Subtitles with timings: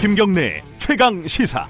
[0.00, 1.68] 김경래 최강 시사.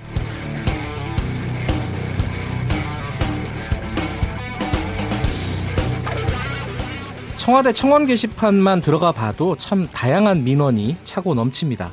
[7.39, 11.93] 청와대 청원 게시판만 들어가 봐도 참 다양한 민원이 차고 넘칩니다.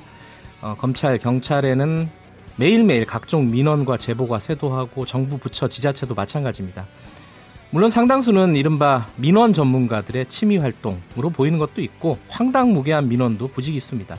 [0.62, 2.08] 어, 검찰, 경찰에는
[2.58, 6.86] 매일매일 각종 민원과 제보가 쇄도하고 정부 부처 지자체도 마찬가지입니다.
[7.72, 14.16] 물론 상당수는 이른바 민원 전문가들의 취미 활동으로 보이는 것도 있고 황당무계한 민원도 부직 있습니다.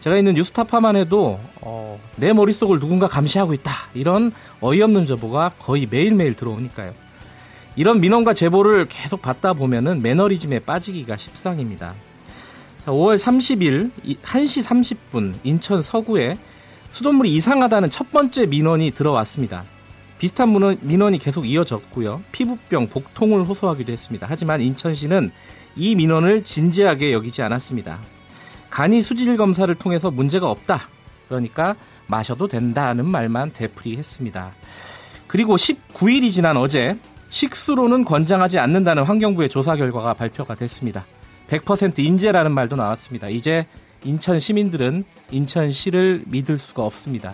[0.00, 6.34] 제가 있는 뉴스타파만 해도 어, 내 머릿속을 누군가 감시하고 있다 이런 어이없는 제보가 거의 매일매일
[6.34, 6.94] 들어오니까요.
[7.76, 11.94] 이런 민원과 제보를 계속 받다 보면은 매너리즘에 빠지기가 십상입니다.
[12.86, 13.90] 5월 30일
[14.22, 16.36] 1시 30분 인천 서구에
[16.90, 19.64] 수돗물이 이상하다는 첫 번째 민원이 들어왔습니다.
[20.18, 22.22] 비슷한 민원이 계속 이어졌고요.
[22.32, 24.26] 피부병, 복통을 호소하기도 했습니다.
[24.28, 25.30] 하지만 인천시는
[25.76, 27.98] 이 민원을 진지하게 여기지 않았습니다.
[28.70, 30.88] 간이 수질 검사를 통해서 문제가 없다.
[31.28, 31.74] 그러니까
[32.06, 34.52] 마셔도 된다는 말만 되풀이했습니다.
[35.26, 36.96] 그리고 19일이 지난 어제
[37.30, 41.04] 식수로는 권장하지 않는다는 환경부의 조사 결과가 발표가 됐습니다.
[41.48, 43.28] 100% 인재라는 말도 나왔습니다.
[43.28, 43.66] 이제
[44.04, 47.32] 인천 시민들은 인천시를 믿을 수가 없습니다.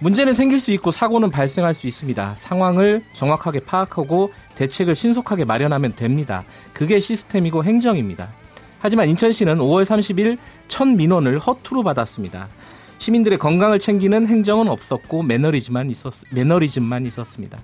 [0.00, 2.36] 문제는 생길 수 있고 사고는 발생할 수 있습니다.
[2.38, 6.44] 상황을 정확하게 파악하고 대책을 신속하게 마련하면 됩니다.
[6.72, 8.28] 그게 시스템이고 행정입니다.
[8.80, 12.48] 하지만 인천시는 5월 30일 첫 민원을 허투루 받았습니다.
[12.98, 17.58] 시민들의 건강을 챙기는 행정은 없었고 매너리즘만 있었, 매너리즘만 있었습니다.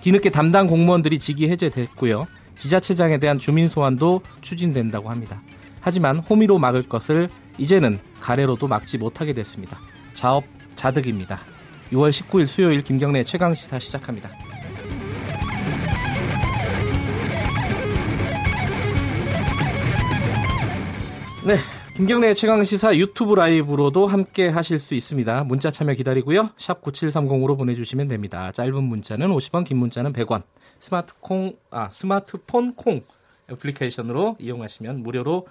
[0.00, 2.26] 뒤늦게 담당 공무원들이 직위 해제됐고요.
[2.56, 5.40] 지자체장에 대한 주민 소환도 추진된다고 합니다.
[5.80, 9.78] 하지만 호미로 막을 것을 이제는 가래로도 막지 못하게 됐습니다.
[10.14, 11.40] 자업 자득입니다.
[11.92, 14.30] 6월 19일 수요일 김경래 최강 시사 시작합니다.
[21.46, 21.58] 네,
[21.94, 25.44] 김경래 최강 시사 유튜브 라이브로도 함께 하실 수 있습니다.
[25.44, 26.50] 문자 참여 기다리고요.
[26.58, 28.50] 샵 9730으로 보내 주시면 됩니다.
[28.50, 30.42] 짧은 문자는 50원, 긴 문자는 100원.
[30.80, 33.00] 스마트 콩, 아, 스마트폰 콩
[33.48, 35.46] 애플리케이션으로 이용하시면 무료로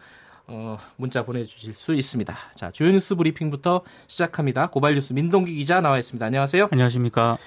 [0.47, 2.37] 어, 문자 보내 주실 수 있습니다.
[2.55, 4.67] 자, 주요 뉴스 브리핑부터 시작합니다.
[4.67, 6.25] 고발 뉴스 민동기 기자 나와 있습니다.
[6.25, 6.67] 안녕하세요.
[6.73, 7.37] 안녕하십니까.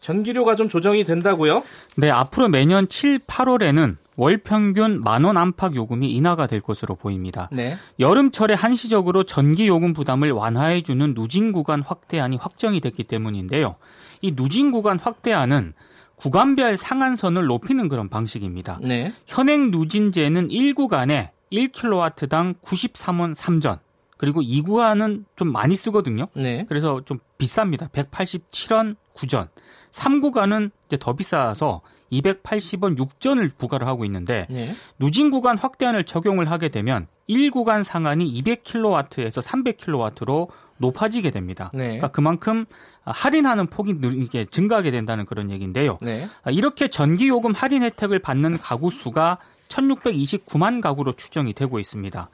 [0.00, 1.62] 전기료가 좀 조정이 된다고요?
[1.96, 7.48] 네, 앞으로 매년 7, 8월에는 월 평균 만 원 안팎 요금이 인하가 될 것으로 보입니다.
[7.52, 7.76] 네.
[8.00, 13.74] 여름철에 한시적으로 전기 요금 부담을 완화해 주는 누진 구간 확대안이 확정이 됐기 때문인데요.
[14.20, 15.72] 이 누진 구간 확대안은
[16.16, 18.80] 구간별 상한선을 높이는 그런 방식입니다.
[18.82, 19.12] 네.
[19.28, 23.78] 현행 누진제는 1구간에 1kW당 93원 3전.
[24.16, 26.26] 그리고 2구간은 좀 많이 쓰거든요.
[26.34, 26.66] 네.
[26.68, 27.88] 그래서 좀 비쌉니다.
[27.92, 29.46] 187원 9전.
[29.92, 31.82] 3구간은 이제 더 비싸서
[32.12, 34.74] 280원 6전을 부과를 하고 있는데 네.
[34.98, 40.48] 누진 구간 확대안을 적용을 하게 되면 1구간 상한이 200kW에서 300kW로
[40.78, 41.70] 높아지게 됩니다.
[41.74, 41.84] 네.
[41.84, 42.64] 그러니까 그만큼
[43.04, 45.98] 할인하는 폭이 이게 증가하게 된다는 그런 얘기인데요.
[46.00, 46.28] 네.
[46.50, 52.30] 이렇게 전기 요금 할인 혜택을 받는 가구 수가 1629만 가구로 추정이 되고 있습니다.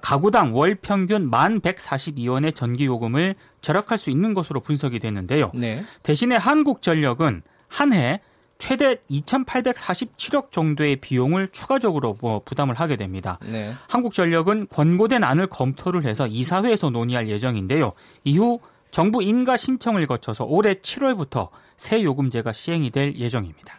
[0.00, 5.50] 가구당 월 평균 1142원의 전기 요금을 절약할 수 있는 것으로 분석이 되는데요.
[5.54, 5.82] 네.
[6.02, 8.20] 대신에 한국전력은 한해
[8.58, 13.38] 최대 2,847억 정도의 비용을 추가적으로 뭐 부담을 하게 됩니다.
[13.42, 13.72] 네.
[13.88, 17.92] 한국전력은 권고된 안을 검토를 해서 이사회에서 논의할 예정인데요.
[18.24, 18.58] 이후
[18.90, 23.74] 정부 인가 신청을 거쳐서 올해 7월부터 새 요금제가 시행이 될 예정입니다.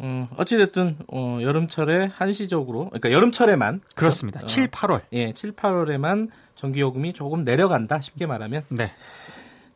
[0.00, 3.82] 음, 어찌됐든, 어, 여름철에 한시적으로, 그러니까 여름철에만.
[3.94, 4.40] 그렇습니다.
[4.42, 5.02] 어, 7, 8월.
[5.12, 8.64] 예, 7, 8월에만 전기요금이 조금 내려간다, 쉽게 말하면.
[8.68, 8.90] 네.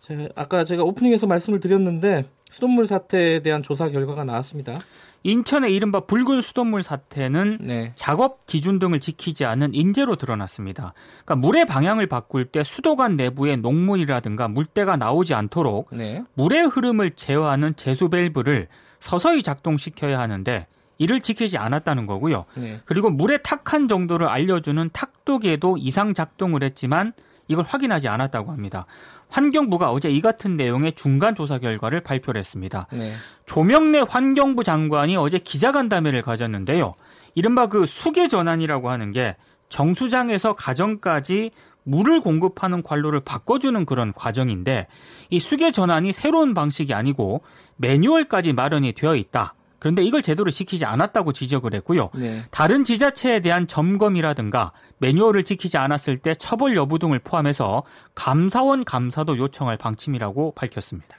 [0.01, 4.79] 제, 아까 제가 오프닝에서 말씀을 드렸는데, 수돗물 사태에 대한 조사 결과가 나왔습니다.
[5.23, 7.93] 인천의 이른바 붉은 수돗물 사태는 네.
[7.97, 10.95] 작업 기준 등을 지키지 않은 인재로 드러났습니다.
[11.25, 16.23] 그러니까 물의 방향을 바꿀 때 수도관 내부에 녹물이라든가 물때가 나오지 않도록 네.
[16.35, 18.69] 물의 흐름을 제어하는 제수 밸브를
[19.01, 20.67] 서서히 작동시켜야 하는데
[20.99, 22.45] 이를 지키지 않았다는 거고요.
[22.55, 22.81] 네.
[22.85, 27.13] 그리고 물의 탁한 정도를 알려주는 탁도계도 이상 작동을 했지만
[27.49, 28.87] 이걸 확인하지 않았다고 합니다.
[29.29, 32.87] 환경부가 어제 이 같은 내용의 중간 조사 결과를 발표를 했습니다.
[32.93, 33.13] 네.
[33.45, 36.95] 조명래 환경부 장관이 어제 기자간담회를 가졌는데요.
[37.35, 39.37] 이른바 그 수계 전환이라고 하는 게
[39.69, 41.51] 정수장에서 가정까지
[41.83, 44.89] 물을 공급하는 관로를 바꿔주는 그런 과정인데
[45.31, 47.43] 이 수계 전환이 새로운 방식이 아니고
[47.77, 49.55] 매뉴얼까지 마련이 되어 있다.
[49.79, 52.11] 그런데 이걸 제대로 지키지 않았다고 지적을 했고요.
[52.15, 52.43] 네.
[52.51, 57.83] 다른 지자체에 대한 점검이라든가 매뉴얼을 지키지 않았을 때 처벌 여부 등을 포함해서
[58.15, 61.17] 감사원 감사도 요청할 방침이라고 밝혔습니다.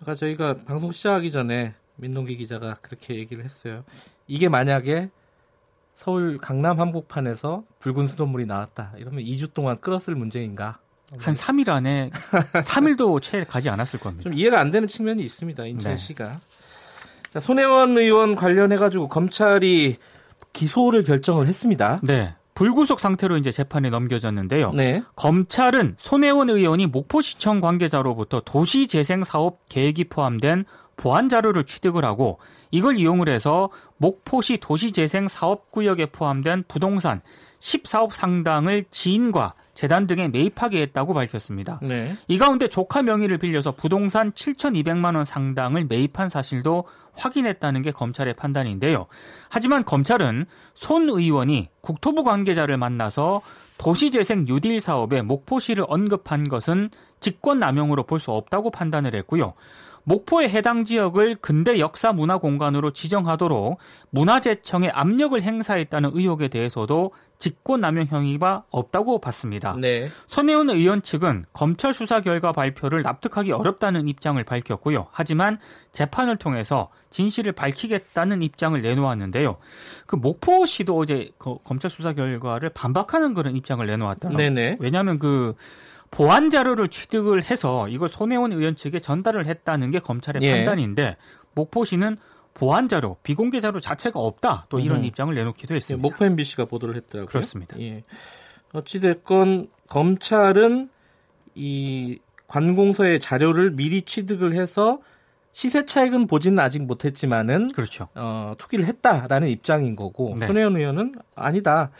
[0.00, 3.84] 아까 저희가 방송 시작하기 전에 민동기 기자가 그렇게 얘기를 했어요.
[4.26, 5.10] 이게 만약에
[5.94, 8.94] 서울 강남 한복판에서 붉은 수돗물이 나왔다.
[8.96, 10.78] 이러면 2주 동안 끓었을 문제인가?
[11.18, 12.10] 한 3일 안에
[12.64, 14.24] 3일도 채 가지 않았을 겁니다.
[14.24, 15.66] 좀 이해가 안 되는 측면이 있습니다.
[15.66, 15.96] 인철 네.
[17.32, 19.96] 자, 손혜원 의원 관련해 가지고 검찰이
[20.52, 22.00] 기소를 결정을 했습니다.
[22.02, 22.34] 네.
[22.54, 24.72] 불구속 상태로 이제 재판에 넘겨졌는데요.
[24.72, 25.02] 네.
[25.16, 30.64] 검찰은 손혜원 의원이 목포시청 관계자로부터 도시재생 사업 계획이 포함된
[30.96, 32.38] 보안 자료를 취득을 하고
[32.70, 37.22] 이걸 이용을 해서 목포시 도시재생 사업구역에 포함된 부동산
[37.60, 41.78] 10사업 상당을 지인과 재단 등에 매입하게 했다고 밝혔습니다.
[41.82, 42.16] 네.
[42.28, 46.84] 이 가운데 조카 명의를 빌려서 부동산 7,200만 원 상당을 매입한 사실도
[47.14, 49.06] 확인했다는 게 검찰의 판단인데요.
[49.48, 53.42] 하지만 검찰은 손 의원이 국토부 관계자를 만나서
[53.78, 59.52] 도시재생 뉴딜 사업에 목포시를 언급한 것은 직권남용으로 볼 수 없다고 판단을 했고요.
[60.04, 63.78] 목포의 해당 지역을 근대 역사 문화 공간으로 지정하도록
[64.10, 69.74] 문화재청에 압력을 행사했다는 의혹에 대해서도 직권남용 행위가 없다고 봤습니다.
[69.76, 70.08] 네.
[70.28, 75.08] 손혜원 의원 측은 검찰 수사 결과 발표를 납득하기 어렵다는 입장을 밝혔고요.
[75.10, 75.58] 하지만
[75.92, 79.56] 재판을 통해서 진실을 밝히겠다는 입장을 내놓았는데요.
[80.06, 84.38] 그 목포시도 어제 그 검찰 수사 결과를 반박하는 그런 입장을 내놓았더라고요.
[84.78, 85.54] 왜냐하면 그
[86.12, 90.56] 보안 자료를 취득을 해서 이걸 손혜원 의원 측에 전달을 했다는 게 검찰의 예.
[90.56, 91.16] 판단인데
[91.54, 92.18] 목포시는
[92.54, 94.66] 보안 자료, 비공개 자료 자체가 없다.
[94.68, 95.04] 또 이런 음.
[95.04, 95.98] 입장을 내놓기도 했습니다.
[95.98, 97.26] 예, 목포 MBC가 보도를 했더라고요.
[97.26, 97.80] 그렇습니다.
[97.80, 98.04] 예.
[98.74, 100.88] 어찌 됐건 검찰은
[101.54, 105.00] 이 관공서의 자료를 미리 취득을 해서
[105.52, 108.08] 시세 차익은 보지는 아직 못했지만은 그렇죠.
[108.14, 110.46] 어, 투기를 했다라는 입장인 거고 네.
[110.46, 111.90] 손혜원 의원은 아니다.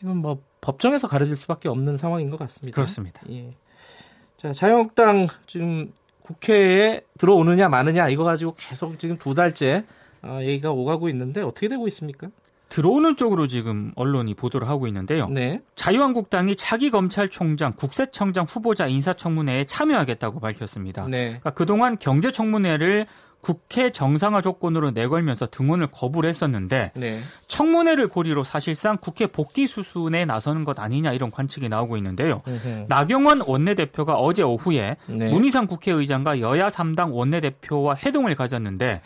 [0.00, 2.74] 이건 뭐 법정에서 가려질 수밖에 없는 상황인 것 같습니다.
[2.74, 3.22] 그렇습니다.
[3.30, 3.54] 예.
[4.36, 5.92] 자, 자유한국당 지금
[6.22, 9.84] 국회에 들어오느냐 마느냐 이거 가지고 계속 지금 두 달째
[10.22, 12.28] 어, 얘기가 오가고 있는데 어떻게 되고 있습니까?
[12.68, 15.28] 들어오는 쪽으로 지금 언론이 보도를 하고 있는데요.
[15.28, 15.60] 네.
[15.74, 21.06] 자유한국당이 차기 검찰총장, 국세청장 후보자 인사청문회에 참여하겠다고 밝혔습니다.
[21.08, 21.24] 네.
[21.24, 23.06] 그러니까 그동안 경제청문회를
[23.40, 27.20] 국회 정상화 조건으로 내걸면서 등원을 거부를 했었는데 네.
[27.48, 32.42] 청문회를 고리로 사실상 국회 복귀 수순에 나서는 것 아니냐 이런 관측이 나오고 있는데요.
[32.46, 32.86] 으흠.
[32.88, 35.30] 나경원 원내대표가 어제 오후에 네.
[35.30, 39.00] 문희상 국회의장과 여야 3당 원내대표와 회동을 가졌는데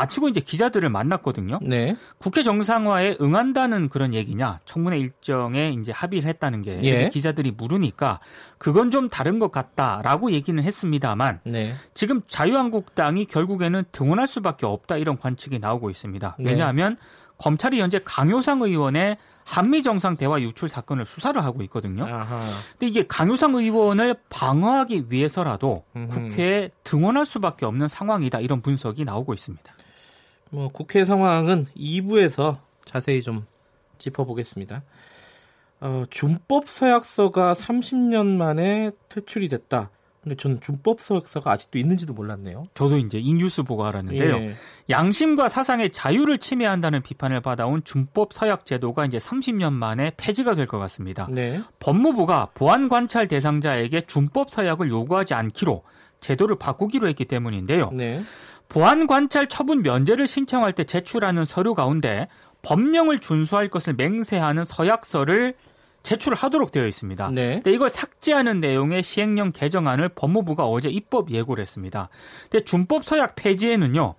[0.00, 1.58] 마치고 이제 기자들을 만났거든요.
[1.62, 1.96] 네.
[2.18, 7.08] 국회 정상화에 응한다는 그런 얘기냐, 청문회 일정에 이제 합의를 했다는 게 예.
[7.10, 8.20] 기자들이 물으니까
[8.58, 11.74] 그건 좀 다른 것 같다라고 얘기는 했습니다만 네.
[11.94, 16.36] 지금 자유한국당이 결국에는 등원할 수밖에 없다 이런 관측이 나오고 있습니다.
[16.38, 16.50] 네.
[16.50, 17.06] 왜냐하면 네.
[17.38, 22.04] 검찰이 현재 강효상 의원의 한미 정상 대화 유출 사건을 수사를 하고 있거든요.
[22.04, 22.40] 아하.
[22.72, 26.08] 근데 이게 강효상 의원을 방어하기 위해서라도 음흠.
[26.08, 29.74] 국회에 등원할 수밖에 없는 상황이다 이런 분석이 나오고 있습니다.
[30.50, 33.46] 뭐 국회 상황은 2부에서 자세히 좀
[33.98, 34.82] 짚어보겠습니다.
[35.80, 39.90] 어, 준법 서약서가 30년 만에 퇴출이 됐다.
[40.22, 42.64] 근데 저는 준법 서약서가 아직도 있는지도 몰랐네요.
[42.74, 44.36] 저도 이제 이 뉴스 보고 알았는데요.
[44.36, 44.54] 예.
[44.90, 50.78] 양심과 사상의 자유를 침해한다는 비판을 받아온 준법 서약 제도가 이제 30년 만에 폐지가 될 것
[50.78, 51.26] 같습니다.
[51.30, 51.62] 네.
[51.78, 55.84] 법무부가 보안 관찰 대상자에게 준법 서약을 요구하지 않기로
[56.20, 57.90] 제도를 바꾸기로 했기 때문인데요.
[57.94, 58.22] 네.
[58.70, 62.28] 보안 관찰 처분 면제를 신청할 때 제출하는 서류 가운데
[62.62, 65.54] 법령을 준수할 것을 맹세하는 서약서를
[66.02, 67.30] 제출하도록 되어 있습니다.
[67.30, 67.54] 네.
[67.56, 72.08] 근데 이걸 삭제하는 내용의 시행령 개정안을 법무부가 어제 입법 예고를 했습니다.
[72.48, 74.14] 근데 준법 서약 폐지에는요.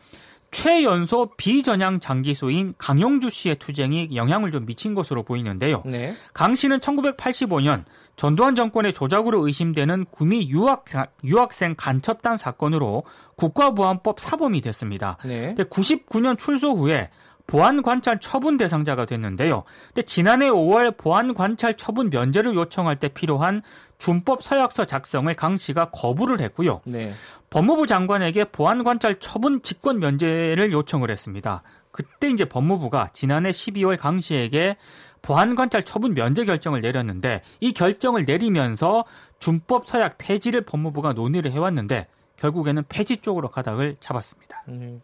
[0.52, 5.82] 최연소 비전향 장기수인 강용주 씨의 투쟁이 영향을 좀 미친 것으로 보이는데요.
[5.86, 6.14] 네.
[6.34, 7.86] 강 씨는 1985년
[8.18, 10.86] 전두환 정권의 조작으로 의심되는 구미 유학,
[11.24, 13.04] 유학생 간첩단 사건으로
[13.42, 15.18] 국가보안법 사범이 됐습니다.
[15.26, 15.56] 네.
[15.56, 17.10] 99년 출소 후에
[17.48, 19.64] 보안 관찰 처분 대상자가 됐는데요.
[19.88, 23.64] 근데 지난해 5월 보안 관찰 처분 면제를 요청할 때 필요한
[23.98, 26.82] 준법 서약서 작성을 강 씨가 거부를 했고요.
[26.86, 27.14] 네.
[27.50, 31.64] 법무부 장관에게 보안 관찰 처분 직권 면제를 요청을 했습니다.
[31.92, 34.78] 그때 이제 법무부가 지난해 12월 강 씨에게
[35.24, 39.04] 보안 관찰 처분 면제 결정을 내렸는데 이 결정을 내리면서
[39.40, 42.08] 준법 서약 폐지를 법무부가 논의를 해왔는데
[42.42, 44.64] 결국에는 폐지 쪽으로 가닥을 잡았습니다.
[44.70, 45.02] 음.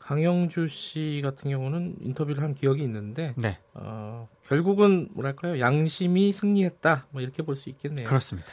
[0.00, 3.58] 강영주 씨 같은 경우는 인터뷰를 한 기억이 있는데 네.
[3.74, 8.06] 어, 결국은 뭐랄까요 양심이 승리했다 뭐 이렇게 볼 수 있겠네요.
[8.06, 8.48] 그렇습니다.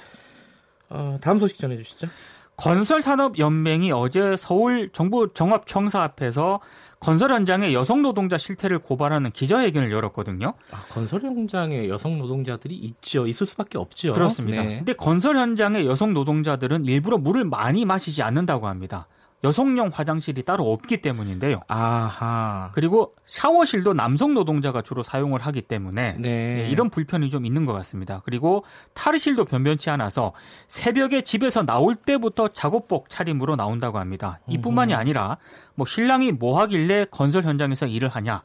[0.90, 2.08] 어, 다음 소식 전해주시죠.
[2.56, 6.60] 건설산업연맹이 어제 서울 정부 정합청사 앞에서
[7.04, 10.54] 건설 현장의 여성 노동자 실태를 고발하는 기자회견을 열었거든요.
[10.72, 13.28] 아, 건설 현장에 여성 노동자들이 있죠.
[13.28, 14.14] 있을 수밖에 없죠.
[14.14, 14.64] 그렇습니다.
[14.64, 14.78] 네.
[14.78, 19.08] 근데 건설 현장의 여성 노동자들은 일부러 물을 많이 마시지 않는다고 합니다.
[19.44, 21.62] 여성용 화장실이 따로 없기 때문인데요.
[21.68, 22.72] 아하.
[22.74, 26.56] 그리고 샤워실도 남성 노동자가 주로 사용을 하기 때문에 네.
[26.56, 28.22] 네, 이런 불편이 좀 있는 것 같습니다.
[28.26, 30.34] 그리고 탈의실도 변변치 않아서
[30.68, 34.40] 새벽에 집에서 나올 때부터 작업복 차림으로 나온다고 합니다.
[34.48, 35.38] 이뿐만이 아니라
[35.76, 38.44] 뭐 신랑이 뭐 하길래 건설 현장에서 일을 하냐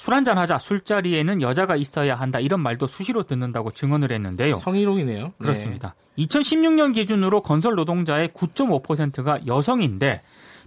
[0.00, 4.56] 술 한잔 하자 술자리에는 여자가 있어야 한다 이런 말도 수시로 듣는다고 증언을 했는데요.
[4.56, 5.34] 성희롱이네요.
[5.38, 5.94] 그렇습니다.
[6.16, 6.24] 네.
[6.24, 10.22] 2016년 기준으로 건설 노동자의 9.5%가 여성인데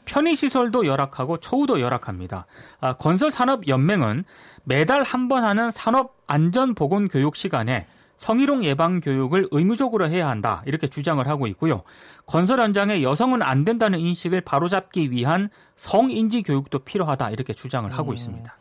[0.06, 2.46] 편의시설도 열악하고 처우도 열악합니다.
[2.80, 4.24] 아, 건설산업연맹은
[4.66, 7.88] 매달 한 번 하는 산업안전보건교육 시간에
[8.18, 11.82] 성희롱 예방 교육을 의무적으로 해야 한다 이렇게 주장을 하고 있고요.
[12.28, 18.14] 건설 현장에 여성은 안 된다는 인식을 바로잡기 위한 성인지 교육도 필요하다 이렇게 주장을 하고 음.
[18.14, 18.56] 있습니다.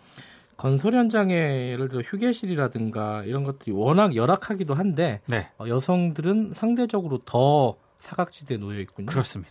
[0.63, 5.49] 건설 현장에 예를 들어 휴게실이라든가 이런 것들이 워낙 열악하기도 한데 네.
[5.59, 9.07] 어, 여성들은 상대적으로 더 사각지대에 놓여 있군요.
[9.07, 9.51] 그렇습니다.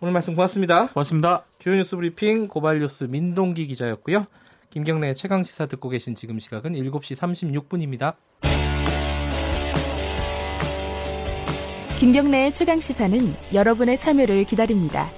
[0.00, 0.88] 오늘 말씀 고맙습니다.
[0.88, 1.46] 고맙습니다.
[1.58, 4.26] 주요 뉴스 브리핑 고발뉴스 민동기 기자였고요.
[4.68, 8.16] 김경래의 최강 시사 듣고 계신 지금 시각은 7시 36분입니다.
[11.96, 15.10] 김경래의 최강 시사는 여러분의 참여를 기다립니다.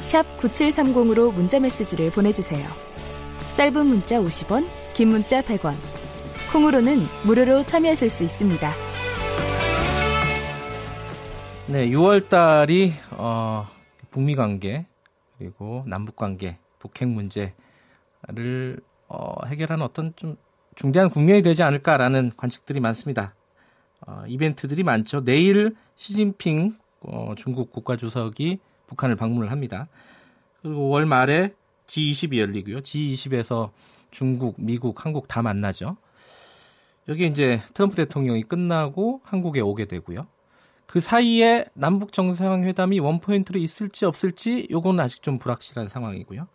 [0.00, 2.87] 샵 9730으로 문자 메시지를 보내 주세요.
[3.58, 5.74] 짧은 문자 50원, 긴 문자 100원.
[6.52, 8.72] 콩으로는 무료로 참여하실 수 있습니다.
[11.66, 13.66] 네, 6월 달이 어,
[14.12, 14.86] 북미 관계
[15.38, 17.50] 그리고 남북 관계, 북핵 문제를
[19.08, 20.36] 어, 해결하는 어떤 좀
[20.76, 23.34] 중대한 국면이 되지 않을까라는 관측들이 많습니다.
[24.06, 25.24] 어, 이벤트들이 많죠.
[25.24, 29.88] 내일 시진핑 어, 중국 국가주석이 북한을 방문을 합니다.
[30.62, 31.54] 그리고 월 말에
[31.88, 32.80] G20이 열리고요.
[32.80, 33.70] G20에서
[34.10, 35.96] 중국, 미국, 한국 다 만나죠.
[37.08, 40.26] 여기 이제 트럼프 대통령이 끝나고 한국에 오게 되고요.
[40.86, 46.46] 그 사이에 남북 정상회담이 원포인트로 있을지 없을지 요거는 아직 좀 불확실한 상황이고요.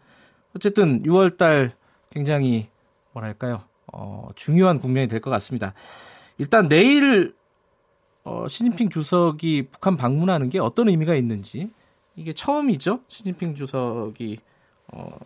[0.56, 1.76] 어쨌든 6월 달
[2.10, 2.70] 굉장히
[3.12, 3.64] 뭐랄까요?
[3.92, 5.74] 어, 중요한 국면이 될 것 같습니다.
[6.38, 7.36] 일단 내일
[8.24, 11.72] 어, 시진핑 주석이 북한 방문하는 게 어떤 의미가 있는지
[12.16, 13.02] 이게 처음이죠.
[13.08, 14.40] 시진핑 주석이
[14.94, 15.18] 어,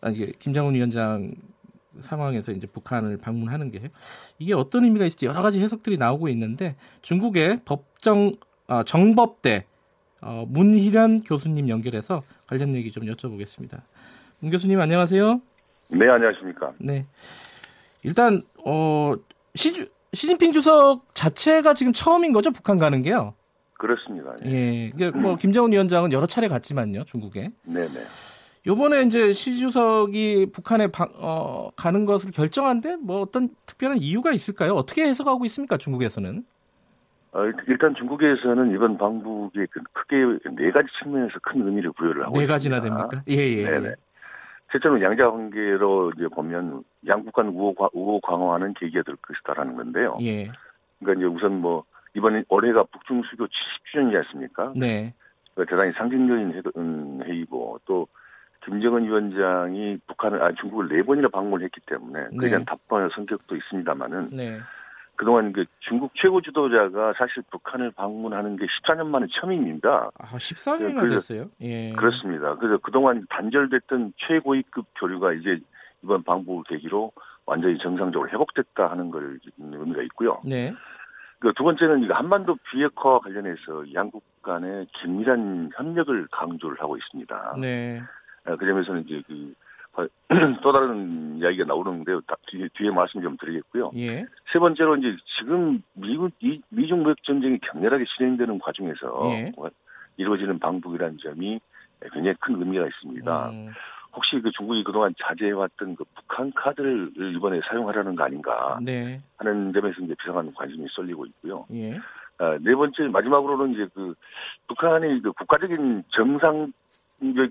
[0.00, 1.32] 아니 김정은 위원장
[2.00, 3.90] 상황에서 이제 북한을 방문하는 게
[4.38, 8.32] 이게 어떤 의미가 있을지 여러 가지 해석들이 나오고 있는데 중국의 법정
[8.66, 9.64] 아, 정법대
[10.22, 13.80] 어, 문희련 교수님 연결해서 관련 얘기 좀 여쭤보겠습니다.
[14.40, 15.40] 문 교수님 안녕하세요.
[15.90, 16.72] 네 안녕하십니까.
[16.78, 17.06] 네
[18.02, 19.14] 일단 어,
[19.54, 23.34] 시, 시진핑 주석 자체가 지금 처음인 거죠 북한 가는 게요.
[23.78, 24.34] 그렇습니다.
[24.46, 27.50] 예, 이게 뭐 김정은 위원장은 여러 차례 갔지만요 중국에.
[27.64, 28.00] 네네.
[28.66, 34.72] 요번에 이제 시 주석이 북한에 방, 어, 가는 것을 결정한데 뭐 어떤 특별한 이유가 있을까요?
[34.72, 35.76] 어떻게 해석하고 있습니까?
[35.76, 36.44] 중국에서는?
[37.32, 40.16] 어, 일단 중국에서는 이번 방북에 그 크게
[40.56, 42.52] 네 가지 측면에서 큰 의미를 부여를 하고 네 있습니다.
[42.52, 43.22] 가지나 됩니까?
[43.28, 43.64] 예, 예.
[43.64, 43.94] 네네.
[44.72, 50.18] 실제로 양자 관계로 이제 보면 양국 간 우호, 우호 강화하는 계기가 될 것이다라는 건데요.
[50.22, 50.50] 예.
[50.98, 54.72] 그러니까 이제 우선 뭐 이번에 올해가 북중 수교 70주년이지 않습니까?
[54.74, 55.14] 네.
[55.54, 58.08] 그러니까 대단히 상징적인 회의고 또
[58.66, 62.64] 김정은 위원장이 북한을 아 중국을 네 번이나 방문했기 때문에 그에 대한 네.
[62.64, 64.58] 답방의 성격도 있습니다만은 네.
[65.14, 70.10] 그동안 그 중국 최고 지도자가 사실 북한을 방문하는 게 14년 만에 처음입니다.
[70.18, 71.50] 아, 14년이나 그래서- 됐어요?
[71.62, 71.92] 예.
[71.92, 72.56] 그렇습니다.
[72.56, 75.58] 그래서 그동안 단절됐던 최고위급 교류가 이제
[76.02, 77.12] 이번 방북을 계기로
[77.46, 80.40] 완전히 정상적으로 회복됐다 하는 걸 의미가 있고요.
[80.44, 80.74] 네.
[81.38, 87.54] 그두 번째는 한반도 비핵화와 관련해서 양국 간의 긴밀한 협력을 강조를 하고 있습니다.
[87.60, 88.02] 네.
[88.46, 89.54] 아, 그 점에서는 이제 그,
[90.62, 92.20] 또 다른 이야기가 나오는데요.
[92.22, 93.92] 다- 뒤에, 뒤에 말씀 좀 드리겠고요.
[93.96, 94.26] 예.
[94.52, 99.52] 세 번째로 이제 지금 미국, 이- 미중 무역 전쟁이 격렬하게 진행되는 과정에서 예.
[100.18, 101.60] 이루어지는 방북이라는 점이
[102.12, 103.48] 굉장히 큰 의미가 있습니다.
[103.50, 103.70] 음,
[104.14, 109.20] 혹시 그 중국이 그동안 자제해왔던 그 북한 카드를 이번에 사용하려는 거 아닌가 네.
[109.38, 111.66] 하는 점에서 이제 비상한 관심이 쏠리고 있고요.
[111.72, 111.98] 예.
[112.38, 114.14] 아, 네 번째 마지막으로는 이제 그
[114.68, 116.70] 북한이 그 국가적인 정상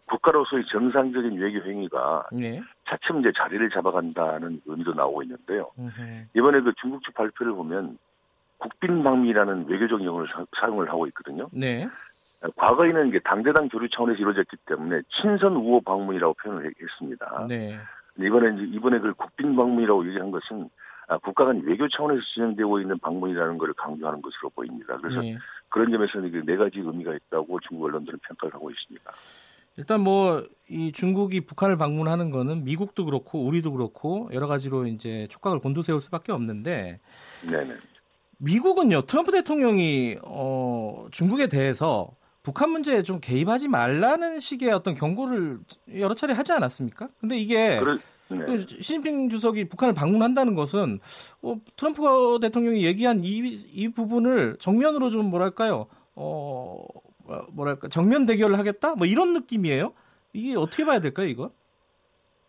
[0.05, 2.61] 국가로서의 정상적인 외교 행위가 네.
[2.87, 5.71] 차츰 이제 자리를 잡아간다는 의미도 나오고 있는데요.
[5.79, 6.25] 음흠.
[6.35, 7.97] 이번에 그 중국 측 발표를 보면
[8.59, 11.49] 국빈방미라는 외교적 용어를 사- 사용을 하고 있거든요.
[11.51, 11.87] 네.
[12.55, 17.45] 과거에는 이게 당대당 교류 차원에서 이루어졌기 때문에 친선 우호 방문이라고 표현을 했- 했습니다.
[17.49, 17.77] 네.
[18.19, 20.69] 이번에 이제 이번에 그 국빈 방문이라고 얘기한 것은
[21.07, 24.97] 아, 국가 간 외교 차원에서 진행되고 있는 방문이라는 것을 강조하는 것으로 보입니다.
[24.97, 25.37] 그래서 예.
[25.69, 29.11] 그런 점에서는 네 가지 의미가 있다고 중국 언론들은 평가를 하고 있습니다.
[29.77, 35.59] 일단 뭐 이 중국이 북한을 방문하는 거는 미국도 그렇고 우리도 그렇고 여러 가지로 이제 촉각을
[35.59, 36.99] 곤두세울 수밖에 없는데
[37.47, 37.73] 네네.
[38.37, 45.59] 미국은요 트럼프 대통령이 어, 중국에 대해서 북한 문제에 좀 개입하지 말라는 식의 어떤 경고를
[45.97, 47.09] 여러 차례 하지 않았습니까?
[47.19, 47.79] 근데 이게
[48.27, 48.45] 네.
[48.45, 50.99] 그 시진핑 주석이 북한을 방문한다는 것은
[51.43, 55.87] 어, 트럼프 대통령이 얘기한 이, 이 부분을 정면으로 좀 뭐랄까요?
[56.15, 56.85] 어,
[57.51, 58.95] 뭐랄까 정면 대결을 하겠다?
[58.95, 59.93] 뭐 이런 느낌이에요.
[60.33, 61.51] 이게 어떻게 봐야 될까요, 이거?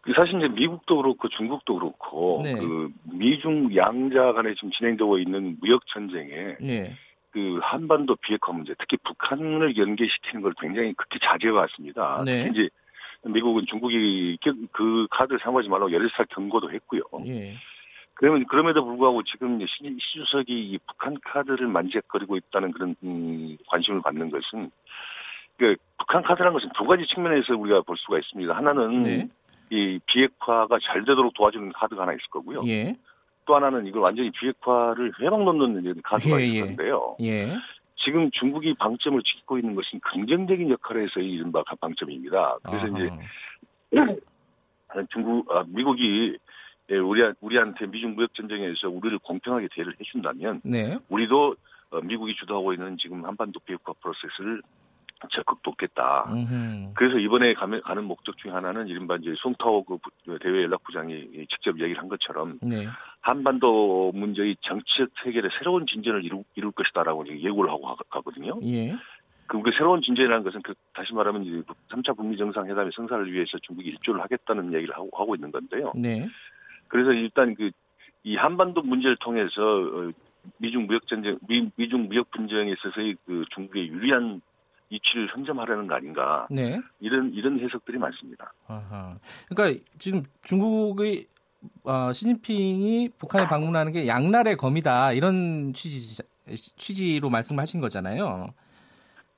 [0.02, 2.54] 그 사실 이제 미국도 그렇고 중국도 그렇고 네.
[2.54, 6.94] 그 미중 양자 간에 지금 진행되고 있는 무역 전쟁에 네.
[7.30, 12.22] 그 한반도 비핵화 문제, 특히 북한을 연계시키는 걸 굉장히 극히 자제해 왔습니다.
[12.24, 12.44] 네.
[12.44, 12.70] 특히 이제
[13.24, 14.38] 미국은 중국이
[14.72, 17.02] 그 카드를 사용하지 말라고 여러 살 경고도 했고요.
[17.26, 17.56] 예.
[18.16, 19.66] 그러면 그럼에도 불구하고 지금 시,
[20.00, 24.70] 시 주석이 이 북한 카드를 만지작거리고 있다는 그런 음, 관심을 받는 것은
[25.58, 28.54] 그 북한 카드라는 것은 두 가지 측면에서 우리가 볼 수가 있습니다.
[28.54, 29.28] 하나는 네.
[29.68, 32.62] 이 비핵화가 잘 되도록 도와주는 카드가 하나 있을 거고요.
[32.66, 32.96] 예.
[33.44, 36.60] 또 하나는 이걸 완전히 비핵화를 회방 놓는 카드가 예, 있을 예.
[36.60, 37.16] 건데요.
[37.20, 37.54] 예.
[37.96, 42.58] 지금 중국이 방점을 찍고 있는 것은 긍정적인 역할에서의 이른바 방점입니다.
[42.62, 42.98] 그래서 아하.
[42.98, 43.10] 이제
[45.12, 46.36] 중국, 아, 미국이
[46.90, 50.98] 우리, 우리한테 미중 무역 전쟁에서 우리를 공평하게 대를 해준다면 네.
[51.08, 51.56] 우리도
[51.90, 54.62] 어, 미국이 주도하고 있는 지금 한반도 비핵화 프로세스를
[55.30, 56.26] 적극 돕겠다.
[56.28, 56.92] 음흠.
[56.94, 59.98] 그래서 이번에 가면, 가는 목적 중에 하나는 이른바 이제 송타오 그
[60.40, 62.86] 대외 연락부장이 직접 이야기를 한 것처럼 네.
[63.20, 68.94] 한반도 문제의 정치적 해결에 새로운 진전을 이루, 이룰 것이다라고 예고를 하고 가, 거든요 예.
[69.46, 73.88] 그, 그 새로운 진전이라는 것은 그 다시 말하면 이제 3차 북미 정상회담의 성사를 위해서 중국이
[73.90, 75.92] 일조를 하겠다는 얘기를 하고, 하고 있는 건데요.
[75.94, 76.28] 네.
[76.88, 77.70] 그래서 일단 그
[78.26, 80.10] 이 한반도 문제를 통해서 어,
[80.58, 84.42] 미중 무역 전쟁, 미, 미중 무역 분쟁에 있어서의 그 중국의 유리한
[84.90, 86.48] 이치를 선점하려는 거 아닌가.
[86.50, 86.80] 네.
[86.98, 88.52] 이런 이런 해석들이 많습니다.
[88.66, 89.16] 아하.
[89.48, 91.26] 그러니까 지금 중국의
[91.84, 96.20] 어, 시진핑이 북한에 방문하는 게 양날의 검이다 이런 취지
[96.76, 98.48] 취지로 말씀하신 거잖아요.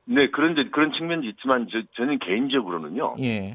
[0.07, 3.17] 네, 그런 그런 측면도 있지만 저, 저는 개인적으로는요.
[3.21, 3.55] 예.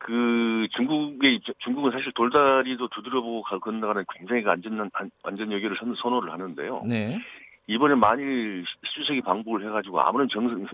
[0.00, 4.90] 그 중국의 중국은 사실 돌다리도 두드려보고 건너가는 굉장히 안전
[5.22, 6.82] 안전 여기를 선, 선호를 하는데요.
[6.86, 7.18] 네.
[7.66, 10.66] 이번에 만일 수석이 방북을 해가지고 아무런 정,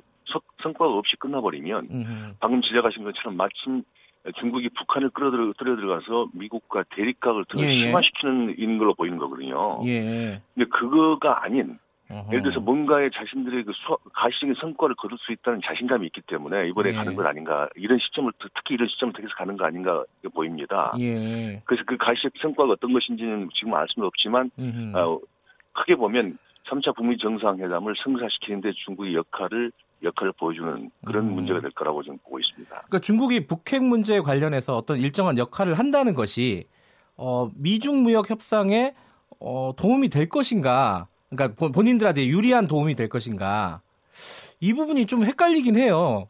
[0.62, 2.34] 성과가 없이 끝나버리면 음흠.
[2.38, 3.82] 방금 지적하신 것처럼 마침
[4.36, 7.86] 중국이 북한을 끌어들여 들어가서 미국과 대립각을 더 예, 예.
[7.86, 9.80] 심화시키는 인 걸로 보이는 거거든요.
[9.86, 10.40] 예.
[10.54, 12.28] 근데 그거가 아닌 어허.
[12.28, 16.90] 예를 들어서 뭔가에 자신들의 그 수, 가시적인 성과를 거둘 수 있다는 자신감이 있기 때문에 이번에
[16.90, 16.94] 예.
[16.94, 20.94] 가는 것 아닌가 이런 시점을 특히 이런 시점을 통해서 가는 거 아닌가 보입니다.
[21.00, 21.60] 예.
[21.64, 24.50] 그래서 그 가시적 성과가 어떤 것인지는 지금 알 수는 없지만
[24.94, 25.18] 어,
[25.72, 26.38] 크게 보면
[26.68, 31.34] 3차 북미 정상회담을 성사시키는데 중국의 역할을 역할을 보여주는 그런 음.
[31.34, 32.68] 문제가 될 거라고 저는 보고 있습니다.
[32.70, 36.68] 그러니까 중국이 북핵 문제 관련해서 어떤 일정한 역할을 한다는 것이
[37.16, 38.94] 어, 미중 무역 협상에
[39.40, 41.08] 어, 도움이 될 것인가?
[41.36, 43.80] 그러니까 본인들한테 유리한 도움이 될 것인가?
[44.60, 46.28] 이 부분이 좀 헷갈리긴 해요.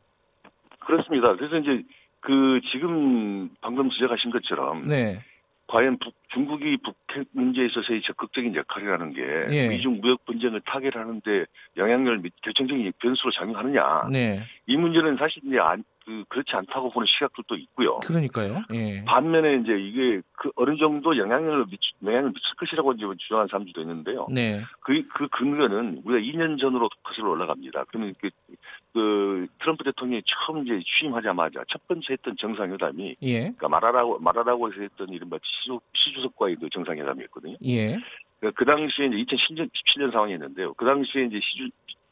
[0.80, 1.34] 그렇습니다.
[1.36, 1.82] 그래서 이제
[2.20, 5.20] 그 지금 방금 지적하신 것처럼 네.
[5.66, 9.68] 과연 북, 중국이 북핵 문제에 있어서의 적극적인 역할이라는 게 예.
[9.68, 14.08] 미중 무역 분쟁을 타결하는데 영향력을 결정적인 변수로 작용하느냐.
[14.10, 14.44] 네.
[14.66, 17.98] 이 문제는 사실 이제 안, 그 그렇지 않다고 보는 시각들도 있고요.
[17.98, 18.62] 그러니까요.
[18.72, 19.04] 예.
[19.04, 24.28] 반면에 이제 이게 그 어느 정도 영향력을 미치, 영향을 미칠 것이라고 이제 주장하는 사람들도 있는데요.
[24.30, 24.62] 네.
[24.80, 27.84] 그, 그 근거는 우리가 2년 전으로 거슬러 올라갑니다.
[27.88, 28.30] 그러면 그,
[28.96, 33.40] 그 트럼프 대통령이 처음 이제 취임하자마자 첫 번째 했던 정상회담이 예.
[33.40, 37.56] 그러니까 말하라고 말하라고 해서 했던 이른바 시주, 시주석과의 그 정상회담이었거든요.
[37.66, 37.98] 예.
[38.40, 40.72] 그러니까 그 당시에 이제 2017년 17년 상황이었는데요.
[40.74, 41.68] 그 당시에 이제 시주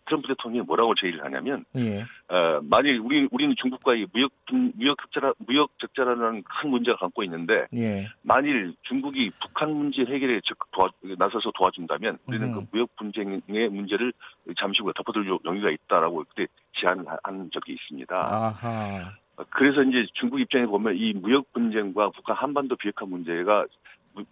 [0.06, 2.02] 트럼프 대통령이 뭐라고 제의를 하냐면, 예.
[2.28, 4.32] 어, 만일 우리 우리는 중국과의 무역
[4.74, 8.08] 무역 적자라 무역 적자라는 큰 문제가 갖고 있는데, 예.
[8.22, 12.52] 만일 중국이 북한 문제 해결에 적극 도와 나서서 도와준다면, 우리는 음.
[12.52, 14.12] 그 무역 분쟁의 문제를
[14.56, 18.14] 잠시 후에 덮어둘 용의가 있다라고 그때 제안을 한 적이 있습니다.
[18.16, 19.12] 아하.
[19.50, 23.66] 그래서 이제 중국 입장에 보면 이 무역 분쟁과 북한 한반도 비핵화 문제가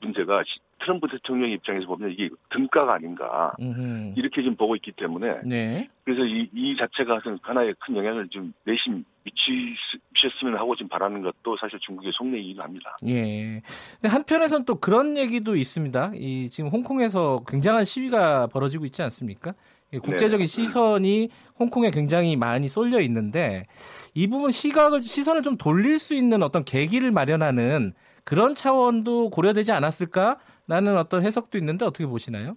[0.01, 0.43] 문제가
[0.81, 4.15] 트럼프 대통령 입장에서 보면 이게 등가가 아닌가 음흠.
[4.17, 5.89] 이렇게 좀 보고 있기 때문에 네.
[6.05, 11.79] 그래서 이, 이 자체가 하나의 큰 영향을 좀 내심 미치셨으면 하고 지금 바라는 것도 사실
[11.81, 12.97] 중국의 속내이기도 합니다.
[13.07, 13.63] 예.
[13.95, 16.13] 근데 한편에서는 또 그런 얘기도 있습니다.
[16.15, 19.55] 이 지금 홍콩에서 굉장한 시위가 벌어지고 있지 않습니까?
[20.01, 20.47] 국제적인 네.
[20.47, 23.67] 시선이 홍콩에 굉장히 많이 쏠려 있는데
[24.15, 27.93] 이 부분 시각을 시선을 좀 돌릴 수 있는 어떤 계기를 마련하는
[28.25, 32.57] 그런 차원도 고려되지 않았을까라는 어떤 해석도 있는데 어떻게 보시나요?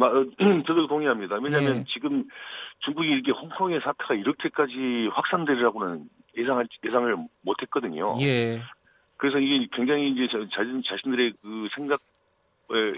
[0.00, 0.24] 어,
[0.66, 1.36] 저도 동의합니다.
[1.42, 1.84] 왜냐하면 예.
[1.88, 2.24] 지금
[2.80, 8.16] 중국이 이렇게 홍콩의 사태가 이렇게까지 확산되리라고는 예상할, 예상을 못했거든요.
[8.20, 8.60] 예.
[9.16, 12.00] 그래서 이게 굉장히 이제 자신, 자신들의 그 생각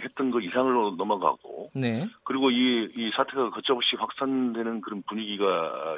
[0.03, 2.09] 했던 것 이상으로 넘어가고, 네.
[2.25, 5.97] 그리고 이, 이 사태가 거침없이 확산되는 그런 분위기가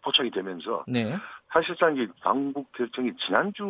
[0.00, 1.14] 포착이 되면서 네.
[1.52, 3.62] 사실상 이 방북 결정이 지난주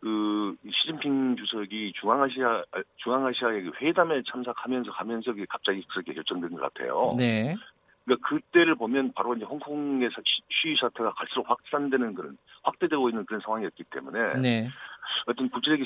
[0.00, 2.64] 그 시진핑 주석이 중앙아시아
[2.96, 7.14] 중앙아시아의 회담에 참석하면서 가면서 갑자기 그렇게 결정된 것 같아요.
[7.16, 7.56] 네.
[8.04, 13.84] 그러니까 그때를 보면 바로 이제 홍콩에서 시위 사태가 갈수록 확산되는 그런 확대되고 있는 그런 상황이었기
[13.84, 14.68] 때문에 네.
[15.26, 15.84] 어떤 국제적인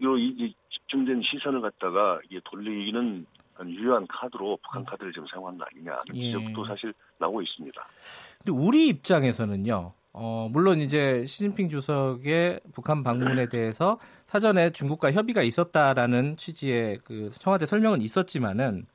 [0.00, 3.26] 이 집중된 시선을 갖다가 이게 돌리는
[3.66, 6.26] 유효한 카드로 북한 카드를 지금 사용한 거 아니냐 하는 예.
[6.26, 7.86] 지적도 사실 나오고 있습니다.
[8.38, 9.92] 근데 우리 입장에서는요.
[10.20, 17.66] 어, 물론 이제 시진핑 주석의 북한 방문에 대해서 사전에 중국과 협의가 있었다라는 취지의 그 청와대
[17.66, 18.86] 설명은 있었지만은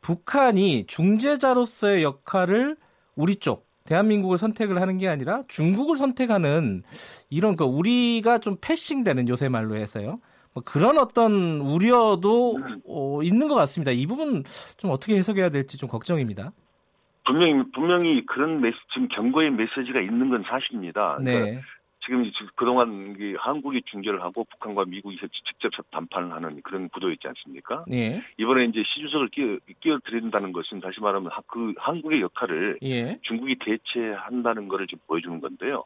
[0.00, 2.76] 북한이 중재자로서의 역할을
[3.14, 6.82] 우리 쪽 대한민국을 선택을 하는 게 아니라 중국을 선택하는
[7.28, 10.18] 이런 그 우리가 좀 패싱되는 요새 말로 해서요.
[10.52, 12.58] 뭐 그런 어떤 우려도
[12.88, 13.92] 어, 있는 것 같습니다.
[13.92, 14.42] 이 부분
[14.76, 16.52] 좀 어떻게 해석해야 될지 좀 걱정입니다.
[17.24, 21.18] 분명히 분명히 그런 메시 지금 경고의 메시지가 있는 건 사실입니다.
[21.18, 21.60] 그러니까 네.
[22.02, 22.24] 지금
[22.56, 27.84] 그동안 한국이 중재를 하고 북한과 미국이 직접 담판을 하는 그런 구도였지 않습니까?
[27.92, 28.22] 예.
[28.38, 33.18] 이번에 이제 시주석을 끼어, 끼어드린다는 것은 다시 말하면 그 한국의 역할을 예.
[33.22, 35.84] 중국이 대체한다는 것을 지금 보여주는 건데요.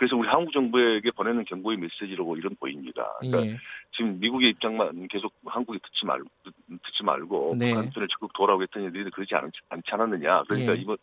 [0.00, 3.06] 그래서 우리 한국 정부에게 보내는 경고의 메시지로 이런 보입니다.
[3.20, 3.58] 그러니까 예.
[3.92, 7.68] 지금 미국의 입장만 계속 한국이 듣지 말 듣지 말고 네.
[7.68, 10.44] 북한 편을 적극 돌아오고 했더니 너희들 그러지 않, 않지 않았느냐.
[10.44, 10.80] 그러니까 예.
[10.80, 10.96] 이번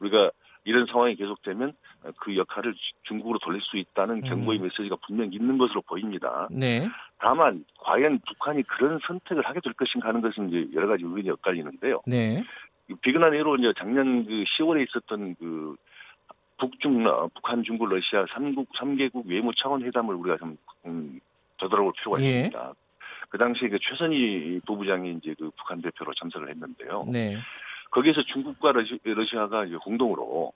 [0.00, 0.30] 우리가
[0.64, 1.74] 이런 상황이 계속되면
[2.20, 4.62] 그 역할을 중국으로 돌릴 수 있다는 경고의 음.
[4.62, 6.48] 메시지가 분명히 있는 것으로 보입니다.
[6.50, 6.88] 네.
[7.18, 12.00] 다만 과연 북한이 그런 선택을 하게 될 것인가 하는 것은 이제 여러 가지 의견이 엇갈리는데요.
[12.06, 12.42] 네.
[13.02, 15.76] 비근한 예로 이제 작년 그 10월에 있었던 그
[16.58, 21.20] 북중 북한 중국 러시아 3국 3개국 외무 차원 회담을 우리가 좀 음,
[21.58, 22.26] 되돌아볼 필요가 예.
[22.28, 22.74] 있습니다.
[23.30, 27.06] 그 당시에 그 최선희 부부장이 이제 그 북한 대표로 참석을 했는데요.
[27.08, 27.36] 네.
[27.90, 30.52] 거기에서 중국과 러시아, 가 공동으로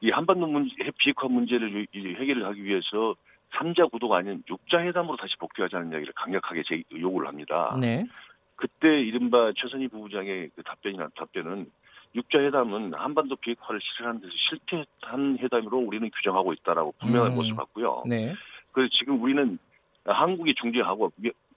[0.00, 3.14] 이 한반도 문제, 비핵화 문제를 해결을 하기 위해서
[3.52, 7.76] 3자 구도가 아닌 6자 회담으로 다시 복귀하자는 이야기를 강력하게 제, 요구를 합니다.
[7.80, 8.06] 네.
[8.56, 11.70] 그때 이른바 최선희 부부장의 그 답변이나 답변은
[12.16, 17.36] 6자 회담은 한반도 비핵화를 실현하는 데서 실패한 회담으로 우리는 규정하고 있다라고 분명한 음.
[17.36, 18.04] 것을 봤고요.
[18.06, 18.34] 네.
[18.72, 19.58] 그래서 지금 우리는
[20.04, 21.12] 한국이 중재하고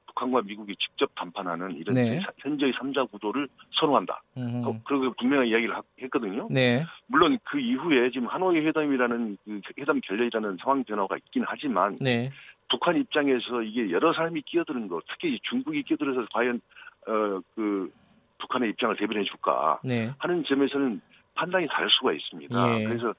[0.07, 2.19] 북한과 미국이 직접 담판하는 이런 네.
[2.39, 4.21] 현재의 3자 구도를 선호한다.
[4.37, 4.81] 음.
[4.85, 6.47] 그리고 분명한 이야기를 했거든요.
[6.49, 6.83] 네.
[7.07, 12.31] 물론 그 이후에 지금 하노이 회담이라는 그 회담 결렬이라는 상황 변화가 있긴 하지만 네.
[12.69, 16.59] 북한 입장에서 이게 여러 사람이 끼어드는 것, 특히 중국이 끼어들어서 과연
[17.07, 17.91] 어 그
[18.39, 20.11] 북한의 입장을 대변해 줄까 네.
[20.17, 21.01] 하는 점에서는
[21.35, 22.79] 판단이 다를 수가 있습니다.
[22.79, 22.83] 예.
[22.83, 23.13] 그래서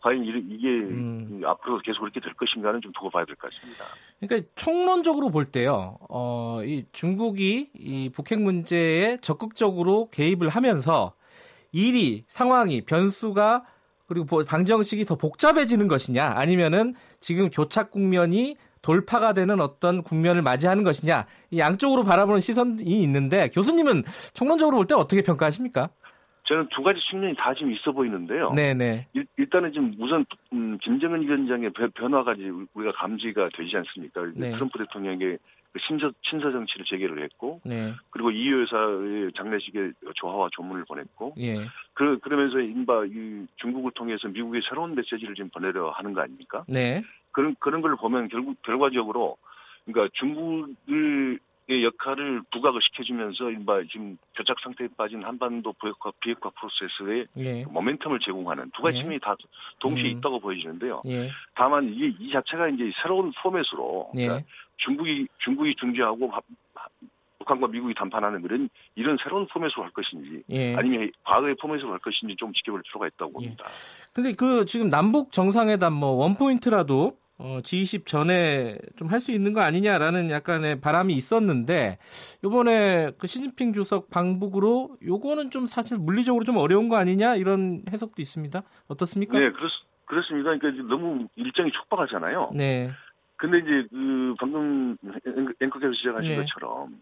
[0.00, 1.42] 과연 이게 음.
[1.44, 3.84] 앞으로 계속 그렇게 될 것인가는 좀 두고 봐야 될 것 같습니다.
[4.20, 11.12] 그러니까 총론적으로 볼 때요, 어, 이 중국이 이 북핵 문제에 적극적으로 개입을 하면서
[11.72, 13.64] 일이 상황이 변수가
[14.06, 18.56] 그리고 방정식이 더 복잡해지는 것이냐 아니면은 지금 교착 국면이
[18.88, 24.94] 돌파가 되는 어떤 국면을 맞이하는 것이냐 이 양쪽으로 바라보는 시선이 있는데 교수님은 총론적으로 볼 때
[24.94, 25.90] 어떻게 평가하십니까?
[26.44, 28.52] 저는 두 가지 측면이 다 지금 있어 보이는데요.
[28.52, 29.08] 네네.
[29.12, 30.24] 일, 단은 지금 우선
[30.54, 32.36] 음, 김정은 위원장의 변화가
[32.72, 34.22] 우리가 감지가 되지 않습니까?
[34.34, 34.52] 네.
[34.52, 35.36] 트럼프 대통령의
[35.72, 37.92] 그 신서, 친서 정치를 재개를 했고, 네.
[38.08, 41.56] 그리고 이유 여사의 장례식에 조화와 조문을 보냈고, 예.
[41.92, 46.64] 그, 그러면서 인바 이 중국을 통해서 미국의 새로운 메시지를 지금 보내려 하는 거 아닙니까?
[46.66, 47.02] 네.
[47.38, 49.36] 그런 그런 걸 보면 결국 결과적으로
[49.84, 51.38] 그러니까 중국을
[51.70, 57.64] 의 역할을 부각을 시켜주면서 인바 지금 교착 상태에 빠진 한반도 비핵화, 비핵화 프로세스에 예.
[57.64, 59.02] 모멘텀을 제공하는 두 가지 예.
[59.02, 59.36] 측면이 다
[59.78, 60.16] 동시에 음.
[60.16, 61.02] 있다고 보여지는데요.
[61.08, 61.30] 예.
[61.54, 64.26] 다만 이게 이 자체가 이제 새로운 포맷으로 예.
[64.26, 64.48] 그러니까
[64.78, 66.32] 중국이 중국이 중재하고
[67.40, 70.74] 북한과 미국이 담판하는 그런 이런 새로운 포맷으로 할 것인지 예.
[70.74, 73.64] 아니면 과거의 포맷으로 할 것인지 좀 지켜볼 필요가 있다고 봅니다.
[74.14, 79.52] 그런데 그 지금 남북 정상회담 뭐 원 포인트라도 어, G20 전에 좀 할 수 있는
[79.52, 81.98] 거 아니냐라는 약간의 바람이 있었는데
[82.44, 88.20] 요번에 그 시진핑 주석 방북으로 요거는 좀 사실 물리적으로 좀 어려운 거 아니냐 이런 해석도
[88.20, 88.62] 있습니다.
[88.88, 89.38] 어떻습니까?
[89.38, 89.68] 네, 그렇,
[90.06, 90.56] 그렇습니다.
[90.56, 92.52] 그러니까 너무 일정이 촉박하잖아요.
[92.54, 92.90] 네.
[93.36, 94.96] 근데 이제 그 방금
[95.60, 96.36] 앵커께서 지적하신 네.
[96.36, 97.00] 것처럼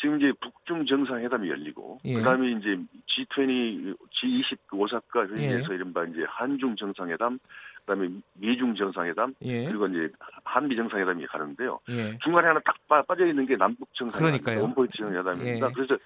[0.00, 2.14] 지금 이제 북중 정상회담이 열리고 예.
[2.14, 5.74] 그다음에 이제 G20, G20 그 오사카 회의에서 예.
[5.74, 7.38] 이른바 이제 한중 정상회담,
[7.80, 9.64] 그다음에 미중 정상회담, 예.
[9.66, 10.10] 그리고 이제
[10.44, 11.80] 한미 정상회담이 가는데요.
[11.88, 12.18] 예.
[12.18, 15.68] 중간에 하나 딱 빠, 빠져 있는 게 남북 정상회담, 원포인트 정상회담입니다.
[15.68, 15.72] 예.
[15.72, 15.96] 그래서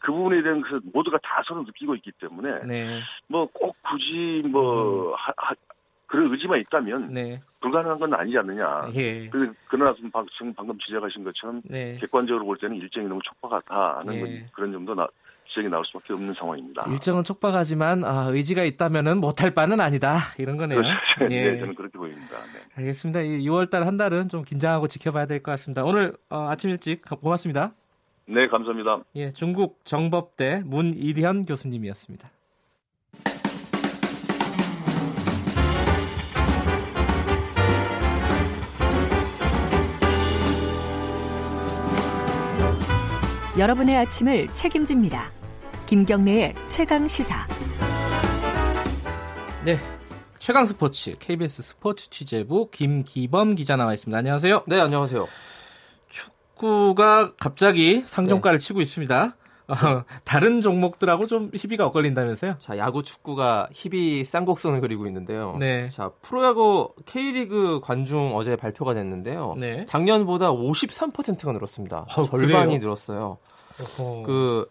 [0.00, 3.00] 그 부분에 대한 그 모두가 다 서로 느끼고 있기 때문에 네.
[3.26, 5.14] 뭐꼭 굳이 뭐 음.
[5.14, 5.54] 하, 하,
[6.06, 7.40] 그런 의지만 있다면 네.
[7.60, 8.88] 불가능한 건 아니지 않느냐.
[8.94, 9.28] 예.
[9.28, 10.10] 그, 그러나 지금
[10.54, 11.98] 방금 지적하신 것처럼 네.
[12.00, 14.46] 객관적으로 볼 때는 일정이 너무 촉박하다는 예.
[14.52, 15.06] 그런 점도 나,
[15.48, 16.84] 지적이 나올 수밖에 없는 상황입니다.
[16.88, 20.80] 일정은 촉박하지만 아, 의지가 있다면은 못할 바는 아니다 이런 거네요.
[20.80, 20.98] 그렇죠.
[21.34, 21.52] 예.
[21.52, 22.36] 네, 저는 그렇게 보입니다.
[22.52, 22.60] 네.
[22.76, 23.20] 알겠습니다.
[23.22, 25.84] 이 6월달 한 달은 좀 긴장하고 지켜봐야 될 것 같습니다.
[25.84, 27.72] 오늘 어, 아침 일찍 고맙습니다.
[28.26, 29.00] 네, 감사합니다.
[29.16, 32.30] 예, 중국 정법대 문일현 교수님이었습니다.
[43.58, 45.32] 여러분의 아침을 책임집니다.
[45.88, 47.48] 김경래의 최강 시사.
[49.64, 49.78] 네.
[50.38, 54.18] 최강 스포츠 KBS 스포츠 취재부 김기범 기자 나와 있습니다.
[54.18, 54.64] 안녕하세요.
[54.66, 55.26] 네, 안녕하세요.
[56.10, 58.66] 축구가 갑자기 상종가를 네.
[58.66, 59.36] 치고 있습니다.
[59.68, 62.56] 어, 다른 종목들하고 좀 희비가 엇갈린다면서요?
[62.58, 65.56] 자, 야구 축구가 희비 쌍곡선을 그리고 있는데요.
[65.58, 65.88] 네.
[65.88, 69.56] 자, 프로야구 K리그 관중 어제 발표가 됐는데요.
[69.58, 69.86] 네.
[69.86, 72.00] 작년보다 53%가 늘었습니다.
[72.00, 72.78] 어, 절반이 그래요?
[72.78, 73.38] 늘었어요.
[73.80, 74.22] 어허.
[74.24, 74.70] 그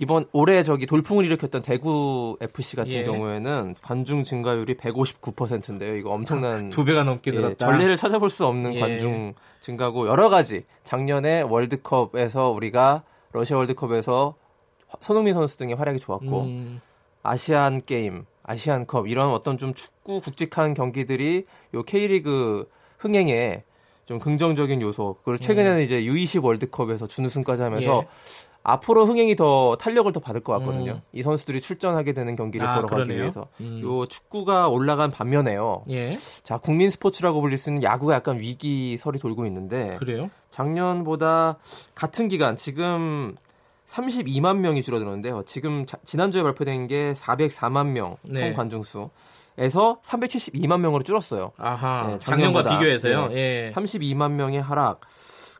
[0.00, 3.02] 이번 올해 저기 돌풍을 일으켰던 대구 FC 같은 예.
[3.04, 5.96] 경우에는 관중 증가율이 159%인데요.
[5.96, 7.52] 이거 엄청난 두 배가 넘게 예, 늘었다.
[7.52, 8.80] 예, 전례를 찾아볼 수 없는 예.
[8.80, 14.36] 관중 증가고 여러 가지 작년에 월드컵에서 우리가 러시아 월드컵에서
[15.00, 16.80] 손흥민 선수 등의 활약이 좋았고 음.
[17.24, 23.64] 아시안 게임, 아시안컵 이런 어떤 좀 축구 굵직한 경기들이 요 K리그 흥행에
[24.06, 25.16] 좀 긍정적인 요소.
[25.22, 25.82] 그리고 최근에는 음.
[25.82, 28.08] 이제 U20 월드컵에서 준우승까지 하면서 예.
[28.62, 30.92] 앞으로 흥행이 더 탄력을 더 받을 것 같거든요.
[30.92, 31.00] 음.
[31.12, 33.20] 이 선수들이 출전하게 되는 경기를 아, 보러 가기 그러네요.
[33.22, 33.46] 위해서.
[33.60, 33.80] 음.
[33.82, 35.82] 요 축구가 올라간 반면에요.
[35.90, 36.16] 예.
[36.42, 40.28] 자, 국민 스포츠라고 불릴 수 있는 야구가 약간 위기설이 돌고 있는데 그래요?
[40.50, 41.56] 작년보다
[41.94, 43.36] 같은 기간 지금
[43.88, 45.44] 32만 명이 줄어들었는데요.
[45.46, 48.40] 지금 자, 지난주에 발표된 게 404만 명 네.
[48.48, 49.08] 총 관중 수.
[49.56, 51.50] 에서 372만 명으로 줄었어요.
[51.56, 52.06] 아하.
[52.06, 53.28] 네, 작년과 비교해서요.
[53.28, 53.72] 네, 예.
[53.74, 55.00] 32만 명의 하락.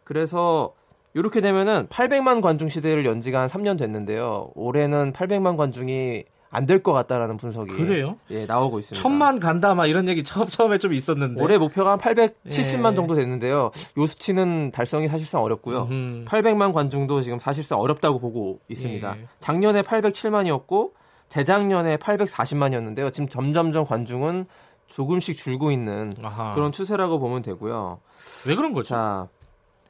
[0.05, 0.73] 그래서
[1.15, 4.51] 이렇게 되면은 800만 관중 시대를 연지가 한 3년 됐는데요.
[4.55, 8.17] 올해는 800만 관중이 안 될 것 같다라는 분석이 그래요?
[8.31, 9.03] 예, 나오고 있습니다.
[9.03, 12.95] 천만 간다 막 이런 얘기 처음 처음에 좀 있었는데 올해 목표가 한 870만 예.
[12.95, 13.71] 정도 됐는데요.
[13.99, 15.89] 요 수치는 달성이 사실상 어렵고요.
[15.91, 16.25] 음흠.
[16.27, 19.17] 800만 관중도 지금 사실상 어렵다고 보고 있습니다.
[19.19, 19.25] 예.
[19.41, 20.93] 작년에 807만이었고
[21.29, 23.13] 재작년에 840만이었는데요.
[23.13, 24.47] 지금 점점점 관중은
[24.87, 26.55] 조금씩 줄고 있는 아하.
[26.55, 28.01] 그런 추세라고 보면 되고요.
[28.47, 28.89] 왜 그런 거죠?
[28.89, 29.29] 자,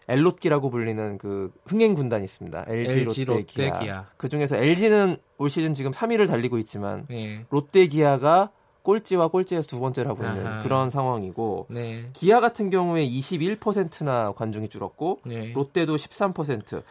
[0.09, 2.65] 엘롯기라고 불리는 그 흥행 군단이 있습니다.
[2.67, 3.79] LG, LG 롯데, 기아.
[3.79, 4.07] 기아.
[4.17, 7.45] 그 중에서 LG는 올 시즌 지금 3위를 달리고 있지만 네.
[7.51, 8.51] 롯데 기아가
[8.83, 10.63] 꼴찌와 꼴찌에서 두 번째를 하고 있는 아하.
[10.63, 12.09] 그런 상황이고 네.
[12.15, 15.53] 기아 같은 경우에 21%나 관중이 줄었고 네.
[15.53, 16.83] 롯데도 13%.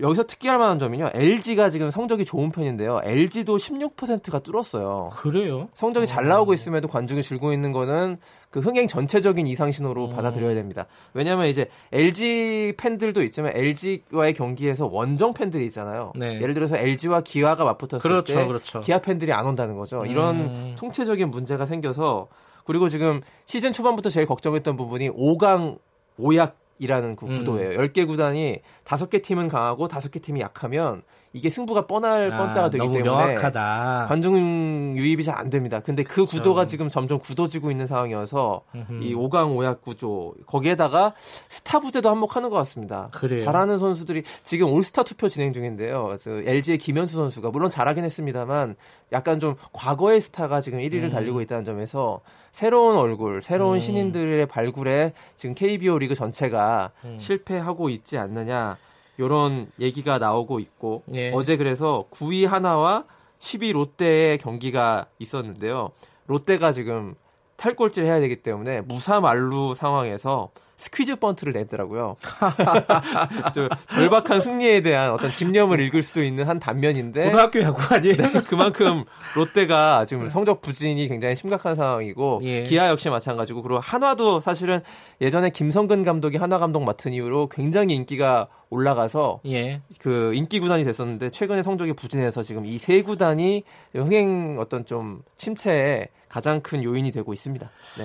[0.00, 1.10] 여기서 특이할 만한 점은요.
[1.12, 3.00] LG가 지금 성적이 좋은 편인데요.
[3.04, 5.10] LG도 16%가 뚫었어요.
[5.16, 5.68] 그래요?
[5.74, 8.18] 성적이 잘 나오고 있음에도 관중이 줄고 있는 거는
[8.50, 10.10] 그 흥행 전체적인 이상 신호로 음.
[10.10, 10.86] 받아들여야 됩니다.
[11.14, 16.12] 왜냐하면 이제 LG 팬들도 있지만 LG와의 경기에서 원정 팬들이 있잖아요.
[16.16, 16.40] 네.
[16.40, 18.80] 예를 들어서 LG와 기아가 맞붙었을 그렇죠, 때 그렇죠.
[18.80, 20.04] 기아 팬들이 안 온다는 거죠.
[20.06, 20.74] 이런 음.
[20.76, 22.28] 총체적인 문제가 생겨서
[22.64, 25.78] 그리고 지금 시즌 초반부터 제일 걱정했던 부분이 5강
[26.18, 27.34] 오약 이라는 그 음.
[27.34, 27.78] 구도예요.
[27.78, 27.84] 음.
[27.84, 33.02] 10개 구단이 5개 팀은 강하고 5개 팀이 약하면 이게 승부가 뻔할 아, 뻔짜가 되기 때문에
[33.02, 34.06] 명확하다.
[34.08, 35.80] 관중 유입이 잘 안 됩니다.
[35.80, 36.36] 근데 그 그렇죠.
[36.36, 39.02] 구도가 지금 점점 굳어지고 있는 상황이어서 음흠.
[39.02, 41.14] 이 5강 5약 구조 거기에다가
[41.48, 43.08] 스타 부재도 한몫하는 것 같습니다.
[43.12, 43.38] 그래요.
[43.38, 46.16] 잘하는 선수들이 지금 올스타 투표 진행 중인데요.
[46.26, 48.76] LG의 김현수 선수가 물론 잘하긴 했습니다만
[49.12, 51.10] 약간 좀 과거의 스타가 지금 1위를 음.
[51.10, 52.20] 달리고 있다는 점에서
[52.52, 53.80] 새로운 얼굴, 새로운 음.
[53.80, 57.16] 신인들의 발굴에 지금 KBO 리그 전체가 음.
[57.18, 58.76] 실패하고 있지 않느냐.
[59.20, 61.30] 이런 얘기가 나오고 있고 예.
[61.32, 63.04] 어제 그래서 9위 하나와
[63.38, 65.90] 10위 롯데의 경기가 있었는데요.
[66.26, 67.14] 롯데가 지금
[67.56, 72.16] 탈골질 해야 되기 때문에 무사말루 상황에서 스퀴즈 번트를 냈더라고요.
[73.90, 78.16] 절박한 승리에 대한 어떤 집념을 읽을 수도 있는 한 단면인데 고등학교 야구 아니에요?
[78.16, 82.62] 네, 그만큼 롯데가 지금 성적 부진이 굉장히 심각한 상황이고 예.
[82.62, 84.80] 기아 역시 마찬가지고 그리고 한화도 사실은
[85.20, 89.82] 예전에 김성근 감독이 한화 감독 맡은 이후로 굉장히 인기가 올라가서 예.
[89.98, 93.62] 그 인기 구단이 됐었는데 최근에 성적이 부진해서 지금 이 세 구단이
[93.94, 97.68] 흥행 어떤 좀 침체에 가장 큰 요인이 되고 있습니다.
[97.98, 98.04] 네.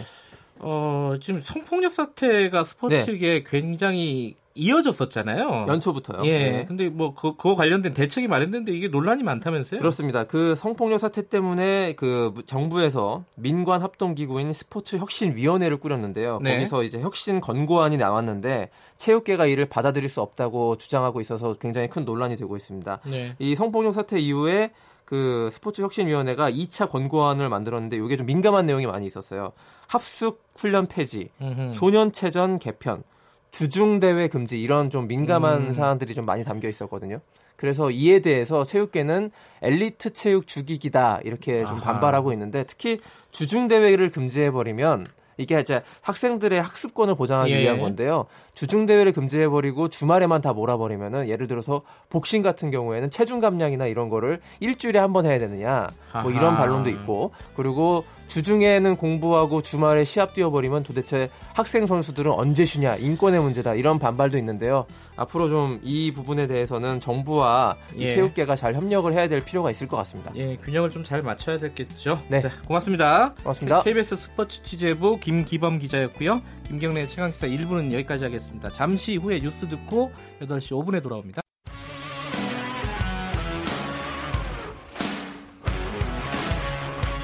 [0.59, 3.43] 어, 지금 성폭력 사태가 스포츠계 네.
[3.45, 5.65] 굉장히 이어졌었잖아요.
[5.67, 6.25] 연초부터요.
[6.25, 6.49] 예.
[6.51, 6.65] 네.
[6.65, 9.81] 근데 뭐 그, 그거 관련된 대책이 마련됐는데 이게 논란이 많다면서요?
[9.81, 10.23] 그렇습니다.
[10.23, 16.39] 그 성폭력 사태 때문에 그 정부에서 민관 합동 기구인 스포츠 혁신 위원회를 꾸렸는데요.
[16.41, 16.53] 네.
[16.53, 22.37] 거기서 이제 혁신 권고안이 나왔는데 체육계가 이를 받아들일 수 없다고 주장하고 있어서 굉장히 큰 논란이
[22.37, 23.01] 되고 있습니다.
[23.07, 23.35] 네.
[23.39, 24.71] 이 성폭력 사태 이후에
[25.03, 29.51] 그 스포츠 혁신위원회가 2차 권고안을 만들었는데 이게 좀 민감한 내용이 많이 있었어요.
[29.87, 31.29] 합숙 훈련 폐지,
[31.73, 33.03] 소년체전 개편,
[33.51, 35.73] 주중 대회 금지 이런 좀 민감한 음.
[35.73, 37.19] 사안들이 좀 많이 담겨 있었거든요.
[37.55, 42.99] 그래서 이에 대해서 체육계는 엘리트 체육 주기기다 이렇게 좀 반발하고 있는데 특히
[43.31, 45.05] 주중 대회를 금지해 버리면
[45.37, 47.59] 이게 이제 학생들의 학습권을 보장하기 예.
[47.61, 48.25] 위한 건데요.
[48.53, 54.09] 주중 대회를 금지해 버리고 주말에만 다 몰아버리면은 예를 들어서 복싱 같은 경우에는 체중 감량이나 이런
[54.09, 55.87] 거를 일주일에 한 번 해야 되느냐
[56.23, 62.95] 뭐 이런 반론도 있고 그리고 주중에는 공부하고 주말에 시합 뛰어버리면 도대체 학생 선수들은 언제 쉬냐
[62.95, 64.85] 인권의 문제다 이런 반발도 있는데요.
[65.15, 68.09] 앞으로 좀 이 부분에 대해서는 정부와 예.
[68.09, 70.31] 체육계가 잘 협력을 해야 될 필요가 있을 것 같습니다.
[70.35, 72.19] 예, 균형을 좀 잘 맞춰야 되겠죠.
[72.29, 73.33] 네, 자, 고맙습니다.
[73.43, 73.81] 고맙습니다.
[73.81, 76.39] KBS 스포츠 취재부 김기범 기자였고요.
[76.67, 78.69] 김경래 최강시사 1부는 여기까지 하겠습니다.
[78.69, 81.41] 잠시 후에 뉴스 듣고 8시 5분에 돌아옵니다.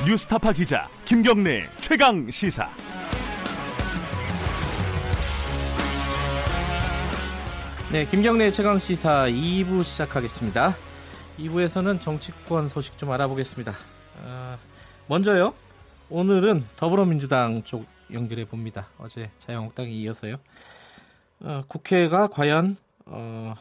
[0.08, 2.72] 뉴스타파 기자 김경래 최강 시사.
[7.92, 10.76] 네, 김경래 최강 시사 2부 시작하겠습니다.
[11.38, 13.76] 2부에서는 정치권 소식 좀 알아보겠습니다.
[14.26, 14.58] 아,
[15.06, 15.54] 먼저요.
[16.14, 18.90] 오늘은 더불어민주당 쪽 연결해 봅니다.
[18.98, 20.36] 어제 자유한국당에 이어서요.
[21.40, 23.54] 어, 국회가 과연 어,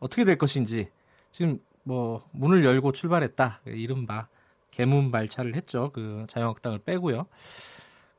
[0.00, 0.88] 어떻게 될 것인지
[1.32, 3.60] 지금 뭐 문을 열고 출발했다.
[3.66, 4.26] 이른바
[4.70, 5.90] 개문 발차를 했죠.
[5.92, 7.26] 그 자유한국당을 빼고요.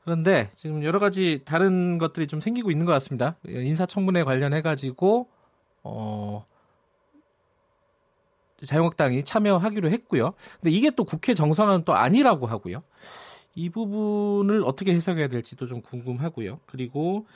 [0.04, 3.34] 그런데 지금 여러 가지 다른 것들이 좀 생기고 있는 것 같습니다.
[3.44, 5.28] 인사청문회 관련해 가지고
[5.82, 6.46] 어
[8.64, 10.34] 자유한국당이 참여하기로 했고요.
[10.60, 12.84] 근데 이게 또 국회 정상은 또 아니라고 하고요.
[13.54, 16.60] 이 부분을 어떻게 해석해야 될지도 좀 궁금하고요.
[16.66, 17.26] 그리고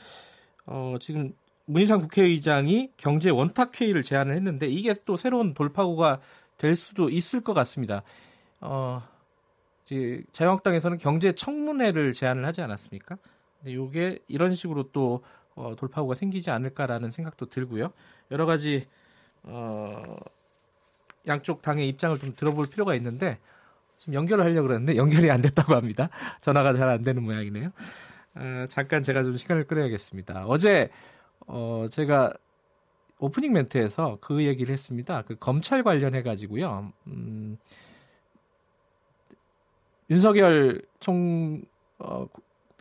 [0.67, 1.33] 어 지금
[1.67, 6.21] 문희상 국회의장이 경제 원탁 회의를 제안을 했는데 이게 또 새로운 돌파구가
[6.59, 8.03] 될 수도 있을 것 같습니다.
[8.61, 9.03] 어,
[9.85, 13.17] 이제 자유한국당에서는 경제 청문회를 제안을 하지 않았습니까?
[13.59, 15.23] 근데 이게 이런 식으로 또
[15.55, 17.93] 어, 돌파구가 생기지 않을까라는 생각도 들고요.
[18.31, 18.87] 여러 가지
[19.43, 20.17] 어,
[21.27, 23.39] 양쪽 당의 입장을 좀 들어볼 필요가 있는데
[24.05, 26.11] 지금 연결을 하려고 그랬는데 연결이 안 됐다고 합니다.
[26.43, 27.71] 전화가 잘 안 되는 모양이네요.
[28.35, 30.45] 어, 잠깐 제가 좀 시간을 끌어야겠습니다.
[30.47, 30.91] 어제
[31.47, 32.35] 어, 제가
[33.19, 35.23] 오프닝 멘트에서 그 얘기를 했습니다.
[35.23, 36.93] 그 검찰 관련해 가지고요.
[37.07, 37.57] 음,
[40.11, 41.63] 윤석열 총
[41.99, 42.27] 어,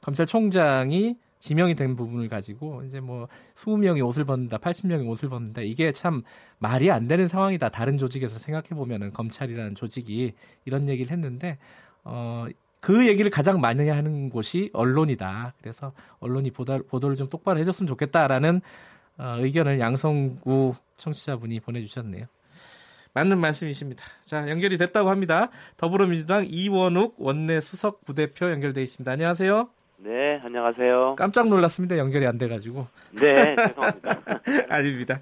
[0.02, 5.62] 검찰총장이 지명이 된 부분을 가지고 이제 뭐 20명이 옷을 벗는다, 80명이 옷을 벗는다.
[5.62, 6.24] 이게 참
[6.58, 7.68] 말이 안 되는 상황이다.
[7.68, 11.58] 다른 조직에서 생각해 보면은 검찰이라는 조직이 이런 얘기를 했는데
[12.06, 12.46] 어,
[12.80, 15.56] 그 얘기를 가장 많이 하는 곳이 언론이다.
[15.60, 18.62] 그래서 언론이 보다, 보도를 좀 똑바로 해줬으면 좋겠다라는
[19.18, 22.26] 어, 의견을 양성구 청취자분이 보내주셨네요.
[23.14, 24.06] 맞는 말씀이십니다.
[24.26, 25.50] 자, 연결이 됐다고 합니다.
[25.76, 29.12] 더불어민주당 이원욱 원내 수석 부대표 연결돼 있습니다.
[29.12, 29.83] 안녕하세요.
[30.04, 31.16] 네, 안녕하세요.
[31.18, 31.98] 깜짝 놀랐습니다.
[31.98, 32.88] 연결이 안 돼가지고.
[33.12, 34.20] 네, 죄송합니다.
[34.70, 35.20] 아닙니다.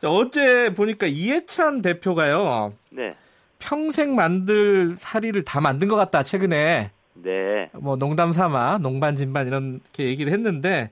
[0.00, 2.72] 자, 어제 보니까 이해찬 대표가요.
[2.90, 3.14] 네.
[3.60, 6.90] 평생 만들 사리를 다 만든 것 같다, 최근에.
[7.14, 7.70] 네.
[7.74, 10.90] 뭐, 농담 삼아, 농반, 진반, 이렇게 얘기를 했는데,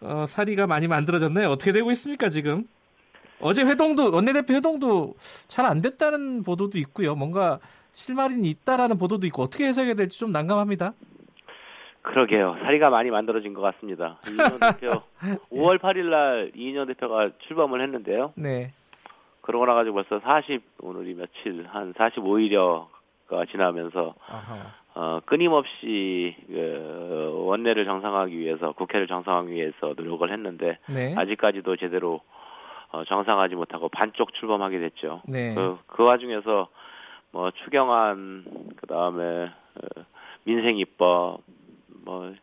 [0.00, 1.48] 어, 사리가 많이 만들어졌나요?
[1.50, 2.66] 어떻게 되고 있습니까, 지금?
[3.40, 5.16] 어제 회동도, 원내대표 회동도
[5.48, 7.14] 잘 안 됐다는 보도도 있고요.
[7.14, 7.58] 뭔가
[7.92, 10.94] 실마리는 있다라는 보도도 있고, 어떻게 해석해야 될지 좀 난감합니다.
[12.08, 12.56] 그러게요.
[12.62, 14.18] 사리가 많이 만들어진 것 같습니다.
[14.26, 15.02] 이인영 대표
[15.52, 18.32] 5월 8일 날 이인영 대표가 출범을 했는데요.
[18.34, 18.72] 네.
[19.42, 24.14] 그러고 나가지고 벌써 40 오늘이 며칠 한 45일여가 지나면서
[24.94, 31.14] 어, 끊임없이 그 원내를 정상화하기 위해서 국회를 정상화하기 위해서 노력을 했는데 네.
[31.16, 32.20] 아직까지도 제대로
[32.90, 35.22] 어, 정상하지 못하고 반쪽 출범하게 됐죠.
[35.26, 35.54] 네.
[35.54, 36.68] 그, 그 와중에서
[37.32, 38.44] 뭐 추경안
[38.76, 40.04] 그다음에 어,
[40.44, 41.40] 민생 입법
[42.04, 42.34] 뭐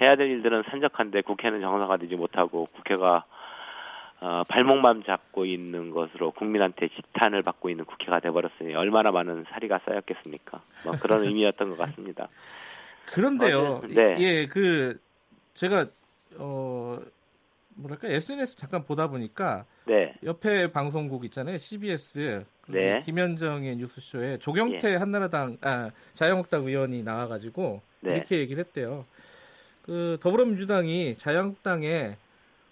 [0.00, 3.24] 해야 될 일들은 산적한데 국회는 정상화 되지 못하고 국회가
[4.20, 10.62] 어, 발목만 잡고 있는 것으로 국민한테 지탄을 받고 있는 국회가 돼버렸으니 얼마나 많은 사리가 쌓였겠습니까?
[10.84, 12.28] 뭐 그런 의미였던 것 같습니다.
[13.06, 14.16] 그런데요, 어, 네.
[14.18, 14.98] 예, 그
[15.54, 15.86] 제가
[16.38, 16.98] 어
[17.76, 20.14] 뭐랄까 SNS 잠깐 보다 보니까 네.
[20.24, 23.00] 옆에 방송국 있잖아요, CBS 네.
[23.00, 24.96] 김현정의 뉴스쇼에 조경태 예.
[24.96, 28.16] 한나라당 아 자유한국당 의원이 나와가지고 네.
[28.16, 29.04] 이렇게 얘기를 했대요.
[29.82, 32.16] 그 더불어민주당이 자유한국당에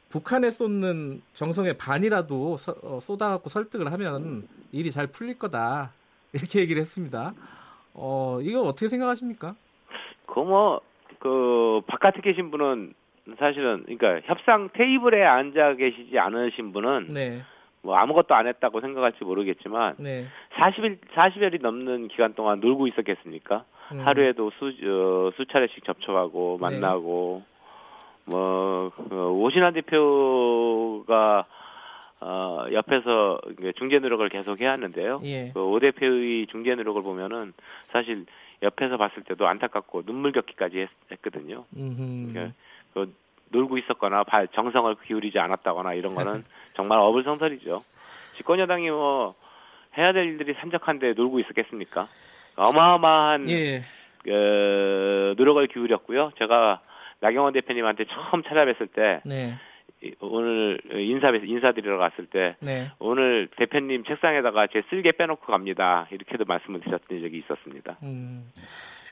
[0.08, 5.92] 북한에 쏟는 정성의 반이라도 서, 어, 쏟아갖고 설득을 하면 일이 잘 풀릴 거다
[6.32, 7.34] 이렇게 얘기를 했습니다.
[7.94, 9.54] 어 이거 어떻게 생각하십니까?
[10.26, 12.94] 그뭐그 바깥에 계신 분은
[13.38, 17.42] 사실은 그러니까 협상 테이블에 앉아 계시지 않으신 분은 네.
[17.82, 20.26] 뭐 아무것도 안 했다고 생각할지 모르겠지만 네.
[20.56, 23.64] 40일 40일이 넘는 기간 동안 놀고 있었겠습니까?
[23.92, 24.00] 음.
[24.00, 26.70] 하루에도 수, 어, 수차례씩 접촉하고 네.
[26.70, 27.54] 만나고 네.
[28.26, 31.46] 뭐 그, 오신환 대표가
[32.20, 33.38] 어, 옆에서
[33.76, 35.20] 중재 노력을 계속 해왔는데요.
[35.24, 35.50] 예.
[35.52, 37.52] 그오 대표의 중재 노력을 보면은
[37.92, 38.24] 사실
[38.62, 42.54] 옆에서 봤을 때도 안타깝고 눈물 겪기까지 했, 거든요 그러니까
[42.94, 43.14] 그
[43.50, 44.24] 놀고 있었거나
[44.54, 47.84] 정성을 기울이지 않았다거나 이런 거는 정말 어불성설이죠.
[48.34, 49.34] 집권 여당이 뭐
[49.98, 52.08] 해야 될 일들이 산적한데 놀고 있었겠습니까?
[52.56, 53.82] 어마어마한 예.
[54.24, 56.32] 그, 노력을 기울였고요.
[56.38, 56.80] 제가
[57.20, 59.54] 나경원 대표님한테 처음 찾아뵀을 때 네.
[60.20, 62.90] 오늘 인사 인사드리러 갔을 때 네.
[62.98, 67.96] 오늘 대표님 책상에다가 제 쓸개 빼놓고 갑니다 이렇게도 말씀을 드렸던 적이 있었습니다.
[68.02, 68.50] 음.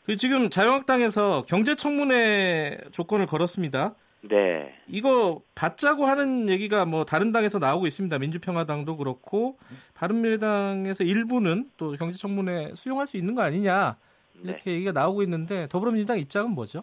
[0.05, 3.95] 그 지금 자유한국당에서 경제청문회 조건을 걸었습니다.
[4.23, 4.75] 네.
[4.89, 8.19] 이거 받자고 하는 얘기가 뭐 다른 당에서 나오고 있습니다.
[8.19, 9.59] 민주평화당도 그렇고
[9.95, 13.97] 바른미래당에서 일부는 또 경제청문회 수용할 수 있는 거 아니냐
[14.43, 14.73] 이렇게 네.
[14.73, 16.83] 얘기가 나오고 있는데 더불어민주당 입장은 뭐죠?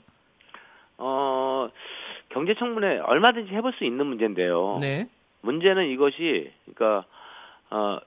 [0.97, 1.69] 어
[2.29, 4.77] 경제청문회 얼마든지 해볼 수 있는 문제인데요.
[4.81, 5.07] 네.
[5.41, 7.05] 문제는 이것이 그러니까
[7.69, 7.99] 어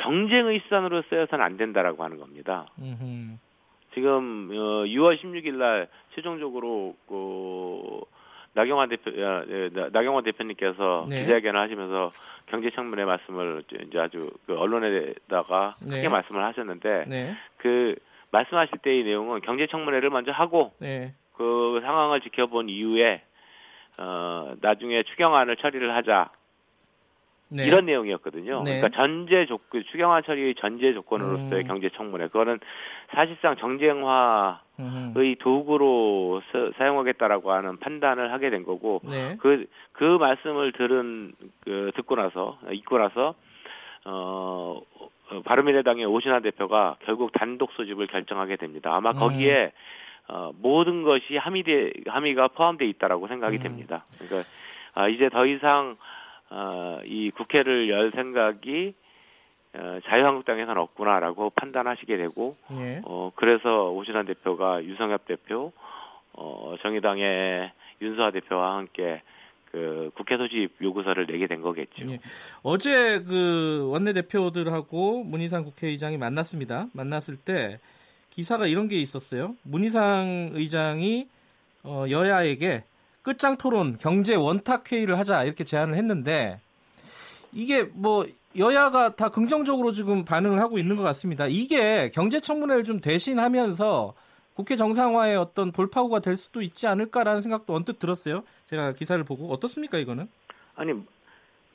[0.00, 2.66] 정쟁의 수단으로 쓰여서는 안 된다라고 하는 겁니다.
[2.78, 3.38] 음흠.
[3.94, 8.00] 지금 어, 6월 16일 날 최종적으로 그
[8.54, 11.22] 나경원 대표 예, 나경원 대표님께서 네.
[11.22, 12.12] 기자회견을 하시면서
[12.46, 16.08] 경제 청문회 말씀을 이제 아주 그 언론에다가 크게 네.
[16.08, 17.36] 말씀을 하셨는데 네.
[17.56, 17.96] 그
[18.30, 21.14] 말씀하실 때의 내용은 경제 청문회를 먼저 하고 네.
[21.36, 23.22] 그 상황을 지켜본 이후에
[23.98, 26.30] 어 나중에 추경안을 처리를 하자
[27.48, 27.66] 네.
[27.66, 28.62] 이런 내용이었거든요.
[28.64, 28.80] 네.
[28.80, 31.68] 그러니까 전제 조건 그 추경안 처리의 전제 조건으로서의 음.
[31.68, 32.58] 경제 청문회 그거는
[33.14, 35.34] 사실상 정쟁화의 음.
[35.38, 36.42] 도구로
[36.76, 39.36] 사, 용하겠다라고 하는 판단을 하게 된 거고 그그 네.
[39.38, 43.34] 그, 그 말씀을 들은 그 듣고 나서 읽고 나서
[44.04, 44.80] 어
[45.44, 48.94] 바른미래당의 오신환 대표가 결국 단독 소집을 결정하게 됩니다.
[48.94, 49.18] 아마 음.
[49.18, 49.72] 거기에
[50.28, 53.62] 어, 모든 것이 함의돼 함의가 포함되어 있다라고 생각이 음.
[53.62, 54.04] 됩니다.
[54.18, 54.48] 그러니까
[54.94, 55.96] 아, 이제 더 이상
[56.56, 58.94] 어, 이 국회를 열 생각이
[59.74, 63.02] 어, 자유한국당에서는 없구나라고 판단하시게 되고 예.
[63.04, 65.72] 어, 그래서 오신환 대표가 유성엽 대표,
[66.32, 69.22] 어, 정의당의 윤수아 대표와 함께
[69.72, 72.08] 그 국회 소집 요구서를 내게 된 거겠죠.
[72.08, 72.20] 예.
[72.62, 76.86] 어제 그 원내대표들하고 문희상 국회의장이 만났습니다.
[76.92, 77.80] 만났을 때
[78.30, 79.56] 기사가 이런 게 있었어요.
[79.64, 81.26] 문희상 의장이
[81.82, 82.84] 어, 여야에게
[83.24, 86.60] 끝장 토론 경제 원탁 회의를 하자 이렇게 제안을 했는데
[87.52, 91.46] 이게 뭐 여야가 다 긍정적으로 지금 반응을 하고 있는 것 같습니다.
[91.48, 94.14] 이게 경제청문회를 좀 대신하면서
[94.52, 98.44] 국회 정상화의 어떤 돌파구가 될 수도 있지 않을까라는 생각도 언뜻 들었어요.
[98.66, 100.28] 제가 기사를 보고 어떻습니까 이거는?
[100.76, 100.92] 아니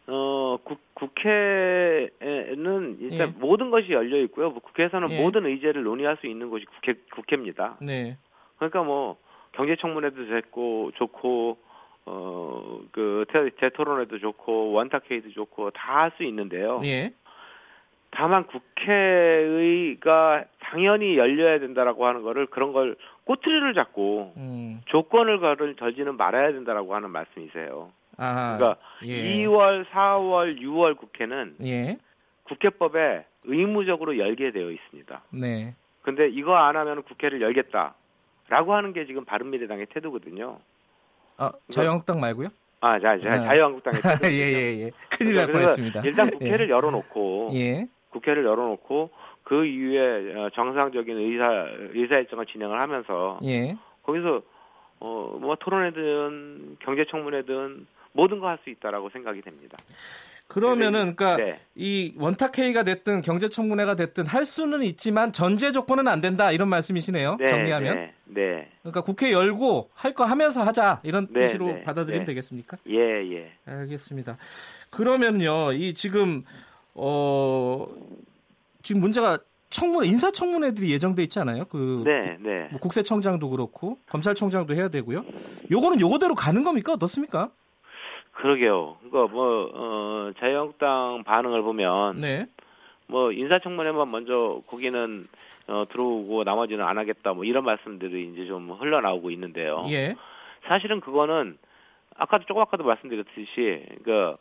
[0.07, 2.09] 어, 국, 국회에는
[3.01, 3.33] 일단 예.
[3.37, 4.51] 모든 것이 열려 있고요.
[4.51, 5.21] 뭐 국회에서는 예.
[5.21, 7.77] 모든 의제를 논의할 수 있는 곳이 국회, 국회입니다.
[7.81, 8.17] 네.
[8.57, 9.17] 그러니까 뭐
[9.53, 11.57] 경제청문회도 됐고 좋고
[12.05, 13.25] 어, 그
[13.59, 16.81] 재토론회도 좋고 원탁회의도 좋고 다 할 수 있는데요.
[16.85, 17.13] 예.
[18.11, 22.95] 다만 국회의가 당연히 열려야 된다라고 하는 거를 그런 걸
[23.25, 24.81] 꼬투리를 잡고 음.
[24.85, 25.39] 조건을
[25.75, 27.91] 걸지는 말아야 된다라고 하는 말씀이세요.
[28.17, 29.45] 아, 그러니까 예.
[29.45, 31.97] 2월, 4월, 6월 국회는 예.
[32.43, 35.21] 국회법에 의무적으로 열게 되어 있습니다.
[35.31, 35.75] 네.
[36.01, 37.93] 근데 이거 안 하면 국회를 열겠다
[38.49, 40.59] 라고 하는 게 지금 바른미래당의 태도거든요.
[41.37, 42.49] 아, 자유한국당 말고요?
[42.81, 43.39] 아, 자, 자 아.
[43.39, 44.27] 자유한국당의 태도.
[44.33, 44.91] 예, 예, 예.
[45.09, 46.01] 큰일 날 뻔했습니다.
[46.05, 46.71] 일단 국회를 예.
[46.71, 47.87] 열어놓고, 예.
[48.09, 49.09] 국회를 열어놓고
[49.43, 53.77] 그 이후에 어, 정상적인 의사 의사일정을 진행을 하면서 예.
[54.03, 54.41] 거기서
[55.01, 59.77] 어 뭐 토론회든 경제청문회든 모든 거 할 수 있다라고 생각이 됩니다.
[60.49, 61.59] 그러면은 그러니까 네.
[61.75, 67.35] 이 원탁 회의가 됐든 경제청문회가 됐든 할 수는 있지만 전제 조건은 안 된다 이런 말씀이시네요.
[67.39, 67.95] 네, 정리하면.
[67.95, 68.67] 네, 네.
[68.81, 72.25] 그러니까 국회 열고 할 거 하면서 하자 이런 네, 뜻으로 네, 받아들이면 네.
[72.25, 72.77] 되겠습니까?
[72.89, 73.51] 예, 예.
[73.67, 74.37] 알겠습니다.
[74.89, 76.43] 그러면요, 이 지금
[76.95, 77.87] 어
[78.81, 79.37] 지금 문제가
[79.69, 81.65] 청문 인사 청문회들이 예정돼 있지 않아요?
[81.65, 82.67] 그 네, 네.
[82.71, 85.23] 뭐 국세청장도 그렇고 검찰총장도 해야 되고요.
[85.69, 86.93] 요거는 요거대로 가는 겁니까?
[86.93, 87.51] 어떻습니까?
[88.39, 88.97] 그러게요.
[89.09, 92.45] 그러니까 뭐 어, 자유한국당 반응을 보면 네.
[93.07, 95.25] 뭐 인사청문회만 먼저 거기는
[95.67, 99.85] 어, 들어오고 나머지는 안 하겠다 뭐 이런 말씀들이 이제 좀 흘러나오고 있는데요.
[99.89, 100.15] 예.
[100.67, 101.57] 사실은 그거는
[102.15, 104.35] 아까도 조금 아까도 말씀드렸듯이 그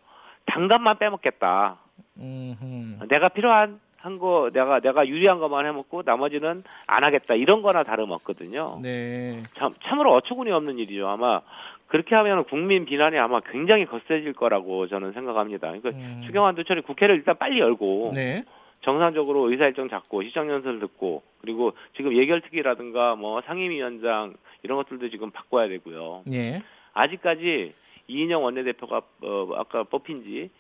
[0.47, 1.77] 당감만 빼먹겠다.
[2.19, 3.07] 음흠.
[3.09, 8.79] 내가 필요한 한 거 내가 내가 유리한 것만 해먹고 나머지는 안 하겠다 이런 거나 다름없거든요.
[8.81, 9.43] 네.
[9.55, 11.09] 참 참으로 어처구니 없는 일이죠.
[11.09, 11.41] 아마
[11.89, 15.69] 그렇게 하면 국민 비난이 아마 굉장히 거세질 거라고 저는 생각합니다.
[15.69, 16.23] 그러니까 음.
[16.27, 18.45] 추경안 도처리 국회를 일단 빨리 열고 네.
[18.83, 26.23] 정상적으로 의사일정 잡고 시정연설 듣고 그리고 지금 예결특위라든가 뭐 상임위원장 이런 것들도 지금 바꿔야 되고요.
[26.27, 26.63] 네.
[26.93, 27.73] 아직까지
[28.07, 30.51] 이인영 원내대표가 어, 아까 뽑힌 지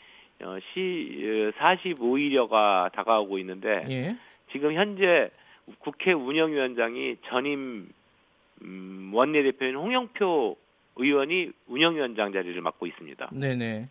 [0.42, 4.16] 어, 시 45일여가 어, 다가오고 있는데 예.
[4.52, 5.30] 지금 현재
[5.78, 7.88] 국회 운영위원장이 전임
[8.62, 10.56] 음, 원내대표인 홍영표
[10.98, 13.30] 의원이 운영위원장 자리를 맡고 있습니다.
[13.32, 13.88] 네네.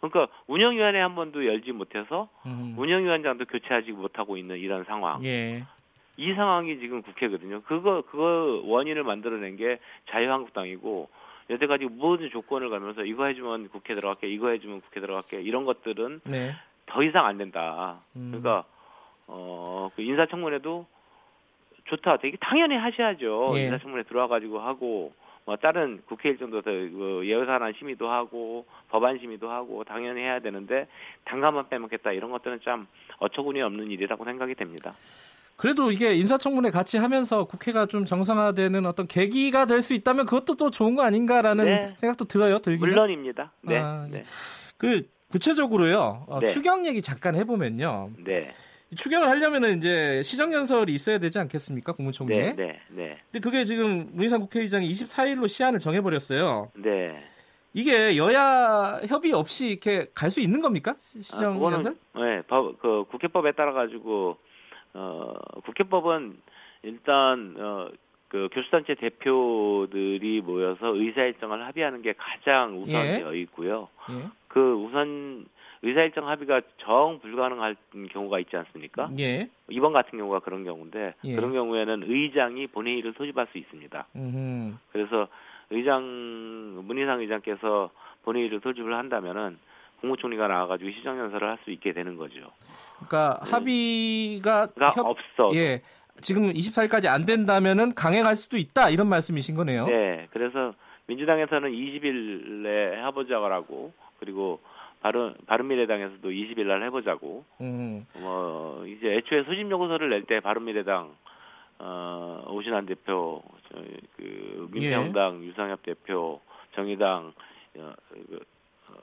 [0.00, 2.74] 그러니까 운영위원회 한 번도 열지 못해서 음.
[2.76, 5.24] 운영위원장도 교체하지 못하고 있는 이런 상황.
[5.24, 5.64] 예.
[6.16, 7.62] 이 상황이 지금 국회거든요.
[7.62, 9.78] 그거 그거 원인을 만들어낸 게
[10.10, 11.08] 자유한국당이고
[11.50, 16.54] 여태까지 모든 조건을 가면서 이거 해주면 국회 들어갈게, 이거 해주면 국회 들어갈게 이런 것들은 네.
[16.86, 18.00] 더 이상 안 된다.
[18.16, 18.28] 음.
[18.30, 18.64] 그러니까
[19.26, 20.86] 어, 그 인사청문회도
[21.84, 22.18] 좋다.
[22.18, 23.52] 되게 당연히 하셔야죠.
[23.56, 23.64] 예.
[23.66, 25.14] 인사청문회 들어와가지고 하고
[25.44, 30.86] 뭐 다른 국회 일 정도 그 예산안 심의도 하고 법안 심의도 하고 당연히 해야 되는데
[31.24, 32.86] 당가만 빼먹겠다 이런 것들은 참
[33.18, 34.92] 어처구니 없는 일이라고 생각이 됩니다.
[35.56, 40.70] 그래도 이게 인사청문회 같이 하면서 국회가 좀 정상화되는 어떤 계기가 될 수 있다면 그것도 또
[40.70, 41.96] 좋은 거 아닌가라는 네.
[42.00, 42.58] 생각도 들어요.
[42.58, 42.88] 들기는.
[42.88, 43.52] 물론입니다.
[43.62, 43.78] 네.
[43.78, 44.24] 아, 네.
[44.76, 46.24] 그 구체적으로요.
[46.28, 46.46] 어, 네.
[46.48, 48.10] 추경 얘기 잠깐 해보면요.
[48.24, 48.50] 네.
[48.96, 51.92] 추경을 하려면은 이제 시정연설이 있어야 되지 않겠습니까?
[51.92, 52.38] 국무총리에.
[52.38, 53.18] 네, 네, 네.
[53.30, 56.70] 근데 그게 지금 문희상 국회의장이 24일로 시한을 정해버렸어요.
[56.74, 57.24] 네.
[57.74, 60.94] 이게 여야 협의 없이 이렇게 갈 수 있는 겁니까?
[61.20, 61.96] 시정연설?
[62.12, 64.36] 아, 네, 법, 그 국회법에 따라 가지고
[64.92, 65.32] 어,
[65.64, 66.36] 국회법은
[66.82, 67.88] 일단 어,
[68.28, 73.40] 그 교수단체 대표들이 모여서 의사일정을 합의하는 게 가장 우선되어 예.
[73.40, 73.88] 있고요.
[74.10, 74.28] 예.
[74.48, 75.46] 그 우선
[75.82, 77.76] 의사일정 합의가 정 불가능할
[78.12, 79.10] 경우가 있지 않습니까?
[79.18, 79.48] 예.
[79.68, 81.34] 이번 같은 경우가 그런 경우인데 예.
[81.34, 84.06] 그런 경우에는 의장이 본회의를 소집할 수 있습니다.
[84.14, 84.74] 음흠.
[84.92, 85.28] 그래서
[85.70, 86.02] 의장
[86.84, 87.90] 문희상 의장께서
[88.22, 89.58] 본회의를 소집을 한다면은
[90.00, 92.50] 국무총리가 나와가지고 시정연설을 할 수 있게 되는 거죠.
[92.96, 93.50] 그러니까 네.
[93.50, 94.98] 합의가 협...
[94.98, 95.54] 없어.
[95.54, 95.82] 예.
[96.20, 99.86] 지금 24일까지 안 된다면은 강행할 수도 있다 이런 말씀이신 거네요.
[99.86, 100.28] 네.
[100.30, 100.74] 그래서
[101.06, 104.60] 민주당에서는 20일 내에 해보자고 그리고
[105.02, 107.44] 바른 바른미래당에서도 20일 날 해보자고.
[107.60, 108.06] 음.
[108.14, 111.14] 뭐 이제 애초에 소집 요구서를 낼 때 바른미래당
[111.80, 113.42] 어, 오신환 대표,
[114.16, 115.46] 그 민평당 예.
[115.48, 116.40] 유상엽 대표,
[116.76, 117.32] 정의당
[117.78, 118.40] 어, 그,
[118.88, 118.94] 어,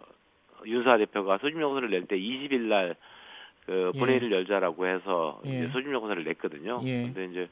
[0.65, 3.99] 윤사 대표가 소집 요구서를 낼 때 20일 날그 예.
[3.99, 4.35] 본회의를 예.
[4.37, 5.49] 열자라고 해서 예.
[5.49, 6.79] 이제 소집 요구서를 냈거든요.
[6.85, 7.03] 예.
[7.03, 7.49] 근데 이제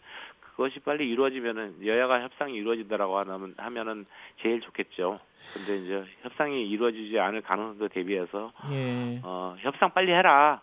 [0.57, 4.07] 그것이 빨리 이루어지면은 여야가 협상이 이루어진다라고 하면 하면은
[4.41, 5.19] 제일 좋겠죠.
[5.53, 9.21] 근데 이제 협상이 이루어지지 않을 가능성도 대비해서 예.
[9.23, 10.59] 어, 협상 빨리 해라.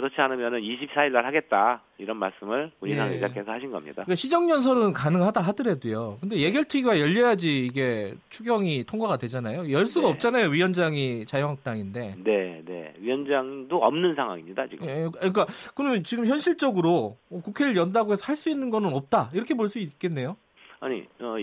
[0.00, 3.14] 그렇지 않으면은 24일 날 하겠다 이런 말씀을 문희상 예.
[3.14, 3.96] 의장께서 하신 겁니다.
[3.96, 6.16] 그러니까 시정 연설은 가능하다 하더라도요.
[6.20, 9.70] 근데 예결특위가 열려야지 이게 추경이 통과가 되잖아요.
[9.70, 10.12] 열 수가 네.
[10.14, 10.48] 없잖아요.
[10.48, 12.14] 위원장이 자유한국당인데.
[12.24, 12.94] 네, 네.
[12.98, 14.88] 위원장도 없는 상황입니다 지금.
[14.88, 19.68] 예, 그러니까 그러면 지금 현실적으로 국회를 연다고 해서 할 수 있는 거는 없다 이렇게 볼
[19.68, 20.36] 수 있겠네요.
[20.80, 21.34] 아니 어,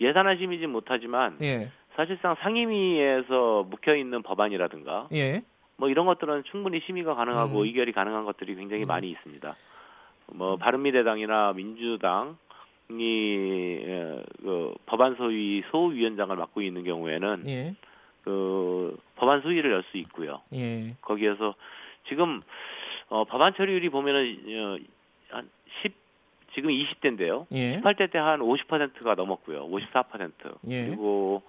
[0.00, 1.70] 예산안 심의지 못하지만 예.
[1.96, 5.08] 사실상 상임위에서 묵혀 있는 법안이라든가.
[5.12, 5.42] 예.
[5.80, 7.64] 뭐 이런 것들은 충분히 심의가 가능하고 음.
[7.64, 8.86] 의결이 가능한 것들이 굉장히 음.
[8.86, 9.56] 많이 있습니다.
[10.34, 12.36] 뭐 바른미래당이나 민주당이
[13.00, 17.74] 예, 그 법안 소위 소위원장을 맡고 있는 경우에는 예.
[18.24, 20.42] 그 법안 소위를 열 수 있고요.
[20.52, 20.94] 예.
[21.00, 21.54] 거기에서
[22.08, 22.42] 지금
[23.08, 25.48] 어, 법안 처리율이 보면은 어, 한
[25.82, 25.94] 10,
[26.54, 27.46] 지금 20대인데요.
[27.52, 27.80] 예.
[27.80, 29.66] 18대 때 한 50%가 넘었고요.
[29.66, 30.32] 54%.
[30.68, 30.86] 예.
[30.88, 31.42] 그리고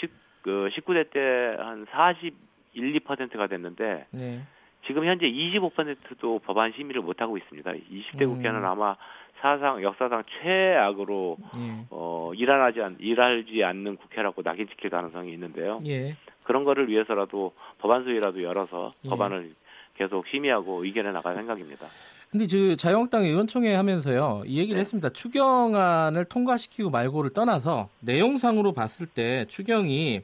[0.00, 0.10] 10,
[0.42, 1.20] 그 19대 때
[1.62, 2.47] 한 40,
[2.78, 4.42] 1, 2%가 됐는데 네.
[4.86, 7.70] 지금 현재 25%도 법안 심의를 못 하고 있습니다.
[7.72, 8.36] 20대 음.
[8.36, 8.96] 국회는 아마
[9.40, 11.84] 사상 역사상 최악으로 예.
[11.90, 15.80] 어 일하지 않 일하지 않는 국회라고 낙인 찍힐 가능성이 있는데요.
[15.86, 16.16] 예.
[16.42, 19.08] 그런 거를 위해서라도 법안 소위라도 열어서 예.
[19.08, 19.54] 법안을
[19.96, 21.86] 계속 심의하고 의견에 나갈 생각입니다.
[22.30, 24.80] 근데 그 자유한국당 의원총회 하면서요 이 얘기를 네.
[24.80, 25.10] 했습니다.
[25.10, 30.22] 추경안을 통과시키고 말고를 떠나서 내용상으로 봤을 때 추경이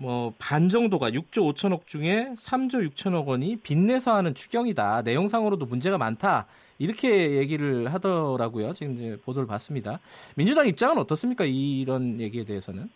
[0.00, 5.02] 뭐 반 정도가 6조 5천억 중에 3조 6천억 원이 빚내서 하는 추경이다.
[5.02, 6.46] 내용상으로도 문제가 많다.
[6.78, 8.72] 이렇게 얘기를 하더라고요.
[8.72, 10.00] 지금 이제 보도를 봤습니다.
[10.36, 11.44] 민주당 입장은 어떻습니까?
[11.44, 12.88] 이런 얘기에 대해서는?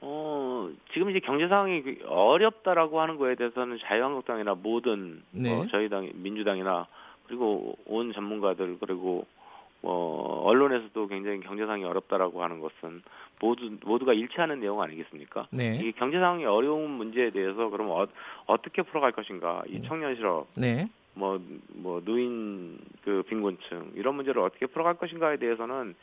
[0.00, 5.52] 어, 지금 이제 경제 상황이 어렵다라고 하는 거에 대해서는 자유한국당이나 모든 네.
[5.52, 6.86] 어, 저희 당 민주당이나
[7.26, 9.26] 그리고 온 전문가들 그리고
[9.82, 13.02] 어, 언론에서도 굉장히 경제 상황이 어렵다라고 하는 것은
[13.40, 15.46] 모두 모두가 일치하는 내용 아니겠습니까?
[15.50, 15.78] 네.
[15.82, 18.06] 이 경제 상황이 어려운 문제에 대해서 그럼 어,
[18.46, 19.62] 어떻게 풀어갈 것인가?
[19.68, 19.88] 이 네.
[19.88, 20.88] 청년 실업, 네.
[21.14, 25.94] 뭐, 뭐, 노인, 그, 빈곤층, 이런 문제를 어떻게 풀어갈 것인가에 대해서는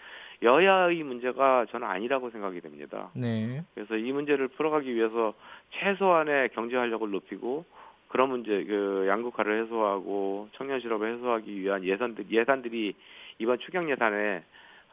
[0.42, 3.12] 여야의 문제가 저는 아니라고 생각이 됩니다.
[3.14, 3.64] 네.
[3.76, 5.34] 그래서 이 문제를 풀어가기 위해서
[5.70, 7.64] 최소한의 경제 활력을 높이고
[8.08, 12.96] 그런 문제, 그, 양극화를 해소하고 청년 실업을 해소하기 위한 예산들, 예산들이
[13.40, 14.44] 이번 추경 예산에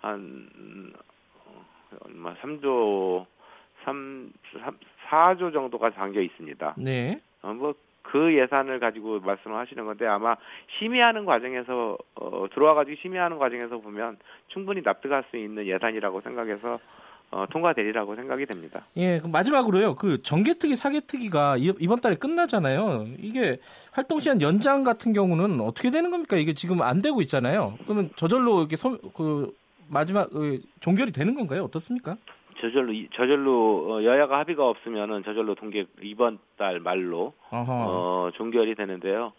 [0.00, 0.92] 한
[2.04, 3.26] 얼마 3조
[3.84, 4.32] 3,
[4.64, 4.78] 3
[5.10, 6.74] 4조 정도가 담겨 있습니다.
[6.78, 7.20] 네.
[7.42, 10.36] 어, 뭐그 예산을 가지고 말씀을 하시는 건데 아마
[10.78, 14.18] 심의하는 과정에서 어, 들어와 가지고 심의하는 과정에서 보면
[14.48, 16.78] 충분히 납득할 수 있는 예산이라고 생각해서
[17.32, 18.84] 어, 통과되리라고 생각이 됩니다.
[18.96, 19.94] 예, 그럼 마지막으로요.
[19.94, 23.06] 그 정개특위 사개특위가 이번 달에 끝나잖아요.
[23.18, 23.58] 이게
[23.92, 26.36] 활동 시간 연장 같은 경우는 어떻게 되는 겁니까?
[26.36, 27.78] 이게 지금 안 되고 있잖아요.
[27.84, 29.54] 그러면 저절로 이렇게 소, 그
[29.88, 31.64] 마지막 그 종결이 되는 건가요?
[31.64, 32.16] 어떻습니까?
[32.60, 37.72] 저절로 저절로 어, 여야가 합의가 없으면은 저절로 동계 이번 달 말로 어허.
[37.72, 39.32] 어 종결이 되는데요.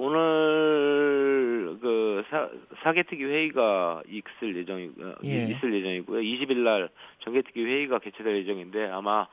[0.00, 2.48] 오늘 그 사,
[2.82, 5.44] 사개특위 회의가 있을 예정이 어, 예.
[5.44, 6.22] 있을 예정이고요.
[6.22, 6.88] 20일 날
[7.18, 9.26] 정개특위 회의가 개최될 예정인데 아마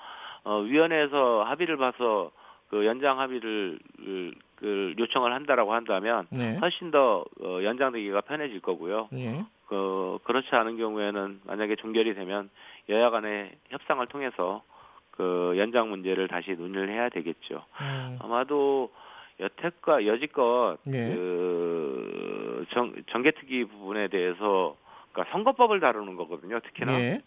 [0.43, 2.31] 어, 위원회에서 합의를 봐서
[2.69, 6.57] 그 연장 합의를 그, 그 요청을 한다라고 한다면 네.
[6.57, 9.07] 훨씬 더 어, 연장되기가 편해질 거고요.
[9.13, 9.45] 네.
[9.67, 12.49] 그 그렇지 않은 경우에는 만약에 종결이 되면
[12.89, 14.63] 여야 간의 협상을 통해서
[15.11, 17.63] 그 연장 문제를 다시 논의를 해야 되겠죠.
[17.79, 18.19] 음.
[18.21, 18.91] 아마도
[19.39, 21.13] 여태껏 여지껏 네.
[21.13, 24.75] 그 정, 정개특위 부분에 대해서
[25.11, 26.59] 그러니까 선거법을 다루는 거거든요.
[26.59, 27.21] 특히나 네.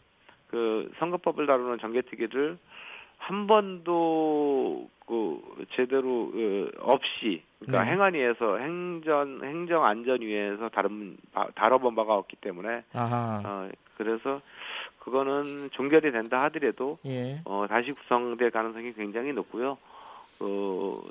[0.48, 2.58] 그 선거법을 다루는 정개특위를
[3.18, 7.92] 한 번도 그 제대로 그 없이 그러니까 네.
[7.92, 11.16] 행안위에서 행전 행정안전위에서 다른
[11.54, 13.42] 다뤄본 바가 없기 때문에 아하.
[13.44, 14.40] 어 그래서
[15.00, 17.40] 그거는 종결이 된다 하더라도 예.
[17.44, 19.76] 어 다시 구성될 가능성이 굉장히 높고요.
[20.40, 21.02] 어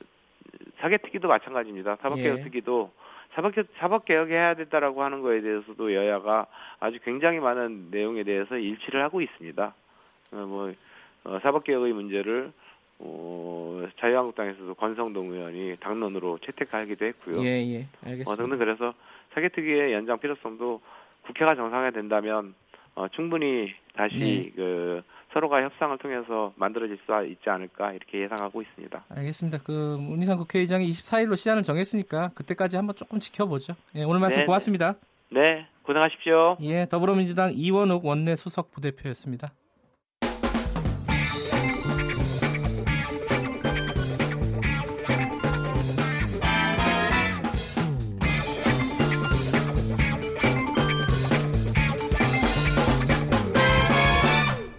[0.79, 1.97] 사개특위도 마찬가지입니다.
[2.01, 3.09] 사법개혁특위도 예.
[3.35, 6.47] 사법개혁, 사법개혁 해야 된다라고 하는 거에 대해서도 여야가
[6.79, 9.73] 아주 굉장히 많은 내용에 대해서 일치를 하고 있습니다.
[10.31, 10.73] 어, 뭐
[11.25, 12.51] 어, 사법개혁의 문제를
[12.99, 17.43] 어, 자유한국당에서도 권성동 의원이 당론으로 채택하기도 했고요.
[17.43, 17.87] 예, 예.
[18.03, 18.31] 알겠습니다.
[18.31, 18.93] 어, 등등 그래서
[19.33, 20.81] 사개특위의 연장 필요성도
[21.21, 22.55] 국회가 정상화 된다면
[22.95, 24.51] 어, 충분히 다시 네.
[24.55, 25.01] 그
[25.33, 29.05] 서로가 협상을 통해서 만들어질 수 있지 않을까 이렇게 예상하고 있습니다.
[29.09, 29.59] 알겠습니다.
[29.63, 33.75] 그 문희상 국회의장이 24일로 시한을 정했으니까 그때까지 한번 조금 지켜보죠.
[33.95, 34.45] 예, 오늘 말씀 네, 네.
[34.45, 34.95] 고맙습니다.
[35.31, 36.57] 네, 고생하십시오.
[36.61, 39.51] 예, 더불어민주당 이원욱 원내 수석 부대표였습니다.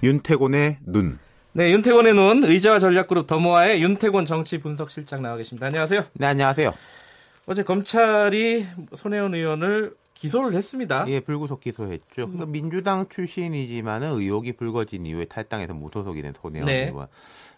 [0.03, 1.19] 윤태곤의 눈.
[1.53, 5.67] 네, 윤태곤의 눈 의자와 전략그룹 더모아의 윤태곤 정치 분석 실장 나와 계십니다.
[5.67, 6.05] 안녕하세요.
[6.15, 6.73] 네, 안녕하세요.
[7.47, 11.07] 어제 검찰이 손혜원 의원을 기소를 했습니다.
[11.09, 12.03] 예, 불구속 기소했죠.
[12.15, 16.87] 그러니까 민주당 출신이지만은 의혹이 불거진 이후에 탈당해서 무소속이 된 손혜원 네.
[16.89, 17.09] 의원.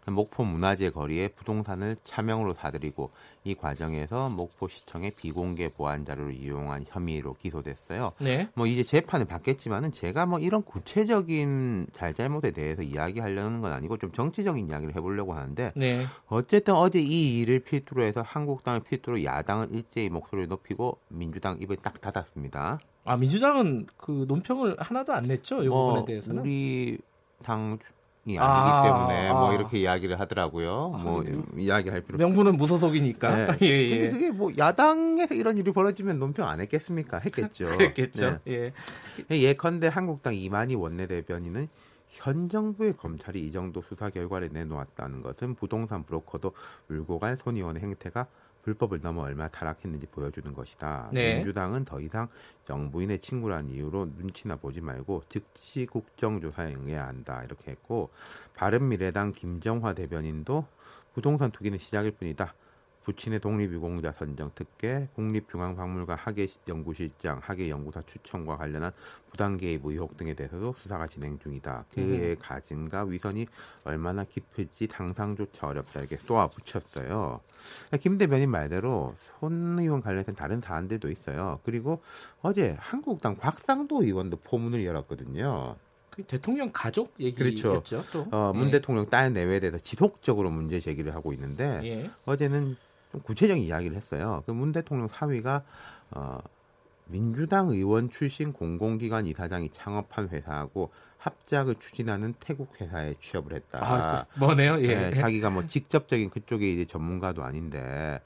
[0.07, 3.11] 목포 문화재 거리에 부동산을 차명으로 사들이고
[3.45, 8.13] 이 과정에서 목포시청의 비공개 보안 자료를 이용한 혐의로 기소됐어요.
[8.19, 8.49] 네.
[8.55, 14.69] 뭐 이제 재판을 받겠지만은 제가 뭐 이런 구체적인 잘잘못에 대해서 이야기하려는 건 아니고 좀 정치적인
[14.69, 16.05] 이야기를 해보려고 하는데 네.
[16.27, 22.01] 어쨌든 어제 이 일을 필두로 해서 한국당을 필두로 야당은 일제히 목소리를 높이고 민주당 입을 딱
[22.01, 22.81] 닫았습니다.
[23.05, 26.99] 아 민주당은 그 논평을 하나도 안 냈죠 이 뭐, 부분에 대해서는 우리
[27.43, 27.79] 당
[28.25, 30.93] 이 아니기 아, 때문에 아, 뭐 이렇게 이야기를 하더라고요.
[30.95, 31.25] 아, 뭐
[31.57, 33.57] 이야기할 필요 명분은 무소속이니까.
[33.57, 33.59] 네.
[33.63, 33.99] 예, 예.
[33.99, 37.19] 근데 그게 뭐 야당에서 이런 일이 벌어지면 논평 안 했겠습니까?
[37.19, 37.67] 했겠죠.
[37.81, 38.39] 했겠죠.
[38.45, 38.73] 네.
[39.31, 39.37] 예.
[39.37, 41.67] 예컨대 한국당 이만희 원내대변인은
[42.11, 46.53] 현 정부의 검찰이 이 정도 수사 결과를 내놓았다는 것은 부동산 브로커도
[46.91, 48.27] 울고 갈 손의원의 행태가
[48.63, 51.11] 불법을 넘어 얼마나 타락했는지 보여주는 것이다.
[51.13, 51.35] 네.
[51.35, 52.29] 민주당은 더 이상
[52.65, 57.43] 정부인의 친구란 이유로 눈치나 보지 말고 즉시 국정조사에 응해야 한다.
[57.45, 58.11] 이렇게 했고
[58.55, 60.65] 바른미래당 김정화 대변인도
[61.15, 62.55] 부동산 투기는 시작일 뿐이다.
[63.05, 68.93] 부친의 독립유공자 선정 특혜, 국립중앙박물관 학예연구실장, 학예연구사 추천과 관련한
[69.31, 71.87] 부당 개입 의혹 등에 대해서도 수사가 진행 중이다.
[71.95, 72.37] 그의 음.
[72.41, 73.47] 가진과 위선이
[73.85, 77.41] 얼마나 깊을지 상상조차 어렵다 이렇게 쏘아붙였어요.
[78.01, 81.61] 김 대변인 말대로 손 의원 관련된 다른 사안들도 있어요.
[81.65, 82.03] 그리고
[82.41, 85.77] 어제 한국당 곽상도 의원도 포문을 열었거든요.
[86.11, 87.71] 그 대통령 가족 얘기겠죠.
[87.71, 88.05] 그렇죠.
[88.13, 88.27] 또.
[88.31, 88.73] 어, 문 네.
[88.73, 92.11] 대통령 딸 내외에 대해서 지속적으로 문제 제기를 하고 있는데 예.
[92.27, 92.77] 어제는
[93.13, 94.43] 좀 구체적인 이야기를 했어요.
[94.47, 95.63] 그 문 대통령 사위가
[96.13, 96.39] 어,
[97.07, 103.79] 민주당 의원 출신 공공기관 이사장이 창업한 회사하고 합작을 추진하는 태국 회사에 취업을 했다.
[103.81, 104.81] 아, 그 뭐네요?
[104.83, 104.95] 예.
[105.11, 108.21] 네, 자기가 뭐 직접적인 그쪽에 이제 전문가도 아닌데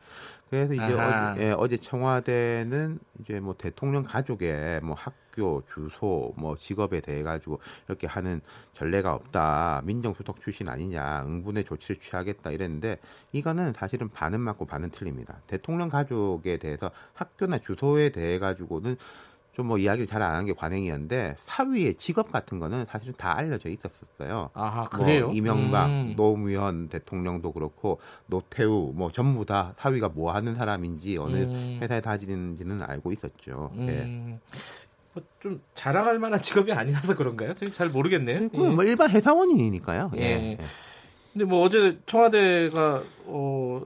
[0.48, 6.56] 그래서 이제 어제, 예, 어제 청와대는 이제 뭐 대통령 가족의 뭐 학 교, 주소, 뭐
[6.56, 8.40] 직업에 대해 가지고 이렇게 하는
[8.72, 9.82] 전례가 없다.
[9.84, 11.24] 민정수석 출신 아니냐.
[11.26, 12.98] 응분의 조치를 취하겠다 이랬는데
[13.32, 15.38] 이거는 사실은 반은 맞고 반은 틀립니다.
[15.46, 18.96] 대통령 가족에 대해서 학교나 주소에 대해 가지고는
[19.56, 24.50] 좀뭐 이야기를 잘 안 한 게 관행이었는데 사위의 직업 같은 거는 사실은 다 알려져 있었었어요.
[24.52, 25.28] 아 그래요?
[25.28, 26.12] 뭐 이명박, 음.
[26.14, 31.78] 노무현 대통령도 그렇고 노태우 뭐 전부 다 사위가 뭐 하는 사람인지 어느 음.
[31.80, 33.70] 회사에 다니는지는 알고 있었죠.
[33.76, 33.86] 음.
[33.86, 34.38] 네.
[35.40, 37.54] 좀 자랑할 만한 직업이 아니라서 그런가요?
[37.54, 38.40] 지금 잘 모르겠네요.
[38.52, 38.58] 예.
[38.58, 40.10] 뭐 일반 회사원이니까요.
[40.16, 40.20] 예.
[40.22, 40.58] 예.
[41.32, 43.82] 근데 뭐 어제 청와대가 어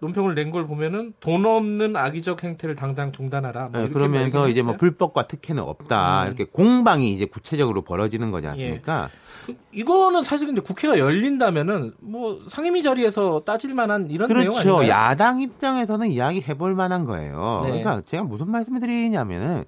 [0.00, 3.68] 논평을 낸 걸 보면은 돈 없는 악의적 행태를 당장 중단하라.
[3.72, 6.22] 뭐 네, 그러면서 이제 뭐 불법과 특혜는 없다.
[6.22, 6.26] 음.
[6.26, 9.08] 이렇게 공방이 이제 구체적으로 벌어지는 거지 않습니까?
[9.48, 9.54] 예.
[9.70, 14.50] 이거는 사실 근데 국회가 열린다면은 뭐 상임위 자리에서 따질 만한 이런 그렇죠.
[14.50, 14.88] 내용 아닌가요?
[14.88, 17.60] 야당 입장에서는 이야기 해볼 만한 거예요.
[17.64, 17.68] 네.
[17.70, 19.64] 그러니까 제가 무슨 말씀을 드리냐면은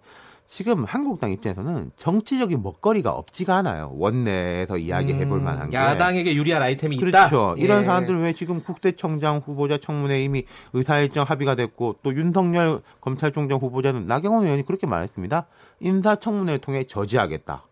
[0.47, 3.93] 지금 한국당 입장에서는 정치적인 먹거리가 없지가 않아요.
[3.95, 5.77] 원내에서 이야기해 볼 음, 만한 게.
[5.77, 7.09] 야당에게 유리한 아이템이 그렇죠.
[7.17, 7.29] 있다.
[7.31, 7.55] 그렇죠.
[7.59, 7.87] 이런 예.
[7.87, 14.45] 사람들 왜 지금 국세청장 후보자 청문회 이미 의사일정 합의가 됐고 또 윤석열 검찰총장 후보자는 나경원
[14.45, 15.47] 의원이 그렇게 말했습니다.
[15.81, 17.65] 인사청문회를 통해 저지하겠다.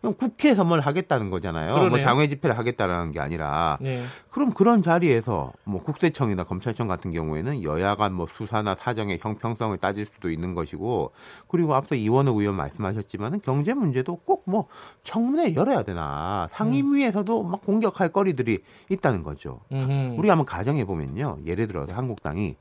[0.00, 1.66] 그럼 국회에서 뭘 하겠다는 거잖아요.
[1.66, 1.90] 뭐 그러네요.
[1.90, 3.78] 뭐 장외 집회를 하겠다는 게 아니라.
[3.80, 4.04] 네.
[4.30, 10.30] 그럼 그런 자리에서 뭐 국세청이나 검찰청 같은 경우에는 여야간 뭐 수사나 사정의 형평성을 따질 수도
[10.30, 11.12] 있는 것이고
[11.48, 14.68] 그리고 앞서 이원호 의원 말씀하셨지만은 경제 문제도 꼭 뭐
[15.02, 19.60] 청문회 열어야 되나 상임위에서도 막 공격할 거리들이 있다는 거죠.
[19.72, 20.14] 음흠.
[20.18, 21.38] 우리 한번 가정해 보면요.
[21.44, 22.54] 예를 들어서 한국당이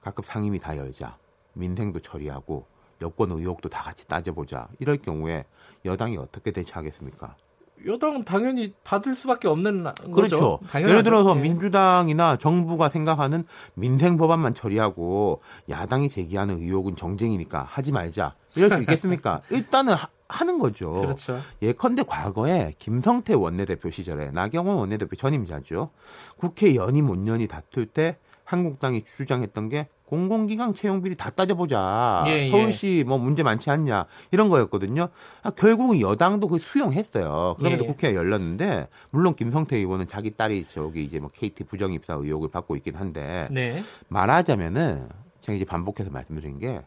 [0.00, 1.18] 가끔 상임위 다 열자.
[1.52, 2.66] 민생도 처리하고
[3.02, 4.68] 여권 의혹도 다 같이 따져보자.
[4.78, 5.44] 이럴 경우에
[5.84, 7.36] 여당이 어떻게 대처하겠습니까?
[7.84, 10.58] 여당은 당연히 받을 수밖에 없는 그렇죠.
[10.58, 10.78] 거죠.
[10.78, 11.42] 예를 들어서 네.
[11.42, 13.44] 민주당이나 정부가 생각하는
[13.74, 18.34] 민생 법안만 처리하고 야당이 제기하는 의혹은 정쟁이니까 하지 말자.
[18.54, 19.42] 이럴 수 있겠습니까?
[19.50, 19.94] 일단은
[20.28, 20.92] 하, 는 거죠.
[20.92, 21.38] 그렇죠.
[21.62, 25.90] 예컨대 과거에 김성태 원내대표 시절에 나경원 원내대표 전임자죠.
[26.38, 32.24] 국회 연임 5년이 다툴 때 한국당이 주장했던 게 공공기관 채용 비리 다 따져보자.
[32.28, 32.50] 예, 예.
[32.50, 35.08] 서울시 뭐 문제 많지 않냐 이런 거였거든요.
[35.42, 37.56] 아, 결국 여당도 그 수용했어요.
[37.58, 37.92] 그러면서 예, 예.
[37.92, 42.76] 국회가 열렸는데 물론 김성태 의원은 자기 딸이 저기 이제 뭐 KT 부정 입사 의혹을 받고
[42.76, 43.82] 있긴 한데 네.
[44.08, 45.08] 말하자면은
[45.40, 46.82] 제가 이제 반복해서 말씀드린 게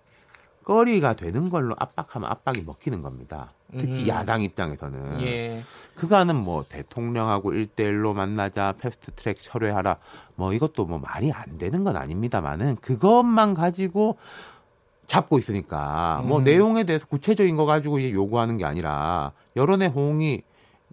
[0.63, 3.53] 거리가 되는 걸로 압박하면 압박이 먹히는 겁니다.
[3.77, 4.07] 특히 음.
[4.07, 5.61] 야당 입장에서는 예.
[5.95, 9.97] 그간은 뭐 대통령하고 일대일로 만나자 패스트 트랙 철회하라
[10.35, 14.17] 뭐 이것도 뭐 말이 안 되는 건 아닙니다만은 그것만 가지고
[15.07, 16.43] 잡고 있으니까 뭐 음.
[16.43, 20.43] 내용에 대해서 구체적인 거 가지고 이제 요구하는 게 아니라 여론의 호응이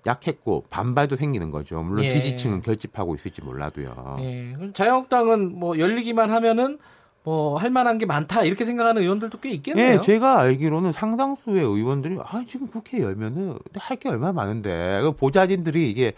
[0.07, 1.83] 약했고 반발도 생기는 거죠.
[1.83, 2.11] 물론 예.
[2.11, 4.17] 지지층은 결집하고 있을지 몰라도요.
[4.21, 4.73] 예.
[4.73, 6.79] 자유한국당은 뭐 열리기만 하면은
[7.27, 9.97] 뭐 할 만한 게 많다 이렇게 생각하는 의원들도 꽤 있겠네요.
[9.97, 15.91] 네, 제가 알기로는 상당수의 의원들이 아 지금 국회 열면은 할 게 얼마나 많은데 그 보좌진들이
[15.91, 16.13] 이게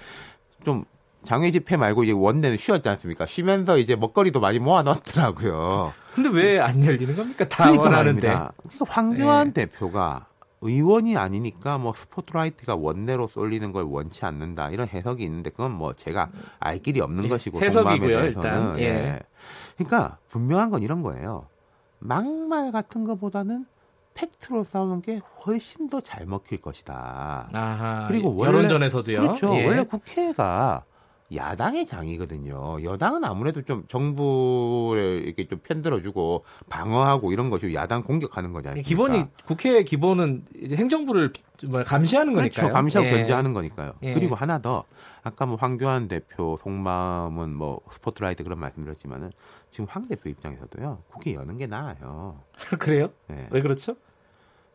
[0.65, 0.85] 좀
[1.25, 3.25] 장외 집회 말고 이제 원내는 쉬었지 않습니까?
[3.25, 5.95] 쉬면서 이제 먹거리도 많이 모아놨더라고요.
[6.15, 7.49] 근데 왜 안 열리는 겁니까?
[7.49, 8.21] 다 그러니까 원하는데.
[8.21, 8.53] 그러니까
[8.87, 9.65] 황교안 네.
[9.67, 10.27] 대표가
[10.61, 16.29] 의원이 아니니까 뭐 스포트라이트가 원내로 쏠리는 걸 원치 않는다 이런 해석이 있는데 그건 뭐 제가
[16.59, 18.83] 알 길이 없는 예, 것이고 해석이고요 일단 예.
[18.85, 19.21] 예.
[19.79, 21.47] 그러니까 분명한 건 이런 거예요.
[22.01, 23.67] 막말 같은 것보다는
[24.15, 27.49] 팩트로 싸우는 게 훨씬 더 잘 먹힐 것이다.
[27.53, 29.21] 아하, 그리고 원래 여론전에서도요.
[29.21, 29.55] 그렇죠.
[29.55, 29.67] 예.
[29.67, 30.85] 원래 국회가
[31.35, 32.83] 야당의 장이거든요.
[32.83, 38.83] 여당은 아무래도 좀 정부를 이렇게 좀 편들어주고 방어하고 이런 것이 야당 공격하는 거잖아요.
[38.83, 41.33] 기본이 국회의 기본은 이제 행정부를
[41.85, 42.63] 감시하는 그렇죠.
[42.63, 42.73] 거니까요.
[42.73, 43.11] 감시하고 예.
[43.19, 43.93] 견제하는 거니까요.
[44.05, 44.15] 예.
[44.15, 44.85] 그리고 하나 더
[45.23, 49.31] 아까 뭐 황교안 대표 속마음은 뭐 스포트라이트 그런 말씀드렸지만은
[49.71, 52.41] 지금 황 대표 입장에서도요 국회 여는 게 나아요.
[52.79, 53.09] 그래요?
[53.27, 53.49] 네.
[53.51, 53.97] 왜 그렇죠?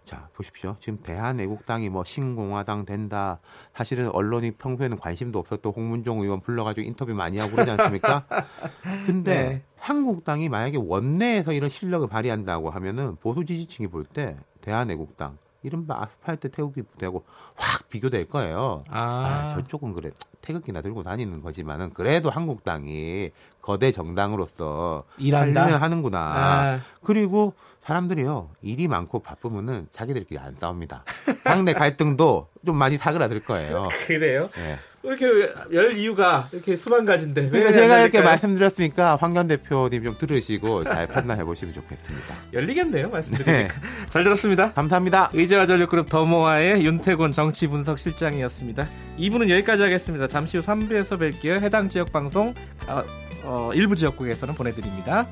[0.05, 0.75] 자, 보십시오.
[0.81, 3.39] 지금 대한애국당이 뭐 신공화당 된다.
[3.73, 8.25] 사실은 언론이 평소에는 관심도 없었던 홍문종 의원 불러가지고 인터뷰 많이 하고 그러지 않습니까?
[9.05, 9.63] 근데 네.
[9.77, 16.83] 한국당이 만약에 원내에서 이런 실력을 발휘한다고 하면은 보수 지지층이 볼 때 대한애국당 이른바 아스팔트 태우기
[16.83, 17.23] 부대하고
[17.55, 18.83] 확 비교될 거예요.
[18.89, 18.99] 아.
[18.99, 20.11] 아, 저쪽은 그래
[20.41, 26.19] 태극기나 들고 다니는 거지만은 그래도 한국당이 거대 정당으로서 일한다 하는구나.
[26.19, 26.79] 아.
[27.01, 31.03] 그리고 사람들이요 일이 많고 바쁘면은 자기들끼리 안 싸웁니다.
[31.43, 33.87] 당내 갈등도 좀 많이 사그라들 거예요.
[34.07, 34.49] 그래요?
[34.55, 34.77] 네.
[35.03, 35.25] 이렇게
[35.73, 37.49] 열 이유가 이렇게 수만 가지인데.
[37.49, 42.35] 그러니까 제가 이렇게 말씀드렸으니까 황견 대표님 좀 들으시고 잘 판단해 보시면 좋겠습니다.
[42.53, 43.51] 열리겠네요, 말씀드리니까.
[43.53, 43.67] 네.
[44.09, 44.71] 잘 들었습니다.
[44.71, 45.29] 감사합니다.
[45.33, 48.87] 의제와 전력그룹 더모아의 윤태곤 정치분석실장이었습니다.
[49.19, 50.27] 2부는 여기까지 하겠습니다.
[50.27, 51.61] 잠시 후 3부에서 뵐게요.
[51.61, 52.53] 해당 지역 방송
[52.87, 53.03] 어,
[53.43, 55.27] 어, 일부 지역국에서는 보내드립니다.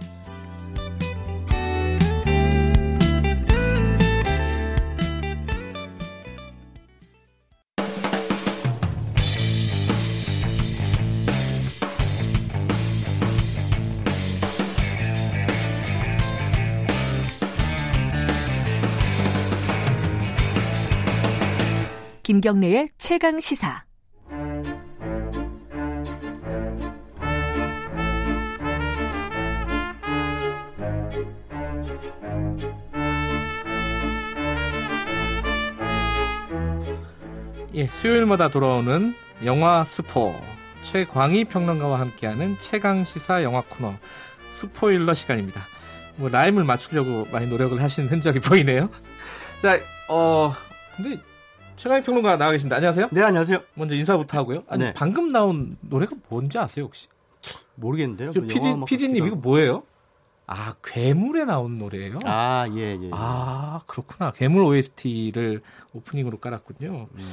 [22.32, 23.84] 김경래의 최강 시사.
[37.74, 39.14] 예, 수요일마다 돌아오는
[39.44, 40.34] 영화 스포
[40.84, 43.96] 최광희 평론가와 함께하는 최강 시사 영화 코너
[44.52, 45.64] 스포일러 시간입니다.
[46.16, 48.90] 뭐 라임을 맞추려고 많이 노력을 하시는 흔적이 보이네요.
[49.62, 50.54] 자, 어
[50.96, 51.20] 근데
[51.82, 52.76] 최강희 평론가 나와 계십니다.
[52.76, 53.10] 안녕하세요.
[53.12, 53.58] 네, 안녕하세요.
[53.74, 54.66] 먼저 인사부터 하고요.
[54.70, 54.94] 아니 네.
[54.94, 57.08] 방금 나온 노래가 뭔지 아세요 혹시?
[57.74, 58.34] 모르겠는데요.
[58.34, 59.82] PD, PD님 이거 뭐예요?
[60.46, 62.20] 아, 괴물에 나온 노래예요?
[62.24, 63.00] 아, 예, 예.
[63.02, 63.10] 예.
[63.14, 64.32] 아, 그렇구나.
[64.32, 65.64] 괴물 OST를
[65.94, 67.08] 오프닝으로 깔았군요.
[67.16, 67.28] 음.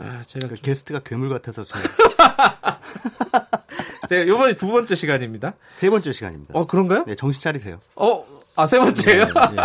[0.00, 0.62] 아, 제가 그 좀...
[0.62, 1.78] 게스트가 괴물 같아서 저.
[4.10, 5.54] 네, 이번에 두 번째 시간입니다.
[5.76, 6.58] 세 번째 시간입니다.
[6.58, 7.04] 어, 그런가요?
[7.06, 7.80] 네, 정신 차리세요.
[7.94, 8.22] 어,
[8.54, 9.24] 아, 세 번째요?
[9.24, 9.56] 네, 네.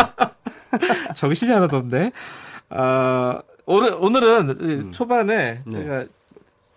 [1.18, 2.14] 정신이 하나도 없네.
[2.70, 3.42] 아,
[3.72, 4.92] 오늘, 오늘은 음.
[4.92, 5.72] 초반에 네.
[5.72, 6.06] 제가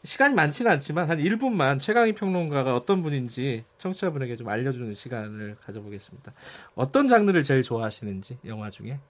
[0.05, 6.33] 시간이 많지는 않지만 한 1분만 최강희 평론가가 어떤 분인지 청취자분에게 좀 알려주는 시간을 가져보겠습니다.
[6.75, 9.01] 어떤 장르를 제일 좋아하시는지 영화 중에?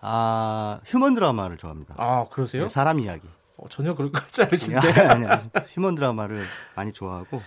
[0.00, 1.94] 아 휴먼 드라마를 좋아합니다.
[1.98, 2.64] 아 그러세요?
[2.64, 3.26] 네, 사람 이야기.
[3.56, 4.92] 어, 전혀 그럴 것 같지 않으신데.
[5.08, 6.44] 아니, 아니, 휴먼 드라마를
[6.74, 7.40] 많이 좋아하고.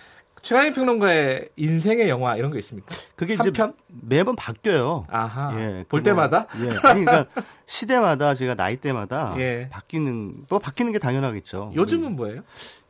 [0.47, 2.95] 최강희 평론가의 인생의 영화 이런 거 있습니까?
[3.17, 3.73] 그게 이제 편?
[3.87, 5.05] 매번 바뀌어요.
[5.09, 5.53] 아하.
[5.59, 6.47] 예, 볼 때마다?
[6.61, 6.69] 예.
[6.87, 7.25] 아니, 그러니까
[7.67, 9.67] 시대마다 제가 나이 때마다 예.
[9.69, 11.73] 바뀌는 뭐 바뀌는 게 당연하겠죠.
[11.75, 12.43] 요즘은 뭐예요?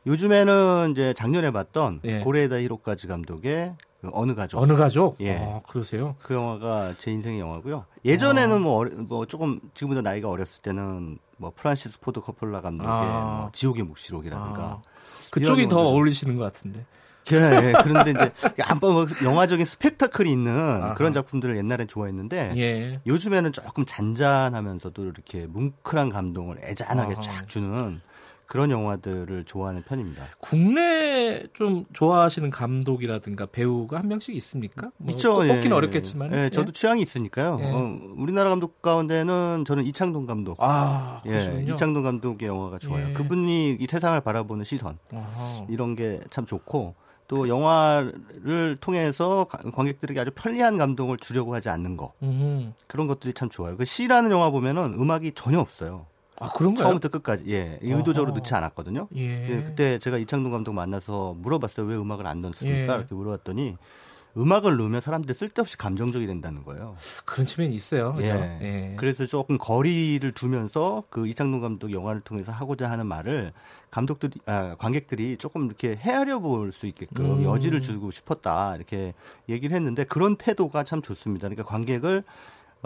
[0.05, 2.19] 요즘에는 이제 작년에 봤던 예.
[2.19, 4.61] 고레에다 히로카즈 감독의 그 어느 가족.
[4.61, 5.17] 어느 가족?
[5.21, 5.37] 예.
[5.37, 6.15] 아, 그러세요?
[6.21, 7.85] 그 영화가 제 인생의 영화고요.
[8.05, 8.59] 예전에는 아.
[8.59, 13.37] 뭐, 어리, 뭐 조금 지금보다 나이가 어렸을 때는 뭐 프란시스 포드 코폴라 감독의 아.
[13.41, 14.81] 뭐 지옥의 묵시록이라든가 아.
[15.31, 16.85] 그쪽이 더 어울리시는 것 같은데.
[17.31, 17.73] 예, 예.
[17.83, 20.93] 그런데 이제 한번 뭐 영화적인 스펙타클이 있는 아하.
[20.93, 22.99] 그런 작품들을 옛날엔 좋아했는데 예.
[23.05, 27.21] 요즘에는 조금 잔잔하면서도 이렇게 뭉클한 감동을 애잔하게 아하.
[27.21, 28.01] 쫙 주는
[28.45, 30.23] 그런 영화들을 좋아하는 편입니다.
[30.39, 34.89] 국내 좀 좋아하시는 감독이라든가 배우가 한 명씩 있습니까?
[34.95, 35.33] 뭐 있죠.
[35.33, 35.71] 뽑기는 예.
[35.73, 36.33] 어렵겠지만.
[36.33, 37.57] 예, 저도 취향이 있으니까요.
[37.59, 37.65] 예.
[37.65, 40.55] 어, 우리나라 감독 가운데는 저는 이창동 감독.
[40.63, 43.09] 아, 예, 이창동 감독의 영화가 좋아요.
[43.09, 43.13] 예.
[43.13, 45.65] 그분이 이 세상을 바라보는 시선 아하.
[45.69, 46.95] 이런 게 참 좋고
[47.27, 52.71] 또 영화를 통해서 관객들에게 아주 편리한 감동을 주려고 하지 않는 거 음흠.
[52.87, 53.75] 그런 것들이 참 좋아요.
[53.75, 56.05] 그 C라는 영화 보면은 음악이 전혀 없어요.
[56.39, 56.85] 아, 그런가요?
[56.85, 57.45] 처음부터 끝까지.
[57.49, 57.79] 예.
[57.81, 59.07] 의도적으로 넣지 않았거든요.
[59.15, 59.49] 예.
[59.49, 59.63] 예.
[59.63, 61.87] 그때 제가 이창동 감독 만나서 물어봤어요.
[61.87, 62.93] 왜 음악을 안 넣습니까?
[62.93, 62.97] 예.
[62.97, 63.75] 이렇게 물어봤더니
[64.37, 66.95] 음악을 넣으면 사람들이 쓸데없이 감정적이 된다는 거예요.
[67.25, 68.13] 그런 측면이 있어요.
[68.13, 68.27] 그죠?
[68.29, 68.59] 예.
[68.61, 68.95] 예.
[68.97, 73.53] 그래서 조금 거리를 두면서 그 이창동 감독 영화를 통해서 하고자 하는 말을
[73.89, 77.43] 감독들이 아, 관객들이 조금 이렇게 헤아려 볼 수 있게끔 음.
[77.43, 79.13] 여지를 주고 싶었다 이렇게
[79.49, 81.47] 얘기를 했는데 그런 태도가 참 좋습니다.
[81.47, 82.23] 그러니까 관객을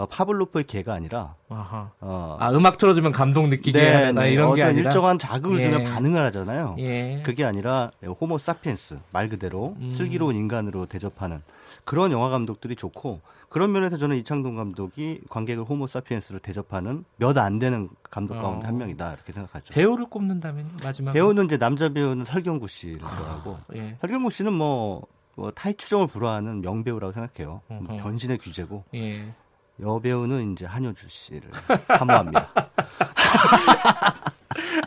[0.01, 1.91] 어, 파블로프의 개가 아니라 아하.
[1.99, 4.31] 어, 아 음악 틀어주면 감동 느끼게 네, 네.
[4.31, 5.65] 이런 게 아니라 일정한 자극을 예.
[5.65, 6.75] 주면 반응을 하잖아요.
[6.79, 7.21] 예.
[7.23, 9.89] 그게 아니라 호모 사피엔스 말 그대로 음.
[9.91, 11.41] 슬기로운 인간으로 대접하는
[11.85, 17.59] 그런 영화 감독들이 좋고 그런 면에서 저는 이창동 감독이 관객을 호모 사피엔스로 대접하는 몇 안
[17.59, 18.41] 되는 감독 어.
[18.41, 18.69] 가운데 어.
[18.69, 19.73] 한 명이다 이렇게 생각하죠.
[19.73, 23.97] 배우를 꼽는다면 마지막 배우는 이제 남자 배우는 설경구 씨를 좋아하고 아, 예.
[24.01, 27.61] 설경구 씨는 뭐, 뭐 타이 추정을 불허하는 명배우라고 생각해요.
[27.69, 27.97] 어허.
[27.97, 28.83] 변신의 규제고.
[28.95, 29.31] 예.
[29.79, 31.49] 여배우는 이제 한효주 씨를
[31.87, 32.47] 사모합니다.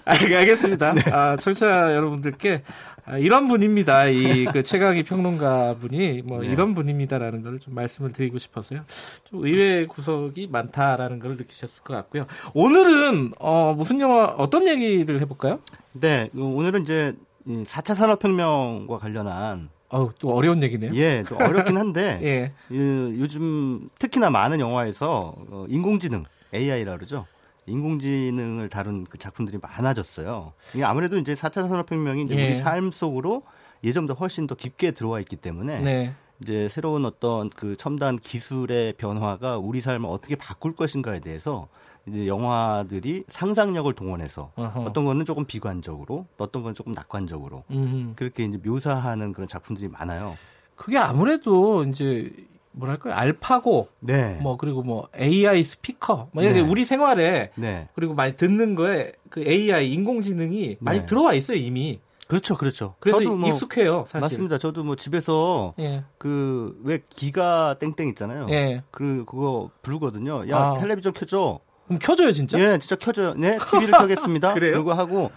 [0.04, 0.94] 알겠습니다.
[0.94, 1.10] 네.
[1.10, 2.62] 아, 청취자 여러분들께
[3.06, 4.06] 아, 이런 분입니다.
[4.06, 6.48] 이 그 최강희 평론가 분이 뭐 네.
[6.48, 8.84] 이런 분입니다라는 걸 좀 말씀을 드리고 싶어서요.
[9.24, 12.24] 좀 의외의 구석이 많다라는 걸 느끼셨을 것 같고요.
[12.54, 15.58] 오늘은 어, 무슨 영화 어떤 얘기를 해볼까요?
[15.92, 17.14] 네, 오늘은 이제
[17.46, 20.92] 4차 산업혁명과 관련한 어우, 또 어려운 얘기네요.
[20.94, 22.52] 예, 좀 어렵긴 한데, 예.
[22.66, 27.26] 그, 요즘 특히나 많은 영화에서 어, 인공지능, AI라 그러죠.
[27.66, 30.52] 인공지능을 다룬 그 작품들이 많아졌어요.
[30.74, 32.44] 이게 아무래도 이제 4차 산업혁명이 이제 예.
[32.44, 33.44] 우리 삶 속으로
[33.84, 36.14] 예전보다 훨씬 더 깊게 들어와 있기 때문에 네.
[36.42, 41.68] 이제 새로운 어떤 그 첨단 기술의 변화가 우리 삶을 어떻게 바꿀 것인가에 대해서
[42.06, 44.82] 이제 영화들이 상상력을 동원해서 어허.
[44.82, 48.14] 어떤 거는 조금 비관적으로 어떤 건 조금 낙관적으로 음흠.
[48.16, 50.36] 그렇게 이제 묘사하는 그런 작품들이 많아요.
[50.76, 52.30] 그게 아무래도 이제
[52.72, 54.38] 뭐랄까요 알파고 네.
[54.42, 56.60] 뭐 그리고 뭐 AI 스피커 뭐 네.
[56.60, 57.88] 우리 생활에 네.
[57.94, 61.06] 그리고 많이 듣는 거에 그 AI 인공지능이 많이 네.
[61.06, 66.04] 들어와 있어요 이미 그렇죠 그렇죠 그래서 뭐 익숙해요 사실 맞습니다 저도 뭐 집에서 예.
[66.18, 68.82] 그왜 기가 땡땡 있잖아요 예.
[68.90, 70.74] 그 그거 부르거든요 야 아.
[70.74, 74.72] 텔레비전 켜줘 그럼 켜줘요 진짜 예 진짜 켜줘요 네 TV를 켜겠습니다 그래요?
[74.72, 75.30] 그리고 하고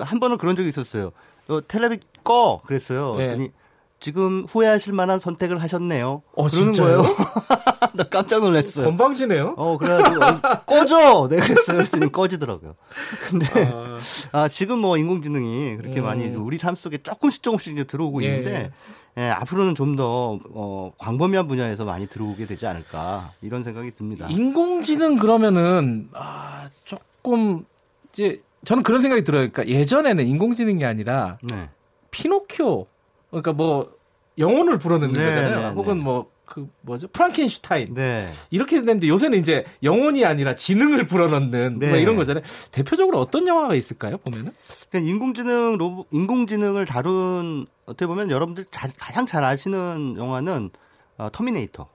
[0.00, 1.12] 한 번은 그런 적이 있었어요
[1.46, 3.26] 너 텔레비 꺼 그랬어요 예.
[3.26, 3.50] 그랬더니
[3.98, 6.22] 지금 후회하실 만한 선택을 하셨네요.
[6.34, 7.02] 어, 그러는 진짜요?
[7.02, 7.16] 거예요.
[7.94, 8.84] 나 깜짝 놀랐어요.
[8.84, 9.54] 건방지네요.
[9.56, 11.28] 어, 그래가지고 어, 꺼져.
[11.28, 11.78] 내가 그랬어요.
[11.78, 12.74] 그랬더니 꺼지더라고요.
[13.28, 13.98] 근데 아,
[14.32, 16.04] 아 지금 뭐 인공지능이 그렇게 음.
[16.04, 18.28] 많이 우리 삶 속에 조금씩 조금씩 이제 들어오고 예.
[18.28, 18.70] 있는데 예,
[19.22, 24.26] 앞으로는 좀 더 어, 광범위한 분야에서 많이 들어오게 되지 않을까 이런 생각이 듭니다.
[24.28, 27.64] 인공지능 그러면은 아, 조금
[28.12, 29.48] 이제 저는 그런 생각이 들어요.
[29.50, 31.70] 그러니까 예전에는 인공지능이 아니라 네.
[32.10, 32.86] 피노키오
[33.30, 33.90] 그러니까 뭐
[34.38, 35.68] 영혼을 불어넣는 네, 거잖아요.
[35.68, 36.02] 네, 혹은 네.
[36.02, 38.26] 뭐 그 뭐죠 프랑켄슈타인 네.
[38.50, 42.00] 이렇게 됐는데 요새는 이제 영혼이 아니라 지능을 불어넣는 뭐 네.
[42.00, 42.42] 이런 거잖아요.
[42.70, 44.16] 대표적으로 어떤 영화가 있을까요?
[44.18, 44.52] 보면은
[44.88, 50.70] 그러니까 인공지능 로봇 인공지능을 다룬 어떻게 보면 여러분들 자, 가장 잘 아시는 영화는
[51.18, 51.88] 어, 터미네이터.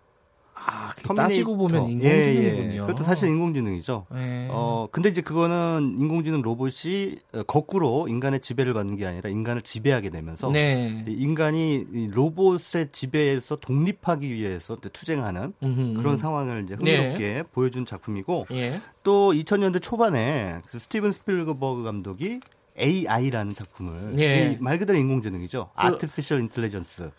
[0.66, 2.10] 아, 따지고 보면 인공지능이군요.
[2.10, 2.80] 예, 예.
[2.80, 4.06] 그것도 사실 인공지능이죠.
[4.16, 4.48] 예.
[4.52, 10.10] 어, 근데 이제 그거는 인공지능 로봇이 어, 거꾸로 인간의 지배를 받는 게 아니라 인간을 지배하게
[10.10, 11.04] 되면서 네.
[11.08, 17.44] 인간이 로봇의 지배에서 독립하기 위해서 투쟁하는 음흠, 그런 상황을 이제 흥미롭게 네.
[17.52, 18.82] 보여준 작품이고 예.
[19.04, 22.40] 또 2000년대 초반에 그 스티븐 스필버그 감독이
[22.80, 24.58] AI라는 작품을 예.
[24.60, 25.72] 말 그대로 인공지능이죠.
[25.76, 27.12] 그, artificial intelligence.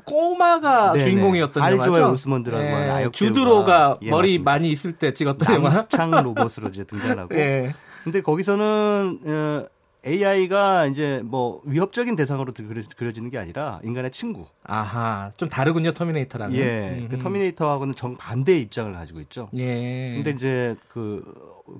[0.00, 1.04] 그 꼬마가 네네.
[1.04, 2.12] 주인공이었던 영화죠.
[2.12, 2.66] 오스먼드라는
[3.04, 3.10] 네.
[3.10, 4.50] 주드로가 예, 머리 맞습니다.
[4.50, 5.86] 많이 있을 때 찍었던 영화.
[5.88, 7.34] 창 로봇으로 이제 등장하고.
[7.34, 7.74] 네.
[8.04, 9.66] 근데 거기서는 어,
[10.06, 12.52] AI가 이제 뭐 위협적인 대상으로
[12.96, 14.46] 그려지는 게 아니라 인간의 친구.
[14.64, 16.56] 아하, 좀 다르군요 터미네이터랑은.
[16.56, 19.50] 예, 그 터미네이터하고는 정 반대의 입장을 가지고 있죠.
[19.54, 20.14] 예.
[20.14, 21.22] 근데 이제 그,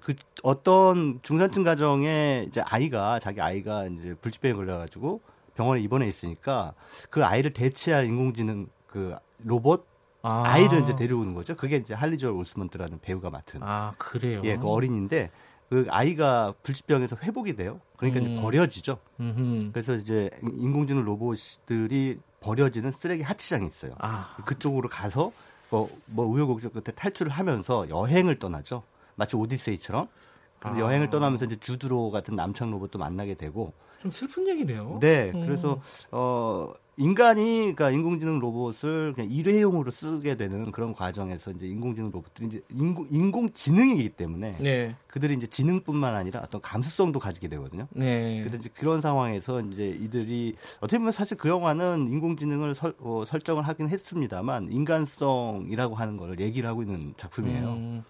[0.03, 5.21] 그 어떤 중산층 가정에 이제 아이가 자기 아이가 이제 불치병에 걸려가지고
[5.61, 6.73] 병원에 입원해 있으니까
[7.11, 9.87] 그 아이를 대체할 인공지능 그 로봇
[10.23, 10.59] 아.
[10.59, 11.55] 이를 이제 데려오는 거죠.
[11.55, 13.61] 그게 이제 할리 조엘 오스먼트라는 배우가 맡은.
[13.63, 14.41] 아 그래요.
[14.45, 15.31] 예, 그 어린이인데
[15.69, 17.79] 그 아이가 불치병에서 회복이 돼요.
[17.99, 18.33] 그러니까 음.
[18.33, 18.99] 이제 버려지죠.
[19.21, 19.73] 음흠.
[19.73, 23.93] 그래서 이제 인공지능 로봇들이 버려지는 쓰레기 하치장이 있어요.
[23.99, 24.35] 아.
[24.47, 25.31] 그쪽으로 가서
[25.69, 28.83] 뭐, 뭐 우여곡절 끝에 탈출을 하면서 여행을 떠나죠.
[29.15, 30.09] 마치 오디세이처럼.
[30.61, 30.79] 아.
[30.79, 34.99] 여행을 떠나면서 이제 주드로 같은 남창 로봇도 만나게 되고 좀 슬픈 얘기네요.
[35.01, 35.45] 네, 음.
[35.45, 35.81] 그래서
[36.11, 42.61] 어 인간이 그러니까 인공지능 로봇을 그냥 일회용으로 쓰게 되는 그런 과정에서 이제 인공지능 로봇들이 이제
[42.75, 44.97] 인공 인공지능이기 때문에 네.
[45.07, 47.89] 그들이 이제 지능뿐만 아니라 어떤 감수성도 가지게 되거든요.
[47.91, 48.41] 네.
[48.41, 53.67] 그래서 이제 그런 상황에서 이제 이들이 어떻게 보면 사실 그 영화는 인공지능을 설, 어, 설정을
[53.67, 57.69] 하긴 했습니다만 인간성이라고 하는 걸 얘기를 하고 있는 작품이에요.
[57.69, 58.05] 음.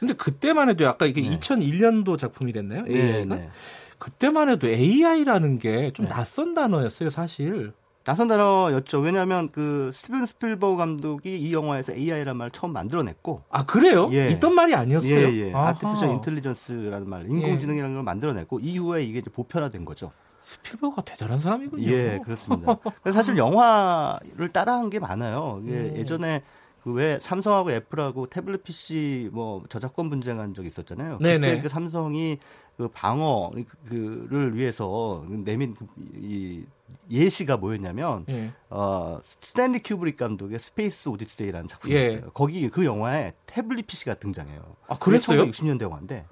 [0.00, 1.38] 근데 그때만 해도 아까 이게 네.
[1.38, 2.84] 2001년도 작품이 됐나요?
[2.88, 3.34] AI가?
[3.34, 3.50] 네, 네.
[3.98, 6.12] 그때만 해도 AI라는 게 좀 네.
[6.12, 7.72] 낯선 단어였어요, 사실.
[8.02, 9.00] 낯선 단어였죠.
[9.00, 13.42] 왜냐하면 그 스티븐 스필버그 감독이 이 영화에서 AI라는 말을 처음 만들어냈고.
[13.50, 14.08] 아 그래요?
[14.12, 14.30] 예.
[14.30, 15.14] 있던 말이 아니었어요?
[15.14, 15.52] 예, 예.
[15.52, 17.94] artificial intelligence라는 말, 인공지능이라는 예.
[17.94, 20.12] 걸 만들어냈고 이후에 이게 보편화된 거죠.
[20.42, 21.86] 스필버그가 대단한 사람이군요.
[21.90, 22.78] 예, 그렇습니다.
[23.12, 25.62] 사실 영화를 따라한 게 많아요.
[25.66, 25.94] 예, 음.
[25.98, 26.42] 예전에
[26.82, 31.18] 그 왜 삼성하고 애플하고 태블릿 PC 뭐 저작권 분쟁한 적 있었잖아요.
[31.18, 31.48] 네네.
[31.48, 32.38] 그때 그 삼성이
[32.76, 36.64] 그 방어를 위해서 내민 그 이
[37.10, 38.52] 예시가 뭐였냐면 예.
[38.70, 42.06] 어 스탠리 큐브릭 감독의 스페이스 오디세이라는 작품이 예.
[42.06, 42.30] 있어요.
[42.32, 44.60] 거기 그 영화에 태블릿 PC가 등장해요.
[44.88, 45.44] 아, 그랬어요?
[45.44, 46.24] 1960년대 영화인데.